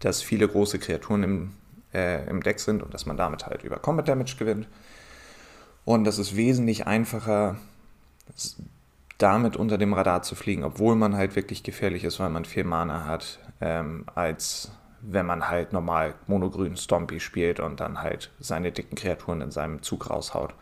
dass 0.00 0.22
viele 0.22 0.48
große 0.48 0.78
Kreaturen 0.78 1.22
im, 1.22 1.50
äh, 1.92 2.28
im 2.28 2.42
Deck 2.42 2.60
sind 2.60 2.82
und 2.82 2.94
dass 2.94 3.06
man 3.06 3.16
damit 3.16 3.46
halt 3.46 3.64
über 3.64 3.78
Combat 3.78 4.08
Damage 4.08 4.36
gewinnt. 4.38 4.68
Und 5.84 6.04
das 6.04 6.18
ist 6.18 6.36
wesentlich 6.36 6.86
einfacher, 6.86 7.56
damit 9.18 9.56
unter 9.56 9.78
dem 9.78 9.92
Radar 9.92 10.22
zu 10.22 10.34
fliegen, 10.34 10.64
obwohl 10.64 10.96
man 10.96 11.16
halt 11.16 11.36
wirklich 11.36 11.62
gefährlich 11.62 12.04
ist, 12.04 12.20
weil 12.20 12.30
man 12.30 12.44
viel 12.44 12.64
Mana 12.64 13.04
hat, 13.06 13.38
ähm, 13.60 14.04
als 14.14 14.72
wenn 15.00 15.26
man 15.26 15.48
halt 15.48 15.72
normal 15.72 16.14
monogrün 16.26 16.76
Stompy 16.76 17.20
spielt 17.20 17.60
und 17.60 17.80
dann 17.80 18.00
halt 18.00 18.30
seine 18.40 18.72
dicken 18.72 18.96
Kreaturen 18.96 19.42
in 19.42 19.50
seinem 19.50 19.82
Zug 19.82 20.08
raushaut. 20.08 20.54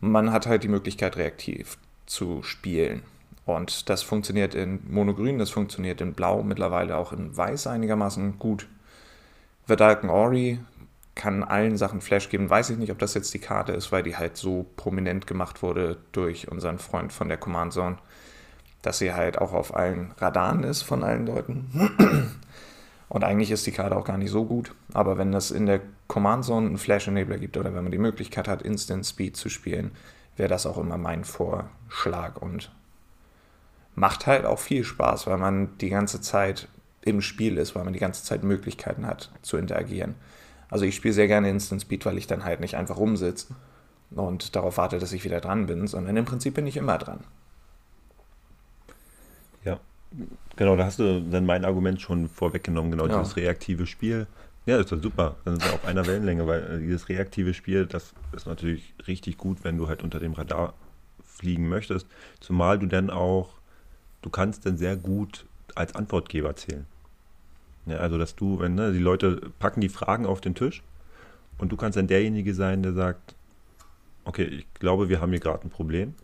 Man 0.00 0.32
hat 0.32 0.46
halt 0.46 0.62
die 0.62 0.68
Möglichkeit, 0.68 1.16
reaktiv 1.16 1.78
zu 2.06 2.42
spielen. 2.42 3.02
Und 3.46 3.88
das 3.88 4.02
funktioniert 4.02 4.54
in 4.54 4.80
Monogrün, 4.90 5.38
das 5.38 5.50
funktioniert 5.50 6.00
in 6.00 6.12
Blau, 6.12 6.42
mittlerweile 6.42 6.96
auch 6.96 7.12
in 7.12 7.34
Weiß 7.34 7.68
einigermaßen 7.68 8.40
gut. 8.40 8.66
Verdalken 9.64 10.10
Ori 10.10 10.58
kann 11.14 11.44
allen 11.44 11.76
Sachen 11.76 12.00
Flash 12.00 12.28
geben. 12.28 12.50
Weiß 12.50 12.70
ich 12.70 12.76
nicht, 12.76 12.90
ob 12.90 12.98
das 12.98 13.14
jetzt 13.14 13.32
die 13.32 13.38
Karte 13.38 13.72
ist, 13.72 13.92
weil 13.92 14.02
die 14.02 14.16
halt 14.16 14.36
so 14.36 14.66
prominent 14.76 15.28
gemacht 15.28 15.62
wurde 15.62 15.96
durch 16.10 16.50
unseren 16.50 16.78
Freund 16.78 17.12
von 17.12 17.28
der 17.28 17.38
Command 17.38 17.72
Zone, 17.72 17.96
dass 18.82 18.98
sie 18.98 19.14
halt 19.14 19.38
auch 19.38 19.52
auf 19.52 19.74
allen 19.74 20.12
Radaren 20.18 20.64
ist 20.64 20.82
von 20.82 21.04
allen 21.04 21.26
Leuten. 21.26 21.70
Und 23.08 23.22
eigentlich 23.22 23.52
ist 23.52 23.66
die 23.66 23.72
Karte 23.72 23.96
auch 23.96 24.04
gar 24.04 24.18
nicht 24.18 24.30
so 24.30 24.44
gut. 24.44 24.74
Aber 24.92 25.18
wenn 25.18 25.32
es 25.32 25.52
in 25.52 25.66
der 25.66 25.80
Command 26.08 26.44
Zone 26.44 26.66
einen 26.66 26.78
Flash 26.78 27.06
Enabler 27.06 27.38
gibt 27.38 27.56
oder 27.56 27.72
wenn 27.74 27.84
man 27.84 27.92
die 27.92 27.98
Möglichkeit 27.98 28.48
hat, 28.48 28.62
Instant 28.62 29.06
Speed 29.06 29.36
zu 29.36 29.48
spielen, 29.48 29.92
wäre 30.36 30.48
das 30.48 30.66
auch 30.66 30.78
immer 30.78 30.98
mein 30.98 31.22
Vorschlag 31.24 32.42
und 32.42 32.72
macht 33.96 34.26
halt 34.26 34.44
auch 34.44 34.60
viel 34.60 34.84
Spaß, 34.84 35.26
weil 35.26 35.38
man 35.38 35.76
die 35.78 35.88
ganze 35.88 36.20
Zeit 36.20 36.68
im 37.00 37.20
Spiel 37.22 37.56
ist, 37.56 37.74
weil 37.74 37.84
man 37.84 37.92
die 37.92 37.98
ganze 37.98 38.22
Zeit 38.22 38.44
Möglichkeiten 38.44 39.06
hat 39.06 39.30
zu 39.42 39.56
interagieren. 39.56 40.14
Also 40.68 40.84
ich 40.84 40.94
spiele 40.94 41.14
sehr 41.14 41.28
gerne 41.28 41.48
Instant 41.48 41.82
Speed, 41.82 42.04
weil 42.06 42.18
ich 42.18 42.26
dann 42.26 42.44
halt 42.44 42.60
nicht 42.60 42.76
einfach 42.76 42.98
rumsitze 42.98 43.54
und 44.10 44.54
darauf 44.54 44.76
warte, 44.76 44.98
dass 44.98 45.12
ich 45.12 45.24
wieder 45.24 45.40
dran 45.40 45.66
bin, 45.66 45.86
sondern 45.86 46.16
im 46.16 46.24
Prinzip 46.24 46.54
bin 46.54 46.66
ich 46.66 46.76
immer 46.76 46.98
dran. 46.98 47.20
Ja, 49.64 49.80
genau, 50.56 50.76
da 50.76 50.84
hast 50.84 50.98
du 50.98 51.20
dann 51.20 51.46
mein 51.46 51.64
Argument 51.64 52.00
schon 52.00 52.28
vorweggenommen, 52.28 52.90
genau, 52.90 53.06
ja. 53.06 53.18
dieses 53.18 53.36
reaktive 53.36 53.86
Spiel. 53.86 54.26
Ja, 54.66 54.78
das 54.78 54.90
ist 54.90 55.02
super. 55.02 55.36
Dann 55.44 55.54
sind 55.54 55.64
wir 55.64 55.74
auf 55.74 55.84
einer 55.84 56.06
Wellenlänge, 56.06 56.46
weil 56.48 56.62
äh, 56.62 56.78
dieses 56.80 57.08
reaktive 57.08 57.54
Spiel, 57.54 57.86
das 57.86 58.14
ist 58.32 58.46
natürlich 58.46 58.94
richtig 59.06 59.38
gut, 59.38 59.62
wenn 59.62 59.78
du 59.78 59.86
halt 59.86 60.02
unter 60.02 60.18
dem 60.18 60.32
Radar 60.32 60.74
fliegen 61.24 61.68
möchtest. 61.68 62.08
Zumal 62.40 62.78
du 62.78 62.86
dann 62.86 63.10
auch 63.10 63.50
du 64.22 64.30
kannst 64.30 64.66
dann 64.66 64.76
sehr 64.76 64.96
gut 64.96 65.46
als 65.74 65.94
Antwortgeber 65.94 66.56
zählen. 66.56 66.86
Ja, 67.86 67.98
also, 67.98 68.18
dass 68.18 68.34
du, 68.34 68.58
wenn 68.58 68.74
ne, 68.74 68.92
die 68.92 68.98
Leute 68.98 69.50
packen 69.58 69.80
die 69.80 69.88
Fragen 69.88 70.26
auf 70.26 70.40
den 70.40 70.54
Tisch 70.54 70.82
und 71.58 71.70
du 71.70 71.76
kannst 71.76 71.96
dann 71.96 72.08
derjenige 72.08 72.54
sein, 72.54 72.82
der 72.82 72.92
sagt, 72.92 73.34
okay, 74.24 74.44
ich 74.44 74.66
glaube, 74.74 75.08
wir 75.08 75.20
haben 75.20 75.30
hier 75.30 75.40
gerade 75.40 75.64
ein 75.64 75.70
Problem. 75.70 76.14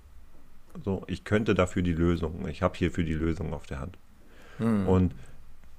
So, 0.84 1.04
ich 1.06 1.24
könnte 1.24 1.54
dafür 1.54 1.82
die 1.82 1.92
Lösung, 1.92 2.48
ich 2.48 2.62
habe 2.62 2.76
hier 2.76 2.90
für 2.90 3.04
die 3.04 3.14
Lösung 3.14 3.52
auf 3.52 3.66
der 3.66 3.78
Hand. 3.78 3.96
Hm. 4.58 4.88
Und 4.88 5.14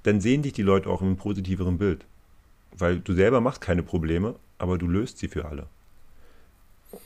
dann 0.04 0.20
sehen 0.20 0.42
dich 0.42 0.52
die 0.52 0.62
Leute 0.62 0.88
auch 0.88 1.02
im 1.02 1.16
positiveren 1.16 1.78
Bild. 1.78 2.06
Weil 2.76 3.00
du 3.00 3.12
selber 3.12 3.40
machst 3.40 3.60
keine 3.60 3.82
Probleme, 3.82 4.36
aber 4.58 4.78
du 4.78 4.88
löst 4.88 5.18
sie 5.18 5.28
für 5.28 5.44
alle. 5.44 5.66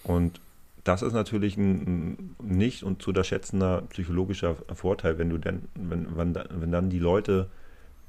Und 0.05 0.41
das 0.89 1.03
ist 1.03 1.13
natürlich 1.13 1.59
ein, 1.59 2.35
nicht 2.43 2.83
und 2.83 3.03
zu 3.03 3.11
unterschätzender 3.11 3.83
psychologischer 3.91 4.57
Vorteil, 4.73 5.19
wenn 5.19 5.29
du 5.29 5.37
denn, 5.37 5.69
wenn, 5.75 6.17
wenn, 6.17 6.35
wenn 6.35 6.73
dann 6.73 6.89
die 6.89 6.99
Leute 6.99 7.51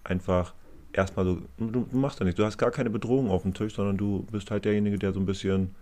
einfach 0.06 0.54
erstmal 0.94 1.26
so, 1.26 1.42
du, 1.58 1.86
du 1.92 1.98
machst 1.98 2.20
ja 2.20 2.26
nichts, 2.26 2.38
du 2.38 2.46
hast 2.46 2.58
gar 2.58 2.72
keine 2.72 2.90
Bedrohung 2.90 3.30
auf 3.30 3.42
dem 3.42 3.54
Tisch, 3.54 3.76
sondern 3.76 3.98
du 3.98 4.26
bist 4.32 4.50
halt 4.50 4.64
derjenige, 4.64 4.98
der 4.98 5.12
so 5.12 5.20
ein 5.20 5.26
bisschen 5.26 5.76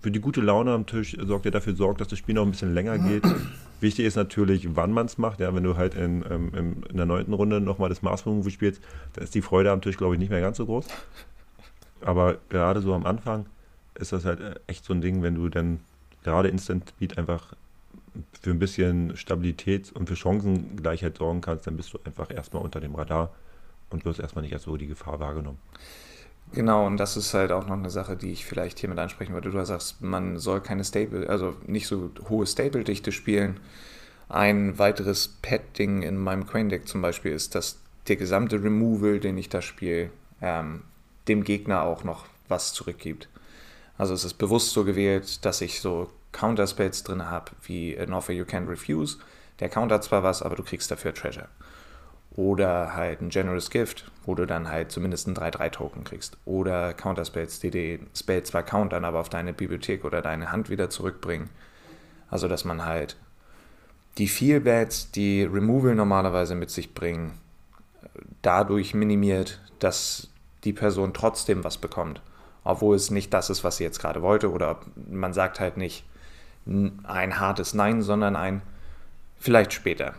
für 0.00 0.10
die 0.10 0.20
gute 0.20 0.40
Laune 0.40 0.72
am 0.72 0.86
Tisch 0.86 1.18
sorgt, 1.20 1.44
der 1.44 1.52
dafür 1.52 1.74
sorgt, 1.74 2.00
dass 2.00 2.08
das 2.08 2.18
Spiel 2.18 2.34
noch 2.34 2.44
ein 2.44 2.50
bisschen 2.50 2.72
länger 2.72 2.98
geht. 2.98 3.22
Wichtig 3.80 4.06
ist 4.06 4.16
natürlich, 4.16 4.74
wann 4.74 4.92
man 4.92 5.04
es 5.04 5.18
macht. 5.18 5.40
Ja, 5.40 5.54
wenn 5.54 5.64
du 5.64 5.76
halt 5.76 5.94
in, 5.94 6.24
ähm, 6.30 6.82
in 6.88 6.96
der 6.96 7.06
neunten 7.06 7.34
Runde 7.34 7.60
nochmal 7.60 7.90
das 7.90 8.00
Mars 8.00 8.24
Movie 8.24 8.50
spielst, 8.50 8.80
dann 9.12 9.24
ist 9.24 9.34
die 9.34 9.42
Freude 9.42 9.70
am 9.70 9.82
Tisch, 9.82 9.98
glaube 9.98 10.14
ich, 10.14 10.18
nicht 10.18 10.30
mehr 10.30 10.40
ganz 10.40 10.56
so 10.56 10.64
groß. 10.64 10.86
Aber 12.00 12.38
gerade 12.48 12.80
so 12.80 12.94
am 12.94 13.04
Anfang 13.04 13.46
ist 13.96 14.12
das 14.12 14.24
halt 14.24 14.40
äh, 14.40 14.54
echt 14.66 14.84
so 14.84 14.94
ein 14.94 15.02
Ding, 15.02 15.22
wenn 15.22 15.34
du 15.34 15.48
dann 15.50 15.80
gerade 16.22 16.48
Instant 16.48 16.88
Speed 16.88 17.18
einfach 17.18 17.54
für 18.40 18.50
ein 18.50 18.58
bisschen 18.58 19.16
Stabilität 19.16 19.92
und 19.92 20.08
für 20.08 20.16
Chancengleichheit 20.16 21.18
sorgen 21.18 21.40
kannst, 21.40 21.66
dann 21.66 21.76
bist 21.76 21.92
du 21.92 21.98
einfach 22.04 22.30
erstmal 22.30 22.62
unter 22.62 22.80
dem 22.80 22.94
Radar 22.94 23.30
und 23.90 24.04
wirst 24.04 24.20
erstmal 24.20 24.42
nicht 24.42 24.54
als 24.54 24.64
so 24.64 24.76
die 24.76 24.86
Gefahr 24.86 25.20
wahrgenommen. 25.20 25.58
Genau, 26.52 26.84
und 26.86 26.96
das 26.96 27.16
ist 27.16 27.32
halt 27.32 27.52
auch 27.52 27.66
noch 27.66 27.76
eine 27.76 27.90
Sache, 27.90 28.16
die 28.16 28.32
ich 28.32 28.44
vielleicht 28.44 28.80
hier 28.80 28.88
mit 28.88 28.98
ansprechen 28.98 29.34
würde. 29.34 29.50
Du 29.50 29.64
sagst, 29.64 30.02
man 30.02 30.38
soll 30.38 30.60
keine 30.60 30.84
Stable, 30.84 31.28
also 31.28 31.54
nicht 31.66 31.86
so 31.86 32.10
hohe 32.28 32.46
Stable-Dichte 32.46 33.12
spielen. 33.12 33.60
Ein 34.28 34.78
weiteres 34.78 35.38
Pet-Ding 35.42 36.02
in 36.02 36.16
meinem 36.16 36.46
Crane-Deck 36.46 36.88
zum 36.88 37.02
Beispiel 37.02 37.32
ist, 37.32 37.54
dass 37.54 37.78
der 38.08 38.16
gesamte 38.16 38.62
Removal, 38.62 39.20
den 39.20 39.38
ich 39.38 39.48
da 39.48 39.62
spiele, 39.62 40.10
ähm, 40.40 40.82
dem 41.28 41.44
Gegner 41.44 41.82
auch 41.82 42.02
noch 42.02 42.26
was 42.48 42.72
zurückgibt. 42.72 43.28
Also 44.00 44.14
es 44.14 44.24
ist 44.24 44.38
bewusst 44.38 44.70
so 44.70 44.84
gewählt, 44.84 45.44
dass 45.44 45.60
ich 45.60 45.82
so 45.82 46.10
Counterspells 46.32 47.02
drin 47.02 47.28
habe, 47.28 47.50
wie 47.64 47.98
An 47.98 48.14
Offer 48.14 48.32
You 48.32 48.46
Can 48.46 48.66
Refuse. 48.66 49.18
Der 49.58 49.68
countert 49.68 50.02
zwar 50.04 50.22
was, 50.22 50.40
aber 50.40 50.56
du 50.56 50.62
kriegst 50.62 50.90
dafür 50.90 51.12
Treasure. 51.12 51.48
Oder 52.30 52.94
halt 52.94 53.20
ein 53.20 53.28
Generous 53.28 53.68
Gift, 53.68 54.10
wo 54.24 54.34
du 54.34 54.46
dann 54.46 54.70
halt 54.70 54.90
zumindest 54.90 55.26
einen 55.26 55.36
3-3-Token 55.36 56.04
kriegst. 56.04 56.38
Oder 56.46 56.94
Counterspells, 56.94 57.60
die 57.60 57.70
die 57.70 58.00
Spell 58.16 58.42
zwar 58.42 58.62
countern, 58.62 59.04
aber 59.04 59.20
auf 59.20 59.28
deine 59.28 59.52
Bibliothek 59.52 60.06
oder 60.06 60.22
deine 60.22 60.50
Hand 60.50 60.70
wieder 60.70 60.88
zurückbringen. 60.88 61.50
Also, 62.30 62.48
dass 62.48 62.64
man 62.64 62.86
halt 62.86 63.18
die 64.16 64.28
Feel-Bats, 64.28 65.10
die 65.10 65.42
Removal 65.42 65.94
normalerweise 65.94 66.54
mit 66.54 66.70
sich 66.70 66.94
bringen, 66.94 67.38
dadurch 68.40 68.94
minimiert, 68.94 69.60
dass 69.78 70.30
die 70.64 70.72
Person 70.72 71.12
trotzdem 71.12 71.64
was 71.64 71.76
bekommt. 71.76 72.22
Obwohl 72.64 72.96
es 72.96 73.10
nicht 73.10 73.32
das 73.32 73.50
ist, 73.50 73.64
was 73.64 73.78
sie 73.78 73.84
jetzt 73.84 74.00
gerade 74.00 74.22
wollte. 74.22 74.50
Oder 74.50 74.80
man 75.10 75.32
sagt 75.32 75.60
halt 75.60 75.76
nicht 75.76 76.04
ein 76.66 77.40
hartes 77.40 77.74
Nein, 77.74 78.02
sondern 78.02 78.36
ein 78.36 78.62
vielleicht 79.38 79.72
später. 79.72 80.14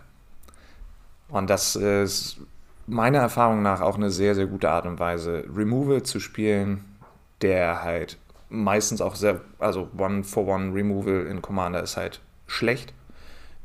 Und 1.29 1.49
das 1.49 1.75
ist 1.75 2.41
meiner 2.87 3.19
Erfahrung 3.19 3.61
nach 3.61 3.81
auch 3.81 3.95
eine 3.95 4.09
sehr, 4.09 4.35
sehr 4.35 4.47
gute 4.47 4.69
Art 4.69 4.85
und 4.85 4.99
Weise, 4.99 5.45
Removal 5.55 6.03
zu 6.03 6.19
spielen, 6.19 6.83
der 7.41 7.83
halt 7.83 8.17
meistens 8.49 9.01
auch 9.01 9.15
sehr, 9.15 9.41
also 9.59 9.89
One-for-One-Removal 9.97 11.27
in 11.27 11.41
Commander 11.41 11.81
ist 11.81 11.95
halt 11.95 12.19
schlecht. 12.47 12.93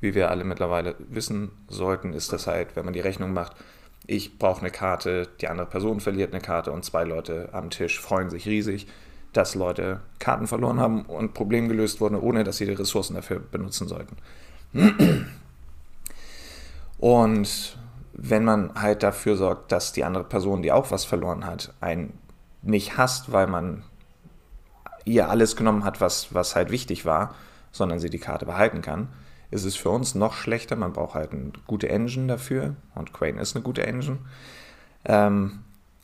Wie 0.00 0.14
wir 0.14 0.30
alle 0.30 0.44
mittlerweile 0.44 0.94
wissen 0.98 1.50
sollten, 1.68 2.12
ist 2.12 2.32
das 2.32 2.46
halt, 2.46 2.76
wenn 2.76 2.84
man 2.84 2.94
die 2.94 3.00
Rechnung 3.00 3.32
macht, 3.32 3.56
ich 4.06 4.38
brauche 4.38 4.60
eine 4.60 4.70
Karte, 4.70 5.28
die 5.40 5.48
andere 5.48 5.66
Person 5.66 6.00
verliert 6.00 6.32
eine 6.32 6.42
Karte 6.42 6.72
und 6.72 6.84
zwei 6.84 7.04
Leute 7.04 7.48
am 7.52 7.70
Tisch 7.70 8.00
freuen 8.00 8.30
sich 8.30 8.46
riesig, 8.46 8.86
dass 9.32 9.54
Leute 9.54 10.00
Karten 10.18 10.46
verloren 10.46 10.80
haben 10.80 11.02
und 11.06 11.34
Problem 11.34 11.68
gelöst 11.68 12.00
wurden, 12.00 12.16
ohne 12.16 12.44
dass 12.44 12.56
sie 12.58 12.66
die 12.66 12.72
Ressourcen 12.72 13.14
dafür 13.14 13.40
benutzen 13.40 13.88
sollten. 13.88 14.16
Und 16.98 17.78
wenn 18.12 18.44
man 18.44 18.74
halt 18.80 19.02
dafür 19.02 19.36
sorgt, 19.36 19.72
dass 19.72 19.92
die 19.92 20.04
andere 20.04 20.24
Person, 20.24 20.62
die 20.62 20.72
auch 20.72 20.90
was 20.90 21.04
verloren 21.04 21.44
hat, 21.44 21.74
einen 21.80 22.18
nicht 22.62 22.96
hasst, 22.96 23.32
weil 23.32 23.46
man 23.46 23.82
ihr 25.04 25.28
alles 25.28 25.56
genommen 25.56 25.84
hat, 25.84 26.00
was, 26.00 26.34
was 26.34 26.56
halt 26.56 26.70
wichtig 26.70 27.04
war, 27.04 27.34
sondern 27.72 27.98
sie 27.98 28.10
die 28.10 28.18
Karte 28.18 28.46
behalten 28.46 28.80
kann, 28.80 29.08
ist 29.50 29.64
es 29.64 29.76
für 29.76 29.90
uns 29.90 30.14
noch 30.14 30.34
schlechter. 30.34 30.76
Man 30.76 30.92
braucht 30.92 31.14
halt 31.14 31.32
eine 31.32 31.52
gute 31.66 31.88
Engine 31.88 32.26
dafür 32.26 32.74
und 32.94 33.12
Quane 33.12 33.40
ist 33.40 33.54
eine 33.54 33.62
gute 33.62 33.86
Engine. 33.86 34.18
Ähm, 35.04 35.60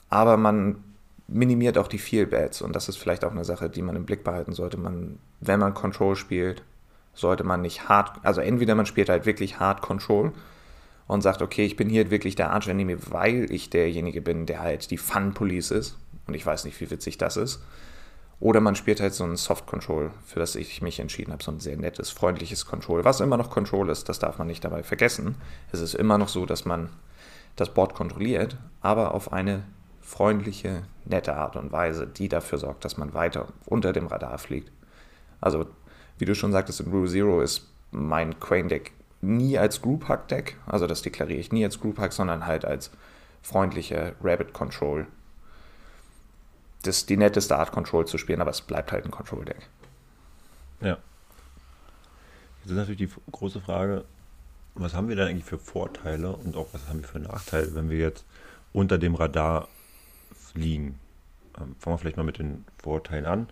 aber 0.08 0.36
man 0.36 0.82
minimiert 1.28 1.78
auch 1.78 1.88
die 1.88 1.98
Feel 1.98 2.26
Bats 2.26 2.62
und 2.62 2.76
das 2.76 2.88
ist 2.88 2.96
vielleicht 2.96 3.24
auch 3.24 3.30
eine 3.30 3.44
Sache, 3.44 3.70
die 3.70 3.82
man 3.82 3.96
im 3.96 4.04
Blick 4.04 4.24
behalten 4.24 4.52
sollte. 4.52 4.76
Man, 4.76 5.18
wenn 5.40 5.60
man 5.60 5.74
Control 5.74 6.16
spielt, 6.16 6.62
sollte 7.14 7.44
man 7.44 7.62
nicht 7.62 7.88
hart, 7.88 8.20
also 8.22 8.40
entweder 8.40 8.74
man 8.74 8.86
spielt 8.86 9.08
halt 9.08 9.26
wirklich 9.26 9.58
hart 9.58 9.82
Control 9.82 10.32
und 11.06 11.22
sagt, 11.22 11.42
okay, 11.42 11.64
ich 11.64 11.76
bin 11.76 11.88
hier 11.88 12.10
wirklich 12.10 12.36
der 12.36 12.52
Arch 12.52 12.68
Enemy, 12.68 12.96
weil 13.10 13.50
ich 13.50 13.70
derjenige 13.70 14.20
bin, 14.20 14.46
der 14.46 14.60
halt 14.60 14.90
die 14.90 14.98
Fun 14.98 15.34
Police 15.34 15.70
ist 15.70 15.98
und 16.26 16.34
ich 16.34 16.44
weiß 16.44 16.64
nicht, 16.64 16.80
wie 16.80 16.90
witzig 16.90 17.18
das 17.18 17.36
ist. 17.36 17.62
Oder 18.42 18.60
man 18.60 18.74
spielt 18.74 19.00
halt 19.00 19.14
so 19.14 19.22
ein 19.22 19.36
Soft 19.36 19.68
Control, 19.68 20.10
für 20.26 20.40
das 20.40 20.56
ich 20.56 20.82
mich 20.82 20.98
entschieden 20.98 21.30
habe, 21.30 21.44
so 21.44 21.52
ein 21.52 21.60
sehr 21.60 21.76
nettes, 21.76 22.10
freundliches 22.10 22.66
Control, 22.66 23.04
was 23.04 23.20
immer 23.20 23.36
noch 23.36 23.50
Control 23.50 23.88
ist, 23.88 24.08
das 24.08 24.18
darf 24.18 24.38
man 24.38 24.48
nicht 24.48 24.64
dabei 24.64 24.82
vergessen. 24.82 25.36
Es 25.70 25.80
ist 25.80 25.94
immer 25.94 26.18
noch 26.18 26.26
so, 26.26 26.44
dass 26.44 26.64
man 26.64 26.88
das 27.54 27.72
Board 27.72 27.94
kontrolliert, 27.94 28.56
aber 28.80 29.14
auf 29.14 29.32
eine 29.32 29.62
freundliche, 30.00 30.82
nette 31.04 31.36
Art 31.36 31.54
und 31.54 31.70
Weise, 31.70 32.04
die 32.04 32.28
dafür 32.28 32.58
sorgt, 32.58 32.84
dass 32.84 32.96
man 32.96 33.14
weiter 33.14 33.46
unter 33.64 33.92
dem 33.92 34.08
Radar 34.08 34.38
fliegt. 34.38 34.72
Also, 35.40 35.66
wie 36.18 36.24
du 36.24 36.34
schon 36.34 36.50
sagtest, 36.50 36.80
im 36.80 36.90
Blue 36.90 37.08
Zero 37.08 37.42
ist 37.42 37.70
mein 37.92 38.40
Crane 38.40 38.66
Deck 38.66 38.90
nie 39.20 39.56
als 39.56 39.80
Group 39.80 40.08
Hug 40.08 40.26
Deck, 40.26 40.56
also 40.66 40.88
das 40.88 41.02
deklariere 41.02 41.38
ich 41.38 41.52
nie 41.52 41.64
als 41.64 41.78
Group 41.78 42.00
Hug, 42.00 42.12
sondern 42.12 42.44
halt 42.44 42.64
als 42.64 42.90
freundliche 43.40 44.16
Rabbit 44.20 44.52
Control 44.52 45.06
das 46.82 47.06
die 47.06 47.16
netteste 47.16 47.56
Art, 47.56 47.72
Control 47.72 48.06
zu 48.06 48.18
spielen, 48.18 48.40
aber 48.40 48.50
es 48.50 48.60
bleibt 48.60 48.92
halt 48.92 49.04
ein 49.04 49.10
Control-Deck. 49.10 49.68
Ja. 50.80 50.98
Jetzt 52.60 52.70
ist 52.70 52.76
natürlich 52.76 52.98
die 52.98 53.10
große 53.30 53.60
Frage, 53.60 54.04
was 54.74 54.94
haben 54.94 55.08
wir 55.08 55.16
da 55.16 55.26
eigentlich 55.26 55.44
für 55.44 55.58
Vorteile 55.58 56.34
und 56.34 56.56
auch 56.56 56.68
was 56.72 56.88
haben 56.88 57.00
wir 57.00 57.08
für 57.08 57.18
Nachteile, 57.18 57.74
wenn 57.74 57.90
wir 57.90 57.98
jetzt 57.98 58.24
unter 58.72 58.98
dem 58.98 59.14
Radar 59.14 59.68
fliegen? 60.34 60.98
Ähm, 61.58 61.76
fangen 61.78 61.94
wir 61.94 61.98
vielleicht 61.98 62.16
mal 62.16 62.22
mit 62.22 62.38
den 62.38 62.64
Vorteilen 62.82 63.26
an. 63.26 63.48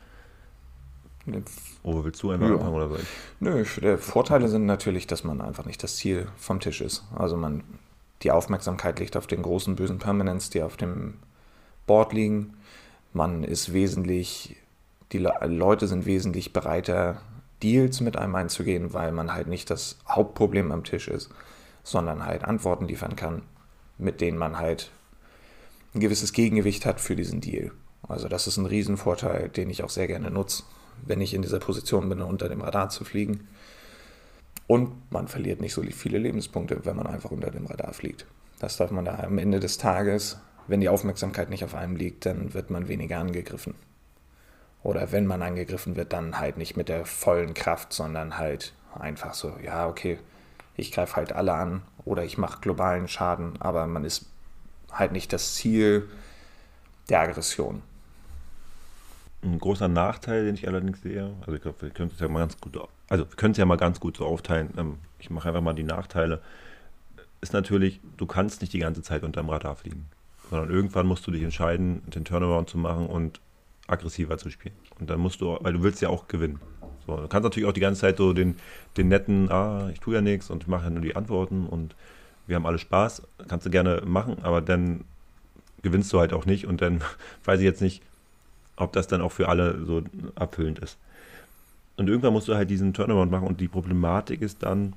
Oder 1.82 2.04
willst 2.04 2.22
du 2.22 2.30
einfach 2.30 2.48
ja. 2.48 2.54
anfangen 2.54 2.74
oder 2.74 2.88
soll 2.88 3.00
ich? 3.00 3.08
Nö, 3.40 3.64
die 3.64 3.96
Vorteile 3.98 4.48
sind 4.48 4.66
natürlich, 4.66 5.06
dass 5.06 5.22
man 5.22 5.40
einfach 5.40 5.66
nicht 5.66 5.82
das 5.82 5.96
Ziel 5.96 6.28
vom 6.36 6.60
Tisch 6.60 6.80
ist. 6.80 7.04
Also 7.14 7.36
man, 7.36 7.62
die 8.22 8.30
Aufmerksamkeit 8.30 8.98
liegt 8.98 9.16
auf 9.16 9.26
den 9.26 9.42
großen 9.42 9.76
bösen 9.76 9.98
Permanents, 9.98 10.50
die 10.50 10.62
auf 10.62 10.76
dem 10.76 11.14
Board 11.86 12.12
liegen. 12.12 12.54
Man 13.12 13.44
ist 13.44 13.72
wesentlich, 13.72 14.56
die 15.12 15.18
Leute 15.18 15.86
sind 15.86 16.06
wesentlich 16.06 16.52
bereiter, 16.52 17.20
Deals 17.62 18.00
mit 18.00 18.16
einem 18.16 18.34
einzugehen, 18.34 18.94
weil 18.94 19.12
man 19.12 19.34
halt 19.34 19.46
nicht 19.46 19.70
das 19.70 19.98
Hauptproblem 20.08 20.72
am 20.72 20.84
Tisch 20.84 21.08
ist, 21.08 21.30
sondern 21.82 22.24
halt 22.24 22.44
Antworten 22.44 22.86
liefern 22.86 23.16
kann, 23.16 23.42
mit 23.98 24.20
denen 24.20 24.38
man 24.38 24.58
halt 24.58 24.90
ein 25.94 26.00
gewisses 26.00 26.32
Gegengewicht 26.32 26.86
hat 26.86 27.00
für 27.00 27.16
diesen 27.16 27.40
Deal. 27.40 27.72
Also 28.08 28.28
das 28.28 28.46
ist 28.46 28.56
ein 28.56 28.66
Riesenvorteil, 28.66 29.48
den 29.48 29.70
ich 29.70 29.82
auch 29.82 29.90
sehr 29.90 30.06
gerne 30.06 30.30
nutze, 30.30 30.62
wenn 31.04 31.20
ich 31.20 31.34
in 31.34 31.42
dieser 31.42 31.58
Position 31.58 32.08
bin, 32.08 32.22
unter 32.22 32.48
dem 32.48 32.60
Radar 32.60 32.88
zu 32.88 33.04
fliegen. 33.04 33.48
Und 34.66 34.92
man 35.10 35.28
verliert 35.28 35.60
nicht 35.60 35.74
so 35.74 35.82
viele 35.82 36.18
Lebenspunkte, 36.18 36.84
wenn 36.84 36.96
man 36.96 37.06
einfach 37.06 37.30
unter 37.30 37.50
dem 37.50 37.66
Radar 37.66 37.92
fliegt. 37.92 38.24
Das 38.60 38.76
darf 38.76 38.90
man 38.90 39.04
da 39.04 39.18
am 39.18 39.38
Ende 39.38 39.58
des 39.58 39.78
Tages 39.78 40.38
wenn 40.70 40.80
die 40.80 40.88
Aufmerksamkeit 40.88 41.50
nicht 41.50 41.64
auf 41.64 41.74
einem 41.74 41.96
liegt, 41.96 42.26
dann 42.26 42.54
wird 42.54 42.70
man 42.70 42.86
weniger 42.86 43.18
angegriffen. 43.18 43.74
Oder 44.84 45.10
wenn 45.10 45.26
man 45.26 45.42
angegriffen 45.42 45.96
wird, 45.96 46.12
dann 46.12 46.38
halt 46.38 46.58
nicht 46.58 46.76
mit 46.76 46.88
der 46.88 47.04
vollen 47.04 47.54
Kraft, 47.54 47.92
sondern 47.92 48.38
halt 48.38 48.72
einfach 48.96 49.34
so, 49.34 49.52
ja, 49.62 49.88
okay, 49.88 50.18
ich 50.76 50.92
greife 50.92 51.16
halt 51.16 51.32
alle 51.32 51.54
an 51.54 51.82
oder 52.04 52.24
ich 52.24 52.38
mache 52.38 52.60
globalen 52.60 53.08
Schaden, 53.08 53.60
aber 53.60 53.86
man 53.88 54.04
ist 54.04 54.26
halt 54.92 55.10
nicht 55.10 55.32
das 55.32 55.56
Ziel 55.56 56.08
der 57.08 57.20
Aggression. 57.20 57.82
Ein 59.42 59.58
großer 59.58 59.88
Nachteil, 59.88 60.44
den 60.44 60.54
ich 60.54 60.68
allerdings 60.68 61.02
sehe, 61.02 61.34
also 61.40 61.54
ich 61.54 61.62
glaube, 61.62 61.82
wir 61.82 61.90
können 61.90 62.12
es 62.14 62.20
ja 62.20 62.28
mal 62.28 62.40
ganz 62.40 62.60
gut, 62.60 62.78
also 63.08 63.28
wir 63.28 63.36
können 63.36 63.52
es 63.52 63.58
ja 63.58 63.66
mal 63.66 63.76
ganz 63.76 63.98
gut 63.98 64.16
so 64.16 64.24
aufteilen. 64.24 64.72
Ähm, 64.78 64.98
ich 65.18 65.30
mache 65.30 65.48
einfach 65.48 65.62
mal 65.62 65.74
die 65.74 65.82
Nachteile. 65.82 66.40
Ist 67.40 67.54
natürlich, 67.54 68.00
du 68.16 68.26
kannst 68.26 68.60
nicht 68.60 68.72
die 68.72 68.78
ganze 68.78 69.02
Zeit 69.02 69.24
unterm 69.24 69.50
Radar 69.50 69.74
fliegen 69.74 70.06
sondern 70.50 70.70
irgendwann 70.70 71.06
musst 71.06 71.26
du 71.26 71.30
dich 71.30 71.42
entscheiden, 71.42 72.02
den 72.08 72.24
Turnaround 72.24 72.68
zu 72.68 72.76
machen 72.76 73.06
und 73.06 73.40
aggressiver 73.86 74.36
zu 74.36 74.50
spielen. 74.50 74.74
Und 74.98 75.08
dann 75.08 75.20
musst 75.20 75.40
du, 75.40 75.56
weil 75.60 75.72
du 75.72 75.82
willst 75.82 76.02
ja 76.02 76.08
auch 76.08 76.28
gewinnen. 76.28 76.60
So, 77.06 77.16
du 77.16 77.28
kannst 77.28 77.44
natürlich 77.44 77.68
auch 77.68 77.72
die 77.72 77.80
ganze 77.80 78.02
Zeit 78.02 78.18
so 78.18 78.32
den, 78.32 78.56
den 78.96 79.08
netten, 79.08 79.50
ah, 79.50 79.88
ich 79.92 80.00
tue 80.00 80.14
ja 80.14 80.20
nichts 80.20 80.50
und 80.50 80.64
ich 80.64 80.68
mache 80.68 80.84
ja 80.84 80.90
nur 80.90 81.02
die 81.02 81.16
Antworten 81.16 81.66
und 81.66 81.94
wir 82.46 82.56
haben 82.56 82.66
alle 82.66 82.78
Spaß, 82.78 83.22
kannst 83.48 83.64
du 83.64 83.70
gerne 83.70 84.02
machen, 84.04 84.38
aber 84.42 84.60
dann 84.60 85.04
gewinnst 85.82 86.12
du 86.12 86.18
halt 86.18 86.32
auch 86.32 86.46
nicht 86.46 86.66
und 86.66 86.82
dann 86.82 87.00
weiß 87.44 87.60
ich 87.60 87.64
jetzt 87.64 87.80
nicht, 87.80 88.02
ob 88.76 88.92
das 88.92 89.06
dann 89.06 89.20
auch 89.20 89.32
für 89.32 89.48
alle 89.48 89.84
so 89.84 90.02
abfüllend 90.34 90.80
ist. 90.80 90.98
Und 91.96 92.08
irgendwann 92.08 92.32
musst 92.32 92.48
du 92.48 92.54
halt 92.54 92.70
diesen 92.70 92.92
Turnaround 92.92 93.30
machen 93.30 93.46
und 93.46 93.60
die 93.60 93.68
Problematik 93.68 94.42
ist 94.42 94.62
dann, 94.62 94.94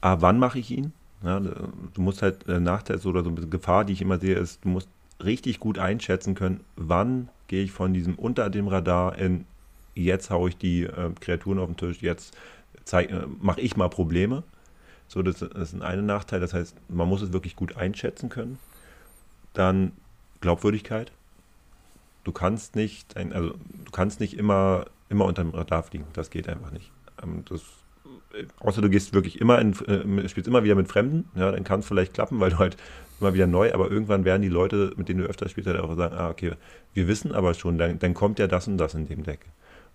ah, 0.00 0.16
wann 0.20 0.38
mache 0.38 0.58
ich 0.58 0.70
ihn? 0.70 0.92
Ja, 1.22 1.38
du 1.40 2.00
musst 2.00 2.22
halt 2.22 2.48
äh, 2.48 2.60
Nachteil 2.60 2.98
oder 3.04 3.22
so 3.22 3.30
eine 3.30 3.46
Gefahr, 3.46 3.84
die 3.84 3.92
ich 3.92 4.00
immer 4.02 4.18
sehe, 4.18 4.36
ist, 4.36 4.64
du 4.64 4.70
musst 4.70 4.88
richtig 5.22 5.60
gut 5.60 5.78
einschätzen 5.78 6.34
können, 6.34 6.60
wann 6.76 7.28
gehe 7.46 7.62
ich 7.62 7.72
von 7.72 7.92
diesem 7.92 8.14
unter 8.14 8.48
dem 8.48 8.68
Radar 8.68 9.18
in 9.18 9.44
jetzt 9.94 10.30
haue 10.30 10.48
ich 10.48 10.56
die 10.56 10.84
äh, 10.84 11.10
Kreaturen 11.20 11.58
auf 11.58 11.66
den 11.66 11.76
Tisch, 11.76 12.00
jetzt 12.00 12.36
äh, 12.92 13.26
mache 13.40 13.60
ich 13.60 13.76
mal 13.76 13.88
Probleme. 13.88 14.42
So, 15.08 15.22
das, 15.22 15.40
das 15.40 15.72
ist 15.72 15.82
ein 15.82 16.06
Nachteil. 16.06 16.40
Das 16.40 16.54
heißt, 16.54 16.76
man 16.88 17.08
muss 17.08 17.22
es 17.22 17.32
wirklich 17.32 17.56
gut 17.56 17.76
einschätzen 17.76 18.28
können. 18.28 18.58
Dann 19.52 19.92
Glaubwürdigkeit. 20.40 21.10
Du 22.22 22.32
kannst 22.32 22.76
nicht, 22.76 23.16
also 23.16 23.50
du 23.50 23.90
kannst 23.90 24.20
nicht 24.20 24.38
immer, 24.38 24.86
immer 25.08 25.24
unter 25.24 25.42
dem 25.42 25.50
Radar 25.50 25.82
fliegen. 25.82 26.06
Das 26.12 26.30
geht 26.30 26.48
einfach 26.48 26.70
nicht. 26.70 26.92
Ähm, 27.22 27.44
das 27.48 27.62
außer 28.60 28.80
du 28.80 28.90
gehst 28.90 29.12
wirklich 29.12 29.40
immer 29.40 29.58
in, 29.58 29.72
äh, 29.86 30.28
spielst 30.28 30.48
immer 30.48 30.64
wieder 30.64 30.74
mit 30.74 30.88
Fremden, 30.88 31.28
ja, 31.34 31.50
dann 31.50 31.64
kann 31.64 31.80
es 31.80 31.86
vielleicht 31.86 32.14
klappen, 32.14 32.40
weil 32.40 32.50
du 32.50 32.58
halt 32.58 32.76
immer 33.20 33.34
wieder 33.34 33.46
neu, 33.46 33.72
aber 33.72 33.90
irgendwann 33.90 34.24
werden 34.24 34.42
die 34.42 34.48
Leute, 34.48 34.92
mit 34.96 35.08
denen 35.08 35.20
du 35.20 35.26
öfter 35.26 35.48
spielst, 35.48 35.68
halt 35.68 35.80
auch 35.80 35.94
sagen, 35.96 36.14
ah, 36.16 36.30
okay, 36.30 36.52
wir 36.94 37.08
wissen 37.08 37.32
aber 37.32 37.54
schon, 37.54 37.78
dann, 37.78 37.98
dann 37.98 38.14
kommt 38.14 38.38
ja 38.38 38.46
das 38.46 38.66
und 38.66 38.78
das 38.78 38.94
in 38.94 39.06
dem 39.06 39.24
Deck. 39.24 39.40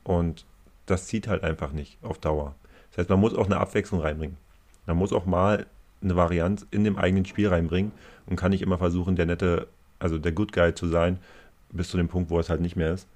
Und 0.03 0.45
das 0.85 1.07
zieht 1.07 1.27
halt 1.27 1.43
einfach 1.43 1.71
nicht 1.71 1.97
auf 2.03 2.19
Dauer. 2.19 2.55
Das 2.91 2.99
heißt, 2.99 3.09
man 3.09 3.19
muss 3.19 3.33
auch 3.33 3.47
eine 3.47 3.57
Abwechslung 3.57 4.01
reinbringen. 4.01 4.37
Man 4.85 4.97
muss 4.97 5.13
auch 5.13 5.25
mal 5.25 5.65
eine 6.01 6.15
Varianz 6.15 6.65
in 6.71 6.83
dem 6.83 6.97
eigenen 6.97 7.25
Spiel 7.25 7.47
reinbringen 7.47 7.91
und 8.27 8.35
kann 8.35 8.51
nicht 8.51 8.61
immer 8.61 8.77
versuchen, 8.77 9.15
der 9.15 9.25
nette, 9.25 9.67
also 9.97 10.19
der 10.19 10.31
Good 10.31 10.53
Guy 10.53 10.75
zu 10.75 10.87
sein, 10.87 11.17
bis 11.71 11.89
zu 11.89 11.97
dem 11.97 12.07
Punkt, 12.07 12.29
wo 12.29 12.39
es 12.39 12.49
halt 12.49 12.61
nicht 12.61 12.75
mehr 12.75 12.93
ist. 12.93 13.07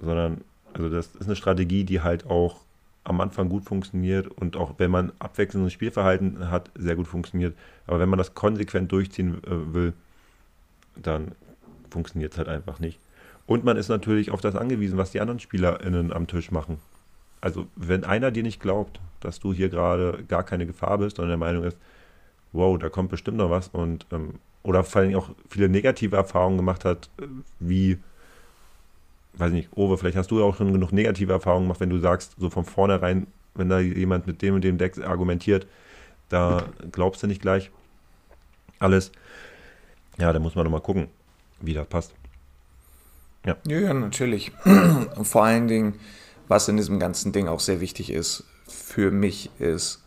Sondern, 0.00 0.40
also 0.72 0.88
das 0.88 1.08
ist 1.08 1.26
eine 1.26 1.36
Strategie, 1.36 1.84
die 1.84 2.00
halt 2.00 2.26
auch 2.26 2.63
am 3.04 3.20
Anfang 3.20 3.48
gut 3.48 3.64
funktioniert 3.64 4.28
und 4.28 4.56
auch 4.56 4.74
wenn 4.78 4.90
man 4.90 5.12
abwechselndes 5.18 5.72
Spielverhalten 5.72 6.50
hat, 6.50 6.70
sehr 6.74 6.96
gut 6.96 7.06
funktioniert. 7.06 7.54
Aber 7.86 8.00
wenn 8.00 8.08
man 8.08 8.18
das 8.18 8.34
konsequent 8.34 8.90
durchziehen 8.90 9.42
äh, 9.44 9.74
will, 9.74 9.92
dann 10.96 11.32
funktioniert 11.90 12.32
es 12.32 12.38
halt 12.38 12.48
einfach 12.48 12.80
nicht. 12.80 12.98
Und 13.46 13.64
man 13.64 13.76
ist 13.76 13.88
natürlich 13.88 14.30
auf 14.30 14.40
das 14.40 14.56
angewiesen, 14.56 14.96
was 14.96 15.10
die 15.10 15.20
anderen 15.20 15.38
SpielerInnen 15.38 16.12
am 16.12 16.26
Tisch 16.26 16.50
machen. 16.50 16.78
Also, 17.42 17.66
wenn 17.76 18.04
einer 18.04 18.30
dir 18.30 18.42
nicht 18.42 18.60
glaubt, 18.60 19.00
dass 19.20 19.38
du 19.38 19.52
hier 19.52 19.68
gerade 19.68 20.24
gar 20.28 20.44
keine 20.44 20.66
Gefahr 20.66 20.96
bist, 20.96 21.16
sondern 21.16 21.38
der 21.38 21.46
Meinung 21.46 21.64
ist, 21.64 21.76
wow, 22.52 22.78
da 22.78 22.88
kommt 22.88 23.10
bestimmt 23.10 23.36
noch 23.36 23.50
was 23.50 23.68
und 23.68 24.06
ähm, 24.12 24.38
oder 24.62 24.82
vor 24.82 25.02
allem 25.02 25.14
auch 25.14 25.30
viele 25.48 25.68
negative 25.68 26.16
Erfahrungen 26.16 26.56
gemacht 26.56 26.86
hat, 26.86 27.10
äh, 27.20 27.26
wie, 27.60 27.98
weiß 29.36 29.52
nicht, 29.52 29.70
Owe, 29.76 29.98
vielleicht 29.98 30.16
hast 30.16 30.30
du 30.30 30.42
auch 30.42 30.56
schon 30.56 30.72
genug 30.72 30.92
negative 30.92 31.32
Erfahrungen 31.32 31.66
gemacht, 31.66 31.80
wenn 31.80 31.90
du 31.90 31.98
sagst, 31.98 32.34
so 32.38 32.50
von 32.50 32.64
vornherein, 32.64 33.26
wenn 33.54 33.68
da 33.68 33.80
jemand 33.80 34.26
mit 34.26 34.42
dem 34.42 34.54
und 34.54 34.64
dem 34.64 34.78
Deck 34.78 34.98
argumentiert, 34.98 35.66
da 36.28 36.64
glaubst 36.90 37.22
du 37.22 37.26
nicht 37.26 37.42
gleich 37.42 37.70
alles. 38.78 39.12
Ja, 40.18 40.32
da 40.32 40.38
muss 40.38 40.54
man 40.54 40.64
doch 40.64 40.70
mal 40.70 40.80
gucken, 40.80 41.08
wie 41.60 41.74
das 41.74 41.86
passt. 41.86 42.14
Ja, 43.44 43.56
ja, 43.66 43.78
ja 43.78 43.94
natürlich. 43.94 44.52
Vor 45.22 45.44
allen 45.44 45.68
Dingen, 45.68 45.94
was 46.48 46.68
in 46.68 46.76
diesem 46.76 46.98
ganzen 46.98 47.32
Ding 47.32 47.48
auch 47.48 47.60
sehr 47.60 47.80
wichtig 47.80 48.10
ist, 48.10 48.44
für 48.68 49.10
mich 49.10 49.50
ist, 49.58 50.03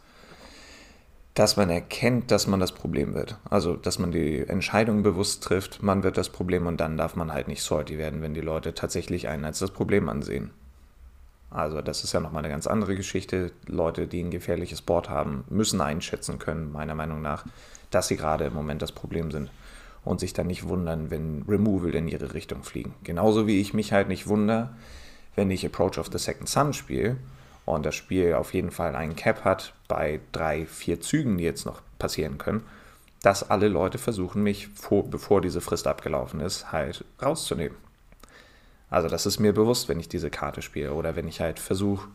dass 1.38 1.56
man 1.56 1.70
erkennt, 1.70 2.32
dass 2.32 2.48
man 2.48 2.60
das 2.60 2.72
Problem 2.72 3.14
wird. 3.14 3.38
Also, 3.48 3.76
dass 3.76 4.00
man 4.00 4.12
die 4.12 4.40
Entscheidung 4.48 5.04
bewusst 5.04 5.44
trifft, 5.44 5.84
man 5.84 6.02
wird 6.02 6.18
das 6.18 6.30
Problem 6.30 6.66
und 6.66 6.78
dann 6.78 6.98
darf 6.98 7.16
man 7.16 7.32
halt 7.32 7.48
nicht 7.48 7.62
salty 7.62 8.00
werden, 8.00 8.24
wenn 8.24 8.34
die 8.34 8.42
Leute 8.42 8.74
tatsächlich 8.74 9.28
einen 9.28 9.46
als 9.46 9.60
das 9.60 9.70
Problem 9.70 10.10
ansehen. 10.10 10.50
Also, 11.52 11.84
das 11.84 12.04
ist 12.04 12.12
ja 12.12 12.22
nochmal 12.22 12.44
eine 12.44 12.52
ganz 12.52 12.66
andere 12.66 12.96
Geschichte. 12.96 13.52
Leute, 13.68 14.08
die 14.08 14.24
ein 14.24 14.32
gefährliches 14.32 14.82
Board 14.82 15.10
haben, 15.10 15.44
müssen 15.48 15.80
einschätzen 15.80 16.40
können, 16.40 16.72
meiner 16.72 16.96
Meinung 16.96 17.22
nach, 17.22 17.46
dass 17.92 18.08
sie 18.08 18.18
gerade 18.18 18.46
im 18.46 18.56
Moment 18.56 18.82
das 18.82 18.92
Problem 18.92 19.30
sind 19.30 19.52
und 20.04 20.20
sich 20.20 20.34
dann 20.34 20.48
nicht 20.48 20.68
wundern, 20.68 21.12
wenn 21.12 21.44
Removal 21.48 21.94
in 21.94 22.08
ihre 22.08 22.34
Richtung 22.34 22.64
fliegen. 22.64 22.96
Genauso 23.04 23.46
wie 23.46 23.62
ich 23.62 23.76
mich 23.76 23.94
halt 23.94 24.08
nicht 24.08 24.26
wundere, 24.26 24.72
wenn 25.36 25.52
ich 25.52 25.64
Approach 25.64 26.00
of 26.00 26.10
the 26.12 26.18
Second 26.18 26.50
Sun 26.50 26.74
spiele 26.74 27.18
und 27.68 27.86
das 27.86 27.95
Spiel 27.95 28.34
auf 28.34 28.53
jeden 28.53 28.72
Fall 28.72 28.95
einen 28.95 29.18
Cap 29.18 29.43
hat 29.43 29.74
bei 29.89 30.22
drei, 30.32 30.65
vier 30.65 31.01
Zügen, 31.01 31.38
die 31.38 31.43
jetzt 31.43 31.65
noch 31.65 31.82
passieren 31.99 32.38
können, 32.38 32.63
dass 33.22 33.49
alle 33.49 33.68
Leute 33.68 33.97
versuchen, 33.97 34.41
mich, 34.41 34.70
vor, 34.70 35.03
bevor 35.03 35.41
diese 35.41 35.59
Frist 35.59 35.86
abgelaufen 35.86 36.39
ist, 36.39 36.72
halt 36.72 37.03
rauszunehmen. 37.22 37.78
Also 38.89 39.09
das 39.09 39.26
ist 39.26 39.39
mir 39.39 39.51
bewusst, 39.51 39.89
wenn 39.89 39.99
ich 39.99 40.07
diese 40.07 40.30
Karte 40.30 40.61
spiele 40.61 40.93
oder 40.93 41.18
wenn 41.18 41.28
ich 41.28 41.41
halt 41.41 41.59
versuche, 41.59 42.07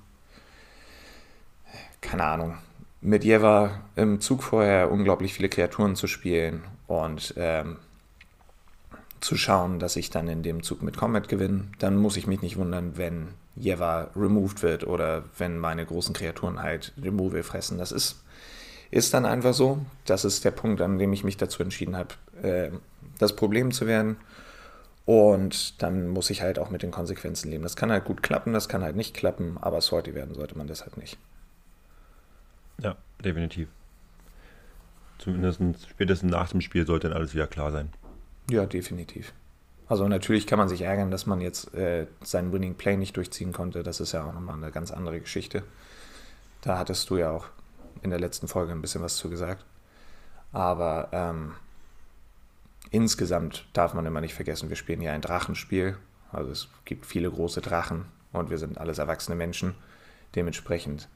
keine 2.01 2.25
Ahnung, 2.25 2.57
mit 3.03 3.23
Jeva 3.23 3.83
im 3.95 4.23
Zug 4.23 4.43
vorher 4.43 4.91
unglaublich 4.91 5.35
viele 5.35 5.51
Kreaturen 5.51 5.97
zu 5.97 6.07
spielen 6.07 6.65
und 6.87 7.35
ähm, 7.37 7.77
zu 9.21 9.37
schauen, 9.37 9.81
dass 9.81 9.97
ich 9.97 10.09
dann 10.09 10.29
in 10.29 10.43
dem 10.43 10.63
Zug 10.63 10.81
mit 10.81 10.97
Combat 10.97 11.29
gewinne, 11.29 11.65
dann 11.79 11.97
muss 11.97 12.17
ich 12.17 12.27
mich 12.27 12.41
nicht 12.41 12.57
wundern, 12.57 12.97
wenn 12.97 13.29
Jeva 13.57 14.11
removed 14.17 14.63
wird 14.63 14.87
oder 14.87 15.25
wenn 15.39 15.59
meine 15.59 15.85
großen 15.85 16.15
Kreaturen 16.15 16.63
halt 16.63 16.93
Removal 17.01 17.43
fressen. 17.43 17.79
Das 17.79 17.93
ist, 17.93 18.23
ist 18.91 19.13
dann 19.15 19.27
einfach 19.27 19.55
so. 19.55 19.85
Das 20.07 20.25
ist 20.25 20.45
der 20.45 20.51
Punkt, 20.51 20.81
an 20.81 20.99
dem 20.99 21.13
ich 21.13 21.25
mich 21.25 21.37
dazu 21.37 21.63
entschieden 21.63 21.97
habe, 21.97 22.15
äh, 22.43 22.71
das 23.19 23.37
Problem 23.37 23.73
zu 23.73 23.87
werden. 23.87 24.17
Und 25.05 25.83
dann 25.83 26.09
muss 26.09 26.31
ich 26.31 26.43
halt 26.43 26.59
auch 26.59 26.71
mit 26.71 26.83
den 26.83 26.93
Konsequenzen 26.93 27.51
leben. 27.51 27.63
Das 27.65 27.77
kann 27.77 27.91
halt 27.91 28.05
gut 28.05 28.23
klappen, 28.23 28.53
das 28.53 28.69
kann 28.69 28.83
halt 28.83 28.97
nicht 28.97 29.15
klappen, 29.15 29.59
aber 29.61 29.81
sorty 29.81 30.15
werden 30.15 30.35
sollte 30.35 30.57
man 30.57 30.69
deshalb 30.69 30.97
nicht. 30.97 31.19
Ja, 32.81 32.97
definitiv. 33.25 33.69
Zumindest 35.19 35.61
spätestens 35.89 36.31
nach 36.31 36.51
dem 36.51 36.61
Spiel 36.61 36.87
sollte 36.87 37.09
dann 37.09 37.17
alles 37.17 37.35
wieder 37.35 37.47
klar 37.47 37.73
sein. 37.73 37.91
Ja, 38.51 38.67
definitiv. 38.67 39.33
Also 39.89 40.09
natürlich 40.09 40.47
kann 40.47 40.59
man 40.59 40.69
sich 40.69 40.83
ärgern, 40.83 41.11
dass 41.11 41.27
man 41.27 41.41
jetzt 41.41 41.75
äh, 41.75 42.07
seinen 42.23 42.53
Winning 42.53 42.75
Play 42.75 42.97
nicht 42.97 43.17
durchziehen 43.17 43.53
konnte. 43.53 43.83
Das 43.83 44.01
ist 44.01 44.13
ja 44.13 44.25
auch 44.25 44.33
nochmal 44.33 44.57
eine 44.57 44.71
ganz 44.71 44.91
andere 44.91 45.21
Geschichte. 45.21 45.65
Da 46.63 46.79
hattest 46.79 47.11
du 47.11 47.17
ja 47.17 47.31
auch 47.31 47.47
in 48.03 48.11
der 48.11 48.21
letzten 48.21 48.49
Folge 48.49 48.73
ein 48.73 48.81
bisschen 48.81 49.03
was 49.03 49.17
zu 49.17 49.29
gesagt. 49.29 49.65
Aber 50.53 51.09
ähm, 51.13 51.53
insgesamt 52.91 53.67
darf 53.73 53.95
man 53.95 54.07
immer 54.07 54.21
nicht 54.21 54.35
vergessen, 54.35 54.69
wir 54.69 54.77
spielen 54.77 55.01
hier 55.01 55.13
ein 55.13 55.21
Drachenspiel. 55.21 55.97
Also 56.31 56.51
es 56.51 56.69
gibt 56.85 57.07
viele 57.07 57.31
große 57.31 57.61
Drachen 57.61 58.07
und 58.33 58.51
wir 58.51 58.59
sind 58.59 58.79
alles 58.79 58.99
erwachsene 58.99 59.37
Menschen. 59.37 59.75
Dementsprechend 60.35 61.09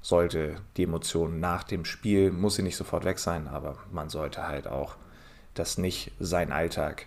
sollte 0.00 0.56
die 0.76 0.84
Emotion 0.84 1.40
nach 1.40 1.62
dem 1.64 1.84
Spiel, 1.84 2.30
muss 2.30 2.56
sie 2.56 2.62
nicht 2.62 2.76
sofort 2.76 3.04
weg 3.04 3.18
sein, 3.18 3.48
aber 3.48 3.78
man 3.92 4.10
sollte 4.10 4.46
halt 4.46 4.66
auch 4.66 4.96
das 5.54 5.78
nicht 5.78 6.12
sein 6.18 6.52
Alltag 6.52 7.06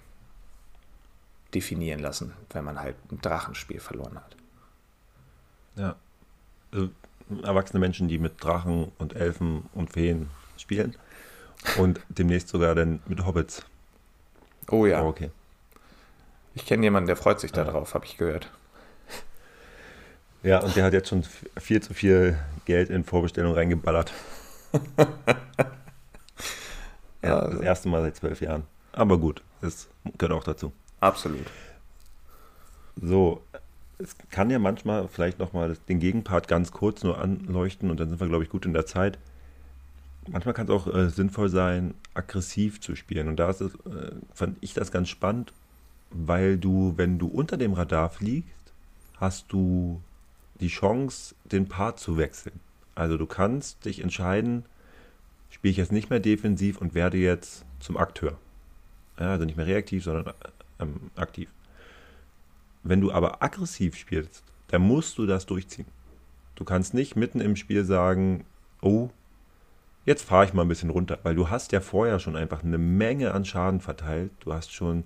definieren 1.54 2.00
lassen, 2.00 2.34
wenn 2.52 2.64
man 2.64 2.80
halt 2.80 2.96
ein 3.12 3.22
Drachenspiel 3.22 3.80
verloren 3.80 4.16
hat. 4.16 4.36
Ja. 5.76 5.96
Also, 6.72 6.89
erwachsene 7.43 7.80
Menschen, 7.80 8.08
die 8.08 8.18
mit 8.18 8.43
Drachen 8.43 8.91
und 8.98 9.16
Elfen 9.16 9.70
und 9.74 9.93
Feen 9.93 10.30
spielen. 10.58 10.96
Und 11.78 12.00
demnächst 12.10 12.50
sogar 12.50 12.76
dann 12.76 13.02
mit 13.08 13.26
Hobbits. 13.26 13.66
Oh 14.70 14.86
ja. 14.86 15.02
Oh, 15.04 15.08
okay. 15.08 15.32
Ich 16.54 16.66
kenne 16.66 16.84
jemanden, 16.84 17.08
der 17.08 17.16
freut 17.16 17.39
sich 17.39 17.56
ja. 17.56 17.64
darauf, 17.64 17.93
habe 17.93 18.06
ich 18.06 18.18
gehört. 18.18 18.50
Ja, 20.43 20.60
und 20.60 20.76
der 20.76 20.84
hat 20.84 20.93
jetzt 20.93 21.10
schon 21.10 21.24
viel 21.58 21.82
zu 21.82 21.96
viel 21.96 22.38
Geld 22.66 22.91
in 22.91 23.04
Vorbestellung 23.04 23.54
reingeballert. 23.54 24.14
ja, 27.24 27.48
das 27.48 27.62
erste 27.62 27.89
Mal 27.89 28.04
seit 28.04 28.16
zwölf 28.18 28.41
Jahren. 28.41 28.64
Aber 28.91 29.18
gut, 29.18 29.41
das 29.62 29.88
gehört 30.18 30.38
auch 30.38 30.43
dazu. 30.43 30.72
Absolut. 31.06 31.45
So, 32.99 33.43
es 33.99 34.16
kann 34.32 34.49
ja 34.49 34.58
manchmal 34.58 35.08
vielleicht 35.08 35.38
nochmal 35.38 35.78
den 35.88 35.99
Gegenpart 35.99 36.47
ganz 36.47 36.72
kurz 36.72 37.03
nur 37.03 37.22
anleuchten 37.22 37.91
und 37.91 37.99
dann 37.99 38.10
sind 38.10 38.20
wir, 38.20 38.28
glaube 38.28 38.43
ich, 38.43 38.49
gut 38.49 38.66
in 38.66 38.74
der 38.74 38.88
Zeit. 38.88 39.20
Manchmal 40.28 40.56
kann 40.56 40.66
es 40.66 40.72
auch 40.72 40.91
äh, 40.91 41.10
sinnvoll 41.10 41.49
sein, 41.49 41.93
aggressiv 42.16 42.82
zu 42.82 42.95
spielen. 42.95 43.28
Und 43.28 43.36
da 43.36 43.51
ist 43.51 43.62
es, 43.62 43.76
äh, 43.86 44.16
fand 44.34 44.58
ich 44.62 44.74
das 44.74 44.91
ganz 44.91 45.10
spannend, 45.10 45.53
weil 46.10 46.58
du, 46.58 46.93
wenn 46.95 47.20
du 47.20 47.28
unter 47.28 47.58
dem 47.58 47.74
Radar 47.74 48.10
fliegst, 48.10 48.74
hast 49.18 49.53
du 49.53 50.01
die 50.60 50.70
Chance, 50.70 51.36
den 51.43 51.68
Part 51.68 51.99
zu 51.99 52.18
wechseln. 52.18 52.60
Also 52.95 53.16
du 53.18 53.28
kannst 53.28 53.86
dich 53.86 54.01
entscheiden, 54.01 54.66
spiele 55.51 55.70
ich 55.70 55.78
jetzt 55.78 55.91
nicht 55.91 56.10
mehr 56.10 56.20
defensiv 56.20 56.82
und 56.82 56.95
werde 56.95 57.18
jetzt 57.18 57.64
zum 57.80 57.95
Akteur. 57.95 58.39
Ja, 59.20 59.34
also 59.34 59.45
nicht 59.45 59.56
mehr 59.56 59.68
reaktiv, 59.68 60.03
sondern 60.03 60.34
ähm, 60.80 61.11
aktiv. 61.15 61.49
Wenn 62.84 63.01
du 63.01 63.11
aber 63.11 63.41
aggressiv 63.41 63.95
spielst, 63.95 64.43
dann 64.67 64.82
musst 64.82 65.17
du 65.17 65.26
das 65.26 65.45
durchziehen. 65.45 65.88
Du 66.55 66.63
kannst 66.63 66.93
nicht 66.93 67.15
mitten 67.15 67.41
im 67.41 67.55
Spiel 67.55 67.84
sagen, 67.84 68.45
oh, 68.82 69.09
jetzt 70.05 70.23
fahre 70.23 70.45
ich 70.45 70.53
mal 70.53 70.61
ein 70.61 70.67
bisschen 70.67 70.89
runter, 70.89 71.19
weil 71.23 71.36
du 71.36 71.49
hast 71.49 71.71
ja 71.71 71.82
vorher 71.82 72.19
schon 72.19 72.36
einfach 72.36 72.63
eine 72.63 72.78
Menge 72.78 73.34
an 73.34 73.45
Schaden 73.45 73.82
verteilt. 73.82 74.32
Du 74.39 74.53
hast 74.53 74.71
schon 74.71 75.03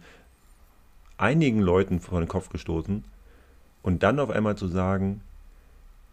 einigen 1.17 1.59
Leuten 1.61 1.99
vor 1.99 2.20
den 2.20 2.28
Kopf 2.28 2.49
gestoßen 2.49 3.03
und 3.82 4.03
dann 4.03 4.20
auf 4.20 4.30
einmal 4.30 4.55
zu 4.55 4.67
sagen, 4.67 5.22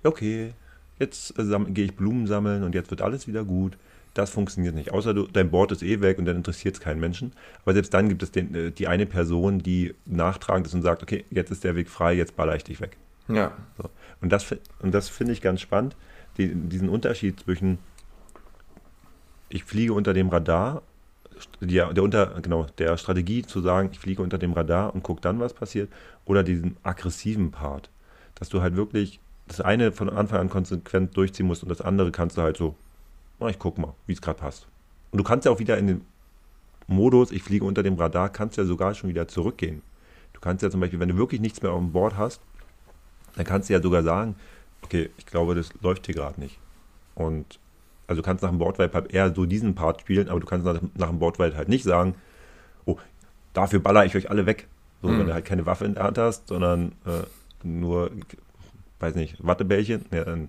okay, 0.02 0.52
jetzt 0.98 1.34
gehe 1.36 1.84
ich 1.84 1.96
Blumen 1.96 2.26
sammeln 2.26 2.62
und 2.62 2.74
jetzt 2.74 2.90
wird 2.90 3.02
alles 3.02 3.26
wieder 3.26 3.44
gut. 3.44 3.76
Das 4.16 4.30
funktioniert 4.30 4.74
nicht. 4.74 4.92
Außer 4.92 5.12
du, 5.12 5.26
dein 5.26 5.50
Board 5.50 5.72
ist 5.72 5.82
eh 5.82 6.00
weg 6.00 6.18
und 6.18 6.24
dann 6.24 6.36
interessiert 6.36 6.74
es 6.76 6.80
keinen 6.80 7.00
Menschen. 7.00 7.34
Aber 7.62 7.74
selbst 7.74 7.92
dann 7.92 8.08
gibt 8.08 8.22
es 8.22 8.30
den, 8.32 8.54
äh, 8.54 8.70
die 8.70 8.88
eine 8.88 9.04
Person, 9.04 9.58
die 9.58 9.94
nachtragend 10.06 10.66
ist 10.66 10.72
und 10.72 10.80
sagt, 10.80 11.02
okay, 11.02 11.26
jetzt 11.30 11.50
ist 11.50 11.64
der 11.64 11.76
Weg 11.76 11.90
frei, 11.90 12.14
jetzt 12.14 12.34
baller 12.34 12.56
ich 12.56 12.64
dich 12.64 12.80
weg. 12.80 12.96
Ja. 13.28 13.52
So. 13.76 13.90
Und 14.22 14.32
das, 14.32 14.46
und 14.80 14.94
das 14.94 15.10
finde 15.10 15.34
ich 15.34 15.42
ganz 15.42 15.60
spannend, 15.60 15.96
die, 16.38 16.48
diesen 16.54 16.88
Unterschied 16.88 17.40
zwischen 17.40 17.78
ich 19.50 19.64
fliege 19.64 19.92
unter 19.92 20.14
dem 20.14 20.30
Radar, 20.30 20.80
die, 21.60 21.74
der, 21.74 22.02
unter, 22.02 22.40
genau, 22.40 22.64
der 22.78 22.96
Strategie 22.96 23.42
zu 23.42 23.60
sagen, 23.60 23.90
ich 23.92 23.98
fliege 23.98 24.22
unter 24.22 24.38
dem 24.38 24.54
Radar 24.54 24.94
und 24.94 25.02
gucke 25.02 25.20
dann, 25.20 25.40
was 25.40 25.52
passiert, 25.52 25.90
oder 26.24 26.42
diesen 26.42 26.78
aggressiven 26.82 27.50
Part. 27.50 27.90
Dass 28.34 28.48
du 28.48 28.62
halt 28.62 28.76
wirklich 28.76 29.20
das 29.46 29.60
eine 29.60 29.92
von 29.92 30.08
Anfang 30.08 30.40
an 30.40 30.48
konsequent 30.48 31.14
durchziehen 31.18 31.46
musst 31.46 31.62
und 31.62 31.68
das 31.68 31.82
andere 31.82 32.10
kannst 32.12 32.38
du 32.38 32.42
halt 32.42 32.56
so 32.56 32.76
na, 33.38 33.48
ich 33.48 33.58
guck 33.58 33.78
mal, 33.78 33.94
wie 34.06 34.12
es 34.12 34.20
gerade 34.20 34.38
passt. 34.38 34.66
Und 35.10 35.18
du 35.18 35.24
kannst 35.24 35.44
ja 35.44 35.52
auch 35.52 35.58
wieder 35.58 35.78
in 35.78 35.86
den 35.86 36.00
Modus, 36.86 37.32
ich 37.32 37.42
fliege 37.42 37.64
unter 37.64 37.82
dem 37.82 37.94
Radar, 37.94 38.28
kannst 38.28 38.56
ja 38.56 38.64
sogar 38.64 38.94
schon 38.94 39.10
wieder 39.10 39.28
zurückgehen. 39.28 39.82
Du 40.32 40.40
kannst 40.40 40.62
ja 40.62 40.70
zum 40.70 40.80
Beispiel, 40.80 41.00
wenn 41.00 41.08
du 41.08 41.16
wirklich 41.16 41.40
nichts 41.40 41.62
mehr 41.62 41.72
auf 41.72 41.80
dem 41.80 41.92
Board 41.92 42.16
hast, 42.16 42.40
dann 43.34 43.44
kannst 43.44 43.68
du 43.68 43.72
ja 43.72 43.82
sogar 43.82 44.02
sagen, 44.02 44.36
okay, 44.82 45.10
ich 45.16 45.26
glaube, 45.26 45.54
das 45.54 45.70
läuft 45.80 46.06
hier 46.06 46.14
gerade 46.14 46.40
nicht. 46.40 46.58
Und 47.14 47.58
also 48.06 48.22
du 48.22 48.26
kannst 48.26 48.42
nach 48.42 48.50
dem 48.50 48.58
Boardwipe 48.58 48.94
halt 48.94 49.12
eher 49.12 49.34
so 49.34 49.46
diesen 49.46 49.74
Part 49.74 50.00
spielen, 50.00 50.28
aber 50.28 50.40
du 50.40 50.46
kannst 50.46 50.64
nach, 50.64 50.80
nach 50.94 51.08
dem 51.08 51.18
Boardwipe 51.18 51.56
halt 51.56 51.68
nicht 51.68 51.84
sagen, 51.84 52.14
oh, 52.84 52.96
dafür 53.52 53.80
baller 53.80 54.04
ich 54.04 54.14
euch 54.14 54.30
alle 54.30 54.46
weg. 54.46 54.68
So, 55.02 55.08
mhm. 55.08 55.18
wenn 55.18 55.26
du 55.26 55.34
halt 55.34 55.44
keine 55.44 55.66
Waffe 55.66 55.84
in 55.84 55.94
der 55.94 56.04
Hand 56.04 56.18
hast, 56.18 56.48
sondern 56.48 56.92
äh, 57.04 57.22
nur, 57.66 58.10
weiß 59.00 59.14
nicht, 59.14 59.44
Wattebällchen, 59.44 60.04
ja, 60.12 60.24
dann 60.24 60.48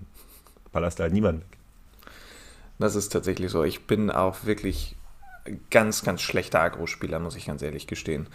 ballerst 0.72 0.98
du 0.98 1.02
halt 1.02 1.12
niemanden 1.12 1.42
weg. 1.42 1.57
Das 2.78 2.94
ist 2.94 3.10
tatsächlich 3.10 3.50
so. 3.50 3.64
Ich 3.64 3.86
bin 3.86 4.10
auch 4.10 4.44
wirklich 4.44 4.96
ganz, 5.70 6.04
ganz 6.04 6.22
schlechter 6.22 6.60
Agro-Spieler, 6.60 7.18
muss 7.18 7.36
ich 7.36 7.46
ganz 7.46 7.62
ehrlich 7.62 7.86
gestehen. 7.86 8.28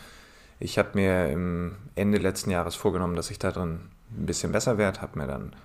Ich 0.60 0.78
habe 0.78 0.90
mir 0.96 1.30
im 1.30 1.76
Ende 1.96 2.18
letzten 2.18 2.52
Jahres 2.52 2.76
vorgenommen, 2.76 3.16
dass 3.16 3.32
ich 3.32 3.40
da 3.40 3.52
drin 3.52 3.90
ein 4.18 4.26
bisschen 4.26 4.52
besser 4.52 4.78
werde, 4.78 5.02
habe 5.02 5.20
mir 5.20 5.28
dann 5.28 5.56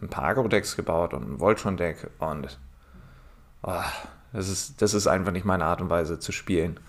ein 0.00 0.08
paar 0.08 0.24
Agro-Decks 0.24 0.76
gebaut 0.76 1.14
und 1.14 1.34
ein 1.34 1.40
Voltron-Deck 1.40 2.10
und 2.18 2.58
oh, 3.62 3.82
das, 4.32 4.48
ist, 4.48 4.80
das 4.80 4.94
ist 4.94 5.06
einfach 5.06 5.32
nicht 5.32 5.44
meine 5.44 5.64
Art 5.64 5.80
und 5.80 5.90
Weise 5.90 6.18
zu 6.18 6.32
spielen. 6.32 6.80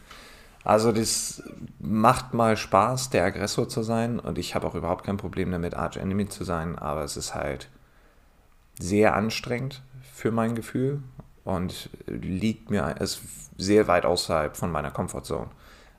Also 0.64 0.92
das 0.92 1.44
macht 1.80 2.34
mal 2.34 2.56
Spaß, 2.56 3.10
der 3.10 3.26
Aggressor 3.26 3.68
zu 3.68 3.84
sein 3.84 4.20
und 4.20 4.38
ich 4.38 4.56
habe 4.56 4.68
auch 4.68 4.76
überhaupt 4.76 5.06
kein 5.06 5.18
Problem 5.18 5.52
damit, 5.52 5.74
Arch 5.74 5.98
Enemy 5.98 6.30
zu 6.30 6.44
sein, 6.44 6.78
aber 6.78 7.04
es 7.04 7.18
ist 7.18 7.36
halt 7.36 7.70
sehr 8.80 9.16
anstrengend 9.16 9.82
für 10.14 10.32
mein 10.32 10.56
Gefühl 10.56 11.02
und 11.44 11.90
liegt 12.06 12.70
mir 12.70 12.96
ist 13.00 13.22
sehr 13.58 13.88
weit 13.88 14.06
außerhalb 14.06 14.56
von 14.56 14.72
meiner 14.72 14.92
Comfortzone. 14.92 15.50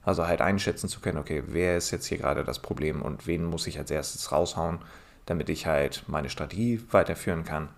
Also 0.05 0.27
halt 0.27 0.41
einschätzen 0.41 0.89
zu 0.89 1.01
können, 1.01 1.19
okay, 1.19 1.45
wer 1.47 1.77
ist 1.77 1.91
jetzt 1.93 2.07
hier 2.07 2.19
gerade 2.19 2.45
das 2.45 2.59
Problem 2.59 3.03
und 3.03 3.27
wen 3.27 3.45
muss 3.45 3.67
ich 3.67 3.79
als 3.79 3.91
erstes 3.91 4.33
raushauen, 4.33 4.81
damit 5.27 5.49
ich 5.49 5.67
halt 5.67 6.05
meine 6.09 6.29
Strategie 6.29 6.83
weiterführen 6.91 7.45
kann. 7.45 7.69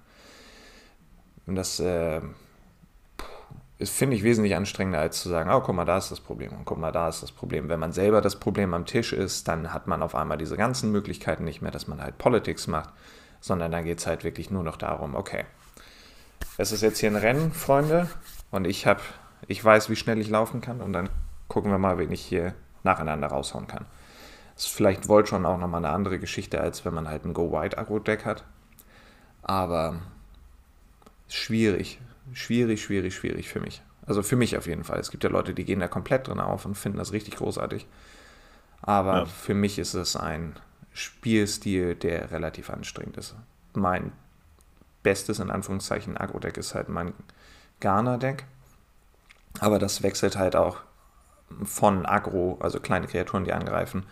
Und 1.47 1.57
das 1.57 1.81
äh, 1.81 2.23
finde 3.83 4.17
ich 4.17 4.23
wesentlich 4.23 4.57
anstrengender, 4.57 5.01
als 5.01 5.21
zu 5.21 5.29
sagen, 5.29 5.51
oh, 5.51 5.61
guck 5.61 5.75
mal, 5.75 5.85
da 5.85 5.99
ist 5.99 6.11
das 6.11 6.21
Problem 6.21 6.53
und 6.53 6.65
guck 6.65 6.79
mal, 6.79 6.93
da 6.93 7.09
ist 7.09 7.23
das 7.23 7.33
Problem. 7.33 7.69
Wenn 7.69 7.81
man 7.81 7.93
selber 7.93 8.23
das 8.23 8.41
Problem 8.41 8.73
am 8.73 8.87
Tisch 8.87 9.13
ist, 9.13 9.49
dann 9.49 9.75
hat 9.75 9.87
man 9.87 10.03
auf 10.03 10.15
einmal 10.15 10.39
diese 10.39 10.57
ganzen 10.57 10.93
Möglichkeiten 10.93 11.45
nicht 11.45 11.61
mehr, 11.61 11.73
dass 11.73 11.89
man 11.89 12.03
halt 12.03 12.17
Politics 12.17 12.67
macht, 12.67 12.91
sondern 13.41 13.73
dann 13.73 13.85
geht 13.85 13.99
es 13.99 14.07
halt 14.07 14.25
wirklich 14.25 14.51
nur 14.51 14.63
noch 14.63 14.77
darum, 14.77 15.15
okay, 15.15 15.45
es 16.57 16.73
ist 16.73 16.83
jetzt 16.83 16.99
hier 16.99 17.11
ein 17.11 17.17
Rennen, 17.17 17.53
Freunde, 17.53 18.09
und 18.51 18.67
ich 18.67 18.87
habe, 18.87 19.01
ich 19.49 19.65
weiß, 19.65 19.91
wie 19.91 19.97
schnell 19.97 20.21
ich 20.21 20.29
laufen 20.29 20.61
kann 20.61 20.81
und 20.81 20.93
dann 20.93 21.09
gucken 21.49 21.71
wir 21.71 21.79
mal, 21.79 21.99
wen 21.99 22.13
ich 22.13 22.21
hier 22.21 22.55
nacheinander 22.85 23.27
raushauen 23.27 23.67
kann. 23.67 23.87
Das 24.55 24.67
ist 24.67 24.73
vielleicht 24.73 25.09
Voltron 25.09 25.47
auch 25.47 25.59
nochmal 25.59 25.85
eine 25.85 25.93
andere 25.93 26.19
Geschichte, 26.19 26.61
als 26.61 26.85
wenn 26.85 26.95
man 26.95 27.09
halt 27.09 27.25
ein 27.25 27.35
Go-Wide-Agro-Deck 27.35 28.25
hat. 28.25 28.45
Aber 29.43 29.97
schwierig, 31.29 32.01
schwierig, 32.33 32.83
schwierig, 32.83 33.15
schwierig 33.15 33.49
für 33.49 33.61
mich. 33.61 33.83
Also 34.07 34.23
für 34.23 34.37
mich 34.37 34.57
auf 34.57 34.67
jeden 34.67 34.85
Fall. 34.85 35.01
Es 35.01 35.11
gibt 35.11 35.25
ja 35.25 35.31
Leute, 35.31 35.55
die 35.55 35.65
gehen 35.65 35.81
da 35.81 35.89
komplett 35.89 36.29
drin 36.29 36.39
auf 36.39 36.65
und 36.65 36.77
finden 36.77 36.99
das 36.99 37.13
richtig 37.13 37.37
großartig. 37.37 37.87
Aber 38.83 39.21
ja. 39.21 39.27
für 39.27 39.55
mich 39.55 39.79
ist 39.79 39.95
es 39.95 40.15
ein 40.15 40.55
Spielstil, 40.93 41.97
der 41.97 42.31
relativ 42.31 42.71
anstrengend 42.71 43.17
ist. 43.17 43.35
Mein 43.73 44.13
bestes, 45.05 45.39
in 45.39 45.51
Anführungszeichen, 45.51 46.17
Agro-Deck 46.17 46.57
ist 46.57 46.75
halt 46.75 46.89
mein 46.89 47.15
Ghana-Deck. 47.79 48.45
Aber 49.61 49.79
das 49.79 50.03
wechselt 50.03 50.37
halt 50.37 50.57
auch 50.57 50.79
von 51.63 52.07
Agro, 52.07 52.59
also 52.61 52.81
kleine 52.81 53.07
Kreaturen, 53.07 53.45
die 53.45 53.53
angreifen, 53.53 54.05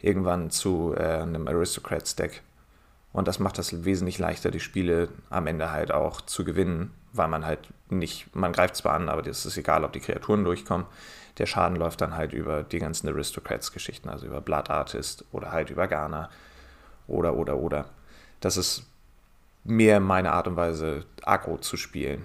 irgendwann 0.00 0.50
zu 0.50 0.94
äh, 0.96 1.22
einem 1.22 1.48
Aristocrats-Deck. 1.48 2.42
Und 3.12 3.26
das 3.26 3.38
macht 3.38 3.58
das 3.58 3.84
wesentlich 3.84 4.18
leichter, 4.18 4.50
die 4.50 4.60
Spiele 4.60 5.08
am 5.30 5.46
Ende 5.46 5.72
halt 5.72 5.90
auch 5.90 6.20
zu 6.20 6.44
gewinnen, 6.44 6.92
weil 7.12 7.28
man 7.28 7.46
halt 7.46 7.60
nicht, 7.88 8.34
man 8.36 8.52
greift 8.52 8.76
zwar 8.76 8.92
an, 8.92 9.08
aber 9.08 9.22
das 9.22 9.46
ist 9.46 9.56
egal, 9.56 9.84
ob 9.84 9.92
die 9.92 10.00
Kreaturen 10.00 10.44
durchkommen. 10.44 10.86
Der 11.38 11.46
Schaden 11.46 11.76
läuft 11.76 12.00
dann 12.00 12.14
halt 12.14 12.32
über 12.32 12.62
die 12.62 12.78
ganzen 12.78 13.08
Aristocrats-Geschichten, 13.08 14.08
also 14.08 14.26
über 14.26 14.40
Blood 14.40 14.70
Artist 14.70 15.24
oder 15.32 15.50
halt 15.50 15.70
über 15.70 15.88
Ghana 15.88 16.28
oder, 17.08 17.34
oder, 17.34 17.56
oder. 17.56 17.86
Das 18.40 18.56
ist 18.56 18.84
mehr 19.66 20.00
meine 20.00 20.32
Art 20.32 20.48
und 20.48 20.56
Weise, 20.56 21.04
Agro 21.22 21.58
zu 21.58 21.76
spielen. 21.76 22.24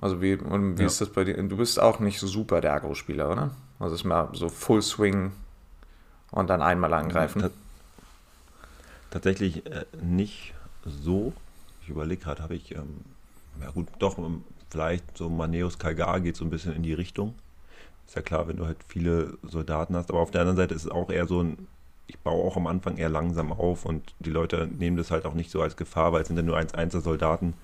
Also 0.00 0.20
wie, 0.20 0.34
und 0.34 0.78
wie 0.78 0.82
ja. 0.82 0.88
ist 0.88 1.00
das 1.00 1.10
bei 1.10 1.22
dir? 1.24 1.40
Du 1.40 1.56
bist 1.56 1.80
auch 1.80 2.00
nicht 2.00 2.18
so 2.18 2.26
super 2.26 2.60
der 2.60 2.72
Agro-Spieler, 2.72 3.30
oder? 3.30 3.50
Also 3.78 3.94
ist 3.94 4.04
mal 4.04 4.28
so 4.32 4.48
Full 4.48 4.82
Swing 4.82 5.32
und 6.32 6.50
dann 6.50 6.60
einmal 6.60 6.92
angreifen. 6.92 7.50
tatsächlich 9.10 9.64
äh, 9.66 9.84
nicht 10.02 10.54
so. 10.84 11.32
Ich 11.82 11.88
überlege 11.88 12.22
gerade, 12.22 12.42
habe 12.42 12.56
ich, 12.56 12.74
ähm, 12.74 13.02
ja 13.60 13.70
gut, 13.70 13.86
doch, 14.00 14.18
ähm, 14.18 14.44
vielleicht 14.70 15.16
so 15.16 15.28
Maneus 15.28 15.78
Kalgar 15.78 16.20
geht 16.20 16.36
so 16.36 16.44
ein 16.44 16.50
bisschen 16.50 16.74
in 16.74 16.82
die 16.82 16.94
Richtung. 16.94 17.34
Ist 18.06 18.16
ja 18.16 18.22
klar, 18.22 18.48
wenn 18.48 18.56
du 18.56 18.66
halt 18.66 18.78
viele 18.88 19.38
Soldaten 19.42 19.94
hast, 19.94 20.10
aber 20.10 20.20
auf 20.20 20.30
der 20.30 20.40
anderen 20.40 20.56
Seite 20.56 20.74
ist 20.74 20.84
es 20.84 20.90
auch 20.90 21.10
eher 21.10 21.26
so 21.26 21.42
ein, 21.42 21.68
ich 22.06 22.18
baue 22.18 22.44
auch 22.44 22.56
am 22.56 22.66
Anfang 22.66 22.96
eher 22.96 23.08
langsam 23.08 23.52
auf 23.52 23.84
und 23.84 24.14
die 24.18 24.30
Leute 24.30 24.66
nehmen 24.66 24.96
das 24.96 25.10
halt 25.10 25.24
auch 25.24 25.34
nicht 25.34 25.50
so 25.50 25.62
als 25.62 25.76
Gefahr, 25.76 26.12
weil 26.12 26.22
es 26.22 26.28
sind 26.28 26.36
ja 26.36 26.42
nur 26.42 26.58
1-1er 26.58 27.00
Soldaten 27.00 27.54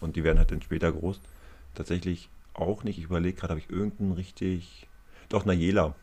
und 0.00 0.16
die 0.16 0.24
werden 0.24 0.38
halt 0.38 0.50
dann 0.50 0.62
später 0.62 0.92
groß 0.92 1.20
tatsächlich 1.74 2.28
auch 2.54 2.84
nicht. 2.84 2.98
Ich 2.98 3.04
überlege 3.04 3.38
gerade, 3.38 3.52
habe 3.52 3.60
ich 3.60 3.70
irgendeinen 3.70 4.12
richtig. 4.12 4.88
Doch, 5.28 5.44
Nayela. 5.44 5.94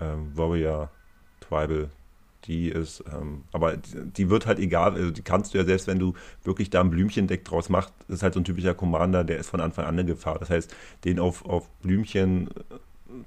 Ähm, 0.00 0.32
Warrior 0.34 0.90
Tribal. 1.40 1.90
Die 2.46 2.68
ist, 2.68 3.04
ähm, 3.12 3.44
aber 3.52 3.76
die, 3.76 4.28
wird 4.28 4.46
halt 4.46 4.58
egal, 4.58 4.94
also 4.94 5.12
die 5.12 5.22
kannst 5.22 5.54
du 5.54 5.58
ja 5.58 5.64
selbst, 5.64 5.86
wenn 5.86 6.00
du 6.00 6.14
wirklich 6.42 6.70
da 6.70 6.80
ein 6.80 6.90
Blümchendeck 6.90 7.44
draus 7.44 7.68
machst, 7.68 7.94
ist 8.08 8.24
halt 8.24 8.34
so 8.34 8.40
ein 8.40 8.44
typischer 8.44 8.74
Commander, 8.74 9.22
der 9.22 9.38
ist 9.38 9.48
von 9.48 9.60
Anfang 9.60 9.84
an 9.84 9.94
eine 9.94 10.04
Gefahr. 10.04 10.40
Das 10.40 10.50
heißt, 10.50 10.74
den 11.04 11.20
auf, 11.20 11.46
auf 11.46 11.70
Blümchen 11.82 12.48
äh, 12.48 12.50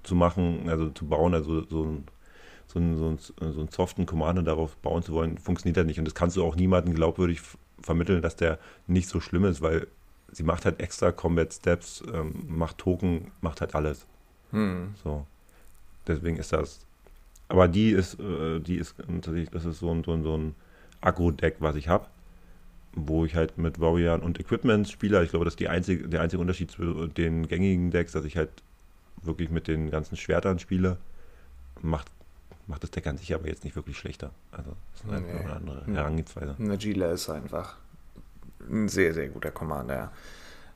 zu 0.04 0.16
machen, 0.16 0.68
also 0.68 0.90
zu 0.90 1.06
bauen, 1.08 1.34
also 1.34 1.66
so 1.66 1.86
ein 1.86 2.04
so 2.68 2.80
einen, 2.80 2.98
so, 2.98 3.08
einen, 3.08 3.54
so 3.54 3.60
einen 3.60 3.70
soften 3.70 4.06
Commander 4.06 4.44
darauf 4.44 4.76
bauen 4.78 5.04
zu 5.04 5.14
wollen, 5.14 5.38
funktioniert 5.38 5.78
halt 5.78 5.88
nicht. 5.88 6.00
Und 6.00 6.06
das 6.06 6.16
kannst 6.16 6.38
du 6.38 6.44
auch 6.44 6.56
niemandem 6.56 6.94
glaubwürdig 6.94 7.42
vermitteln, 7.82 8.22
dass 8.22 8.36
der 8.36 8.60
nicht 8.88 9.08
so 9.08 9.20
schlimm 9.20 9.46
ist, 9.46 9.62
weil 9.62 9.88
sie 10.32 10.44
macht 10.44 10.66
halt 10.66 10.80
extra 10.80 11.12
Combat 11.12 11.54
Steps, 11.54 12.04
ähm, 12.14 12.46
macht 12.48 12.78
Token, 12.78 13.32
macht 13.42 13.62
halt 13.62 13.76
alles. 13.76 14.06
Hm. 14.52 14.96
So. 15.04 15.26
Deswegen 16.08 16.38
ist 16.38 16.54
das. 16.54 16.86
Aber 17.48 17.68
die 17.68 17.92
ist, 17.92 18.20
äh, 18.20 18.60
die 18.60 18.76
ist 18.76 18.96
tatsächlich, 18.98 19.50
das 19.50 19.66
ist 19.66 19.80
so 19.80 19.92
ein, 19.92 20.04
so 20.04 20.14
ein, 20.14 20.24
so 20.24 20.38
ein 20.38 20.56
Agro-Deck, 21.02 21.58
was 21.60 21.76
ich 21.76 21.88
habe. 21.88 22.08
Wo 22.94 23.26
ich 23.26 23.36
halt 23.36 23.58
mit 23.58 23.80
Warrior 23.80 24.22
und 24.24 24.40
Equipment 24.40 24.88
spiele. 24.90 25.24
Ich 25.24 25.30
glaube, 25.30 25.46
das 25.46 25.54
ist 25.54 25.60
die 25.60 25.68
einzige, 25.68 26.08
der 26.08 26.22
einzige 26.22 26.42
Unterschied 26.42 26.72
zu 26.72 27.08
den 27.08 27.48
gängigen 27.48 27.92
Decks, 27.92 28.14
dass 28.14 28.26
ich 28.26 28.38
halt 28.38 28.50
wirklich 29.22 29.50
mit 29.50 29.68
den 29.68 29.90
ganzen 29.92 30.16
Schwertern 30.16 30.60
spiele. 30.60 30.98
Macht, 31.82 32.10
macht 32.68 32.84
das 32.84 32.92
Deck 32.92 33.08
an 33.08 33.18
sich 33.18 33.34
aber 33.34 33.48
jetzt 33.48 33.64
nicht 33.64 33.76
wirklich 33.76 33.98
schlechter. 33.98 34.32
Also, 34.52 34.76
das 34.94 35.02
ist 35.02 35.10
eine, 35.10 35.22
nee. 35.22 35.40
eine 35.40 35.54
andere 35.54 35.86
Herangehensweise. 35.86 36.56
Najila 36.58 37.12
ist 37.12 37.30
einfach 37.30 37.78
ein 38.70 38.88
sehr, 38.90 39.14
sehr 39.14 39.30
guter 39.30 39.52
Commander. 39.52 40.12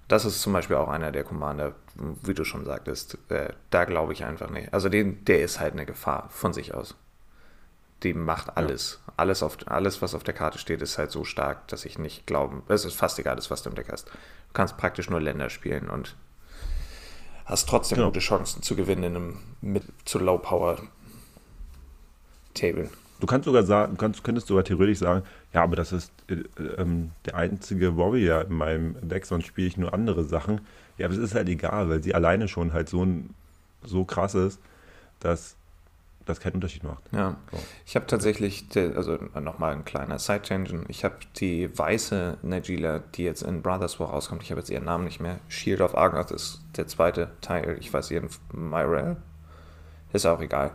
Das 0.08 0.26
ist 0.26 0.42
zum 0.42 0.54
Beispiel 0.54 0.76
auch 0.76 0.90
einer 0.90 1.12
der 1.12 1.24
Commander, 1.24 1.76
wie 2.24 2.34
du 2.34 2.44
schon 2.44 2.66
sagtest, 2.66 3.18
äh, 3.30 3.54
da 3.70 3.86
glaube 3.86 4.14
ich 4.14 4.24
einfach 4.24 4.50
nicht. 4.50 4.74
Also 4.74 4.90
den, 4.90 5.24
der 5.26 5.42
ist 5.44 5.60
halt 5.60 5.74
eine 5.74 5.86
Gefahr 5.86 6.30
von 6.30 6.54
sich 6.54 6.74
aus. 6.74 6.96
Die 8.04 8.14
macht 8.14 8.58
alles. 8.58 9.02
Ja. 9.06 9.14
Alles, 9.18 9.44
auf, 9.44 9.58
alles, 9.68 10.02
was 10.02 10.16
auf 10.16 10.24
der 10.24 10.34
Karte 10.34 10.58
steht, 10.58 10.82
ist 10.82 10.98
halt 10.98 11.12
so 11.12 11.26
stark, 11.26 11.68
dass 11.68 11.86
ich 11.86 12.00
nicht 12.00 12.26
glaube. 12.26 12.64
Es 12.70 12.86
ist 12.86 12.96
fast 12.96 13.20
egal, 13.20 13.38
was 13.38 13.62
du 13.62 13.70
im 13.70 13.76
Deck 13.76 13.92
hast. 13.92 14.08
Du 14.08 14.54
kannst 14.54 14.78
praktisch 14.78 15.10
nur 15.10 15.22
Länder 15.22 15.50
spielen 15.50 15.90
und 15.90 16.16
hast 17.46 17.68
trotzdem 17.68 17.98
genau. 17.98 18.08
gute 18.08 18.20
Chancen 18.20 18.64
zu 18.64 18.76
gewinnen 18.76 19.04
in 19.04 19.16
einem 19.16 19.40
mit 19.62 19.84
zu 20.06 20.20
Low 20.20 20.38
Power 20.38 20.82
Table. 22.54 22.90
Du 23.20 23.28
kannst 23.28 23.46
sogar 23.46 23.64
sagen, 23.64 23.98
kannst, 23.98 24.24
könntest 24.24 24.48
sogar 24.48 24.64
theoretisch 24.64 25.00
sagen, 25.00 25.24
ja, 25.54 25.64
aber 25.64 25.76
das 25.76 25.92
ist 25.92 26.12
äh, 26.30 26.36
ähm, 26.78 27.12
der 27.26 27.36
einzige 27.36 27.98
Warrior 27.98 28.46
in 28.46 28.54
meinem 28.54 28.96
Deck, 29.02 29.26
sonst 29.26 29.46
spiele 29.48 29.68
ich 29.68 29.78
nur 29.78 29.94
andere 29.94 30.24
Sachen. 30.24 30.62
Ja, 30.98 31.06
aber 31.06 31.16
es 31.16 31.20
ist 31.20 31.36
halt 31.36 31.50
egal, 31.50 31.90
weil 31.90 32.02
sie 32.02 32.16
alleine 32.16 32.48
schon 32.48 32.72
halt 32.72 32.88
so, 32.88 33.06
so 33.84 34.06
krass 34.06 34.36
ist, 34.36 34.60
dass 35.20 35.56
das 36.30 36.40
keinen 36.40 36.56
Unterschied 36.56 36.84
macht. 36.84 37.04
Ja, 37.12 37.36
so. 37.52 37.58
ich 37.86 37.96
habe 37.96 38.06
tatsächlich, 38.06 38.66
also 38.76 39.18
nochmal 39.40 39.74
ein 39.74 39.84
kleiner 39.84 40.20
Side-Tangent, 40.20 40.86
ich 40.88 41.04
habe 41.04 41.16
die 41.38 41.78
weiße 41.78 42.38
Najila, 42.44 43.00
die 43.16 43.24
jetzt 43.24 43.42
in 43.42 43.62
Brothers 43.62 44.00
War 44.00 44.12
rauskommt, 44.12 44.44
ich 44.44 44.52
habe 44.52 44.62
jetzt 44.62 44.70
ihren 44.70 44.86
Namen 44.86 45.06
nicht 45.06 45.20
mehr, 45.20 45.40
Shield 45.50 45.82
of 45.82 45.98
Argoth 45.98 46.32
ist 46.32 46.62
der 46.78 46.88
zweite 46.88 47.32
Teil, 47.42 47.78
ich 47.80 47.92
weiß 47.92 48.12
ihren, 48.12 48.30
Myrel, 48.54 49.18
ist 50.14 50.26
auch 50.26 50.42
egal. 50.42 50.72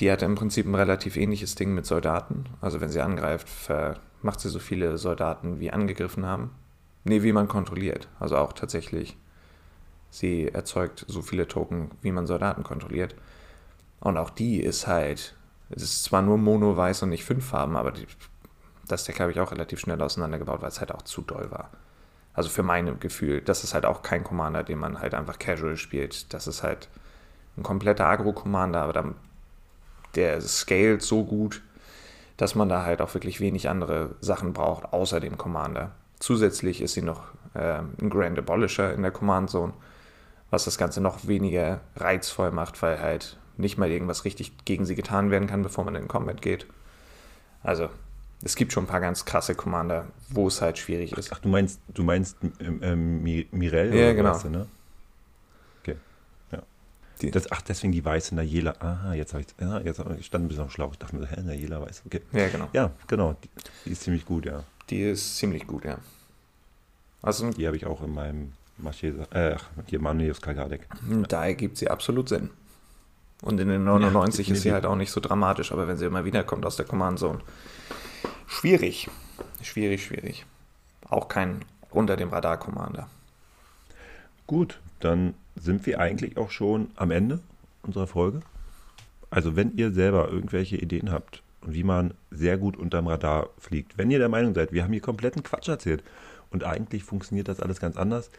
Die 0.00 0.10
hatte 0.12 0.24
im 0.24 0.36
Prinzip 0.36 0.66
ein 0.66 0.74
relativ 0.74 1.16
ähnliches 1.16 1.54
Ding 1.54 1.74
mit 1.74 1.86
Soldaten. 1.86 2.44
Also 2.60 2.80
wenn 2.80 2.90
sie 2.90 3.00
angreift, 3.00 3.48
macht 4.22 4.40
sie 4.40 4.48
so 4.48 4.58
viele 4.58 4.98
Soldaten, 4.98 5.60
wie 5.60 5.72
angegriffen 5.72 6.24
haben. 6.24 6.52
Nee, 7.04 7.22
wie 7.22 7.32
man 7.32 7.48
kontrolliert. 7.48 8.08
Also 8.20 8.36
auch 8.36 8.52
tatsächlich, 8.52 9.16
sie 10.10 10.48
erzeugt 10.48 11.04
so 11.08 11.22
viele 11.22 11.48
Token, 11.48 11.90
wie 12.02 12.12
man 12.12 12.26
Soldaten 12.26 12.62
kontrolliert. 12.62 13.14
Und 14.00 14.16
auch 14.16 14.30
die 14.30 14.60
ist 14.60 14.86
halt, 14.86 15.34
es 15.70 15.82
ist 15.82 16.04
zwar 16.04 16.22
nur 16.22 16.38
Mono-Weiß 16.38 17.02
und 17.02 17.08
nicht 17.10 17.24
fünf 17.24 17.46
Farben, 17.46 17.76
aber 17.76 17.92
die, 17.92 18.06
das 18.86 19.04
Deck 19.04 19.20
habe 19.20 19.32
ich 19.32 19.40
auch 19.40 19.50
relativ 19.50 19.80
schnell 19.80 20.00
auseinandergebaut, 20.00 20.62
weil 20.62 20.68
es 20.68 20.80
halt 20.80 20.92
auch 20.92 21.02
zu 21.02 21.22
doll 21.22 21.50
war. 21.50 21.70
Also 22.34 22.50
für 22.50 22.62
mein 22.62 23.00
Gefühl, 23.00 23.40
das 23.40 23.64
ist 23.64 23.74
halt 23.74 23.84
auch 23.84 24.02
kein 24.02 24.22
Commander, 24.22 24.62
den 24.62 24.78
man 24.78 25.00
halt 25.00 25.14
einfach 25.14 25.40
casual 25.40 25.76
spielt. 25.76 26.32
Das 26.32 26.46
ist 26.46 26.62
halt 26.62 26.88
ein 27.56 27.64
kompletter 27.64 28.06
Agro-Commander, 28.06 28.82
aber 28.82 28.92
der 30.18 30.40
scaled 30.40 31.02
so 31.02 31.24
gut, 31.24 31.62
dass 32.36 32.54
man 32.54 32.68
da 32.68 32.84
halt 32.84 33.00
auch 33.00 33.14
wirklich 33.14 33.40
wenig 33.40 33.68
andere 33.68 34.16
Sachen 34.20 34.52
braucht, 34.52 34.92
außer 34.92 35.20
dem 35.20 35.38
Commander. 35.38 35.92
Zusätzlich 36.18 36.82
ist 36.82 36.94
sie 36.94 37.02
noch 37.02 37.22
äh, 37.54 37.78
ein 38.00 38.10
Grand 38.10 38.38
Abolisher 38.38 38.92
in 38.92 39.02
der 39.02 39.12
Command 39.12 39.50
Zone, 39.50 39.72
was 40.50 40.64
das 40.64 40.76
Ganze 40.78 41.00
noch 41.00 41.26
weniger 41.26 41.80
reizvoll 41.96 42.50
macht, 42.50 42.82
weil 42.82 43.00
halt 43.00 43.38
nicht 43.56 43.78
mal 43.78 43.90
irgendwas 43.90 44.24
richtig 44.24 44.52
gegen 44.64 44.84
sie 44.84 44.94
getan 44.94 45.30
werden 45.30 45.48
kann, 45.48 45.62
bevor 45.62 45.84
man 45.84 45.94
in 45.94 46.02
den 46.02 46.08
Combat 46.08 46.42
geht. 46.42 46.66
Also, 47.62 47.88
es 48.42 48.54
gibt 48.54 48.72
schon 48.72 48.84
ein 48.84 48.88
paar 48.88 49.00
ganz 49.00 49.24
krasse 49.24 49.54
Commander, 49.54 50.06
wo 50.28 50.46
es 50.46 50.62
halt 50.62 50.78
schwierig 50.78 51.12
ist. 51.12 51.32
Ach, 51.32 51.40
du 51.40 51.48
meinst, 51.48 51.80
du 51.88 52.02
meinst 52.04 52.36
ähm, 52.60 52.80
ähm 52.82 53.22
Mirel? 53.50 53.94
Ja, 53.94 54.12
genau. 54.12 54.38
Du, 54.38 54.48
ne? 54.48 54.66
Ja. 57.22 57.30
Das, 57.30 57.50
ach, 57.50 57.62
deswegen 57.62 57.92
die 57.92 58.04
weiße 58.04 58.34
Nayela. 58.34 58.74
Aha, 58.78 59.14
jetzt 59.14 59.34
habe 59.34 59.42
ich, 59.42 59.48
ja, 59.60 59.80
jetzt 59.80 60.00
ich 60.18 60.26
stand 60.26 60.44
ein 60.44 60.48
bisschen 60.48 60.64
am 60.64 60.70
Schlauch. 60.70 60.92
Ich 60.92 60.98
dachte 60.98 61.16
mir 61.16 61.22
so, 61.22 61.28
hä, 61.28 61.42
Nayela 61.42 61.80
weiß. 61.80 62.02
Okay. 62.06 62.22
Ja, 62.32 62.48
genau. 62.48 62.68
Ja, 62.72 62.90
genau. 63.06 63.34
Die, 63.42 63.48
die, 63.84 63.90
ist 63.90 64.02
ziemlich 64.02 64.24
gut, 64.24 64.46
ja. 64.46 64.64
Die 64.90 65.02
ist 65.02 65.36
ziemlich 65.36 65.66
gut, 65.66 65.84
ja. 65.84 65.98
Also, 67.22 67.50
die 67.50 67.66
habe 67.66 67.76
ich 67.76 67.86
auch 67.86 68.02
in 68.02 68.14
meinem 68.14 68.52
Marché, 68.82 69.12
äh, 69.34 69.56
hier 69.86 70.00
Manius 70.00 70.40
Kalgadek. 70.40 70.86
Da 71.28 71.44
ergibt 71.44 71.76
sie 71.76 71.88
absolut 71.90 72.28
Sinn. 72.28 72.50
Und 73.42 73.60
in 73.60 73.68
den 73.68 73.84
99 73.84 74.48
ja, 74.48 74.54
ist 74.54 74.62
sie 74.62 74.72
halt 74.72 74.86
auch 74.86 74.96
nicht 74.96 75.10
so 75.10 75.20
dramatisch, 75.20 75.72
aber 75.72 75.86
wenn 75.86 75.96
sie 75.96 76.06
immer 76.06 76.24
wieder 76.24 76.42
kommt 76.44 76.66
aus 76.66 76.76
der 76.76 76.86
Command 76.86 77.18
Zone. 77.18 77.40
Schwierig. 78.46 79.08
Schwierig, 79.62 80.04
schwierig. 80.04 80.46
Auch 81.08 81.28
kein 81.28 81.64
unter 81.90 82.16
dem 82.16 82.30
Radar 82.30 82.58
Commander. 82.58 83.08
Gut, 84.46 84.80
dann 85.00 85.34
sind 85.60 85.86
wir 85.86 86.00
eigentlich 86.00 86.36
auch 86.36 86.50
schon 86.50 86.90
am 86.96 87.10
Ende 87.10 87.40
unserer 87.82 88.06
Folge. 88.06 88.40
Also, 89.30 89.56
wenn 89.56 89.76
ihr 89.76 89.92
selber 89.92 90.30
irgendwelche 90.30 90.76
Ideen 90.76 91.10
habt, 91.10 91.42
wie 91.62 91.84
man 91.84 92.14
sehr 92.30 92.56
gut 92.56 92.76
unterm 92.76 93.08
Radar 93.08 93.48
fliegt, 93.58 93.98
wenn 93.98 94.10
ihr 94.10 94.18
der 94.18 94.28
Meinung 94.28 94.54
seid, 94.54 94.72
wir 94.72 94.84
haben 94.84 94.92
hier 94.92 95.02
kompletten 95.02 95.42
Quatsch 95.42 95.68
erzählt 95.68 96.02
und 96.50 96.64
eigentlich 96.64 97.04
funktioniert 97.04 97.48
das 97.48 97.60
alles 97.60 97.80
ganz 97.80 97.96
anders, 97.96 98.30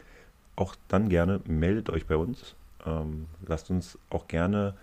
auch 0.56 0.76
dann 0.88 1.10
gerne 1.10 1.42
meldet 1.46 1.90
euch 1.90 2.06
bei 2.06 2.16
uns. 2.16 2.56
Ähm, 2.86 3.28
lasst 3.46 3.70
uns 3.70 3.98
auch 4.10 4.28
gerne 4.28 4.74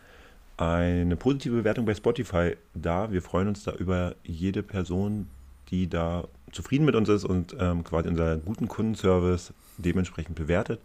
eine 0.57 1.17
positive 1.17 1.57
Bewertung 1.57 1.85
bei 1.85 1.95
Spotify 1.95 2.57
da. 2.75 3.11
Wir 3.11 3.21
freuen 3.21 3.49
uns 3.49 3.65
da 3.65 3.73
über 3.73 4.15
jede 4.25 4.63
Person, 4.63 5.29
die 5.71 5.89
da 5.89 6.25
zufrieden 6.53 6.85
mit 6.85 6.95
uns 6.95 7.09
ist 7.09 7.25
und 7.25 7.57
ähm, 7.59 7.85
quasi 7.85 8.09
unseren 8.09 8.43
guten 8.45 8.69
Kundenservice 8.69 9.53
dementsprechend 9.77 10.37
bewertet. 10.37 10.81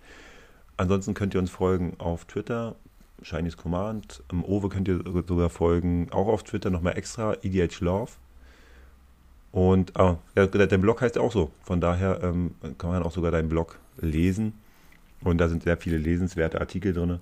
Ansonsten 0.82 1.14
könnt 1.14 1.36
ihr 1.36 1.40
uns 1.40 1.52
folgen 1.52 1.94
auf 2.00 2.26
Twitter, 2.26 2.76
Shinies 3.22 3.56
Command. 3.56 4.24
Im 4.32 4.44
Owe 4.44 4.68
könnt 4.68 4.88
ihr 4.88 5.04
sogar 5.28 5.52
folgen, 5.52 6.08
auch 6.10 6.28
auf 6.28 6.42
Twitter 6.42 6.72
nochmal 6.72 6.98
extra, 6.98 7.36
EDH 7.44 7.82
Love. 7.82 8.14
Und 9.52 9.96
ah, 9.96 10.18
ja, 10.36 10.48
dein 10.48 10.82
Blog 10.82 11.02
heißt 11.02 11.18
ja 11.18 11.22
auch 11.22 11.32
so. 11.32 11.52
Von 11.62 11.82
daher 11.82 12.24
ähm, 12.24 12.56
kann 12.80 12.90
man 12.90 13.04
auch 13.04 13.12
sogar 13.12 13.30
deinen 13.30 13.48
Blog 13.48 13.78
lesen. 14.00 14.54
Und 15.24 15.38
da 15.38 15.50
sind 15.50 15.62
sehr 15.62 15.78
viele 15.78 16.00
lesenswerte 16.00 16.60
Artikel 16.60 16.94
drin. 16.94 17.20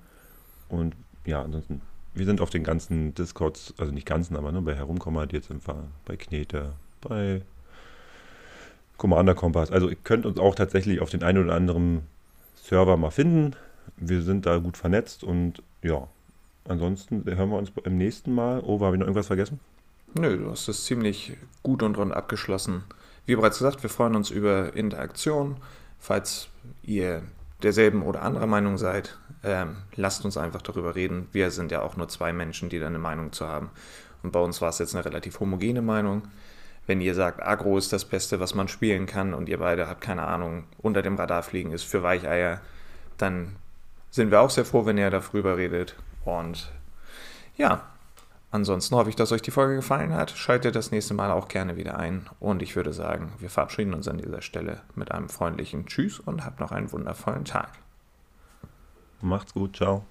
Und 0.70 0.96
ja, 1.26 1.42
ansonsten 1.42 1.82
wir 2.14 2.26
sind 2.26 2.40
auf 2.40 2.52
den 2.52 2.64
ganzen 2.64 3.14
Discords, 3.14 3.74
also 3.78 3.92
nicht 3.92 4.08
ganzen, 4.08 4.38
aber 4.38 4.54
ne, 4.54 4.62
bei 4.62 4.74
Herumkommandiert 4.74 5.44
sind 5.44 5.68
wir, 5.68 5.84
bei 6.06 6.16
Knete, 6.16 6.72
bei 7.02 7.42
Commander 8.96 9.36
Kompass. 9.36 9.70
Also 9.70 9.90
ihr 9.90 9.98
könnt 10.02 10.26
uns 10.26 10.40
auch 10.40 10.56
tatsächlich 10.56 11.02
auf 11.02 11.10
den 11.10 11.24
einen 11.24 11.44
oder 11.44 11.56
anderen 11.56 12.04
Server 12.64 12.98
mal 12.98 13.12
finden. 13.12 13.56
Wir 13.98 14.22
sind 14.22 14.46
da 14.46 14.58
gut 14.58 14.78
vernetzt 14.78 15.24
und 15.24 15.62
ja, 15.82 16.08
ansonsten 16.68 17.24
hören 17.26 17.50
wir 17.50 17.58
uns 17.58 17.72
im 17.84 17.98
nächsten 17.98 18.34
Mal. 18.34 18.62
Oh, 18.66 18.80
habe 18.82 18.96
ich 18.96 19.00
noch 19.00 19.08
irgendwas 19.08 19.28
vergessen? 19.28 19.60
Nö, 20.14 20.38
du 20.38 20.50
hast 20.50 20.68
es 20.68 20.86
ziemlich 20.86 21.38
gut 21.64 21.84
und 21.84 21.98
rund 21.98 22.14
abgeschlossen. 22.14 22.84
Wie 23.26 23.36
bereits 23.36 23.60
gesagt, 23.60 23.84
wir 23.84 23.90
freuen 23.90 24.16
uns 24.16 24.32
über 24.32 24.76
Interaktion. 24.76 25.58
Falls 26.00 26.48
ihr 26.82 27.22
derselben 27.62 28.02
oder 28.04 28.22
anderer 28.22 28.48
Meinung 28.48 28.78
seid, 28.78 29.18
ähm, 29.44 29.78
lasst 29.96 30.26
uns 30.26 30.38
einfach 30.38 30.62
darüber 30.62 30.96
reden. 30.96 31.28
Wir 31.32 31.52
sind 31.52 31.72
ja 31.72 31.82
auch 31.82 31.98
nur 31.98 32.08
zwei 32.08 32.34
Menschen, 32.34 32.70
die 32.70 32.80
da 32.80 32.88
eine 32.88 33.00
Meinung 33.00 33.32
zu 33.32 33.48
haben. 33.48 33.70
Und 34.24 34.32
bei 34.32 34.40
uns 34.40 34.62
war 34.62 34.70
es 34.70 34.80
jetzt 34.80 34.96
eine 34.96 35.06
relativ 35.06 35.40
homogene 35.40 35.82
Meinung 35.82 36.24
wenn 36.90 37.02
ihr 37.02 37.14
sagt, 37.14 37.40
Agro 37.44 37.78
ist 37.78 37.94
das 37.94 38.04
Beste, 38.04 38.40
was 38.40 38.56
man 38.56 38.68
spielen 38.68 39.06
kann 39.06 39.36
und 39.36 39.48
ihr 39.48 39.60
beide 39.60 39.88
habt 39.88 40.02
keine 40.02 40.24
Ahnung, 40.24 40.64
unter 40.80 41.04
dem 41.04 41.18
Radar 41.18 41.44
fliegen 41.44 41.72
ist 41.72 41.84
für 41.84 42.02
Weicheier, 42.02 42.62
dann 43.18 43.58
sind 44.10 44.32
wir 44.32 44.42
auch 44.42 44.50
sehr 44.50 44.66
froh, 44.66 44.88
wenn 44.88 44.98
ihr 44.98 45.12
darüber 45.12 45.56
redet. 45.56 45.96
Und 46.26 46.72
ja, 47.58 47.84
ansonsten 48.50 48.96
hoffe 48.96 49.12
ich, 49.12 49.16
dass 49.16 49.32
euch 49.32 49.44
die 49.44 49.52
Folge 49.52 49.76
gefallen 49.76 50.16
hat. 50.16 50.32
Schaltet 50.32 50.76
das 50.76 50.90
nächste 50.90 51.14
Mal 51.14 51.30
auch 51.30 51.48
gerne 51.48 51.78
wieder 51.78 52.00
ein. 52.00 52.28
Und 52.40 52.64
ich 52.64 52.76
würde 52.76 52.92
sagen, 52.92 53.34
wir 53.38 53.52
verabschieden 53.52 53.94
uns 53.94 54.08
an 54.08 54.18
dieser 54.18 54.42
Stelle 54.42 54.82
mit 54.96 55.12
einem 55.12 55.30
freundlichen 55.30 55.86
Tschüss 55.86 56.20
und 56.20 56.44
habt 56.44 56.60
noch 56.60 56.72
einen 56.72 56.92
wundervollen 56.92 57.46
Tag. 57.46 57.70
Macht's 59.22 59.54
gut, 59.54 59.76
ciao. 59.76 60.06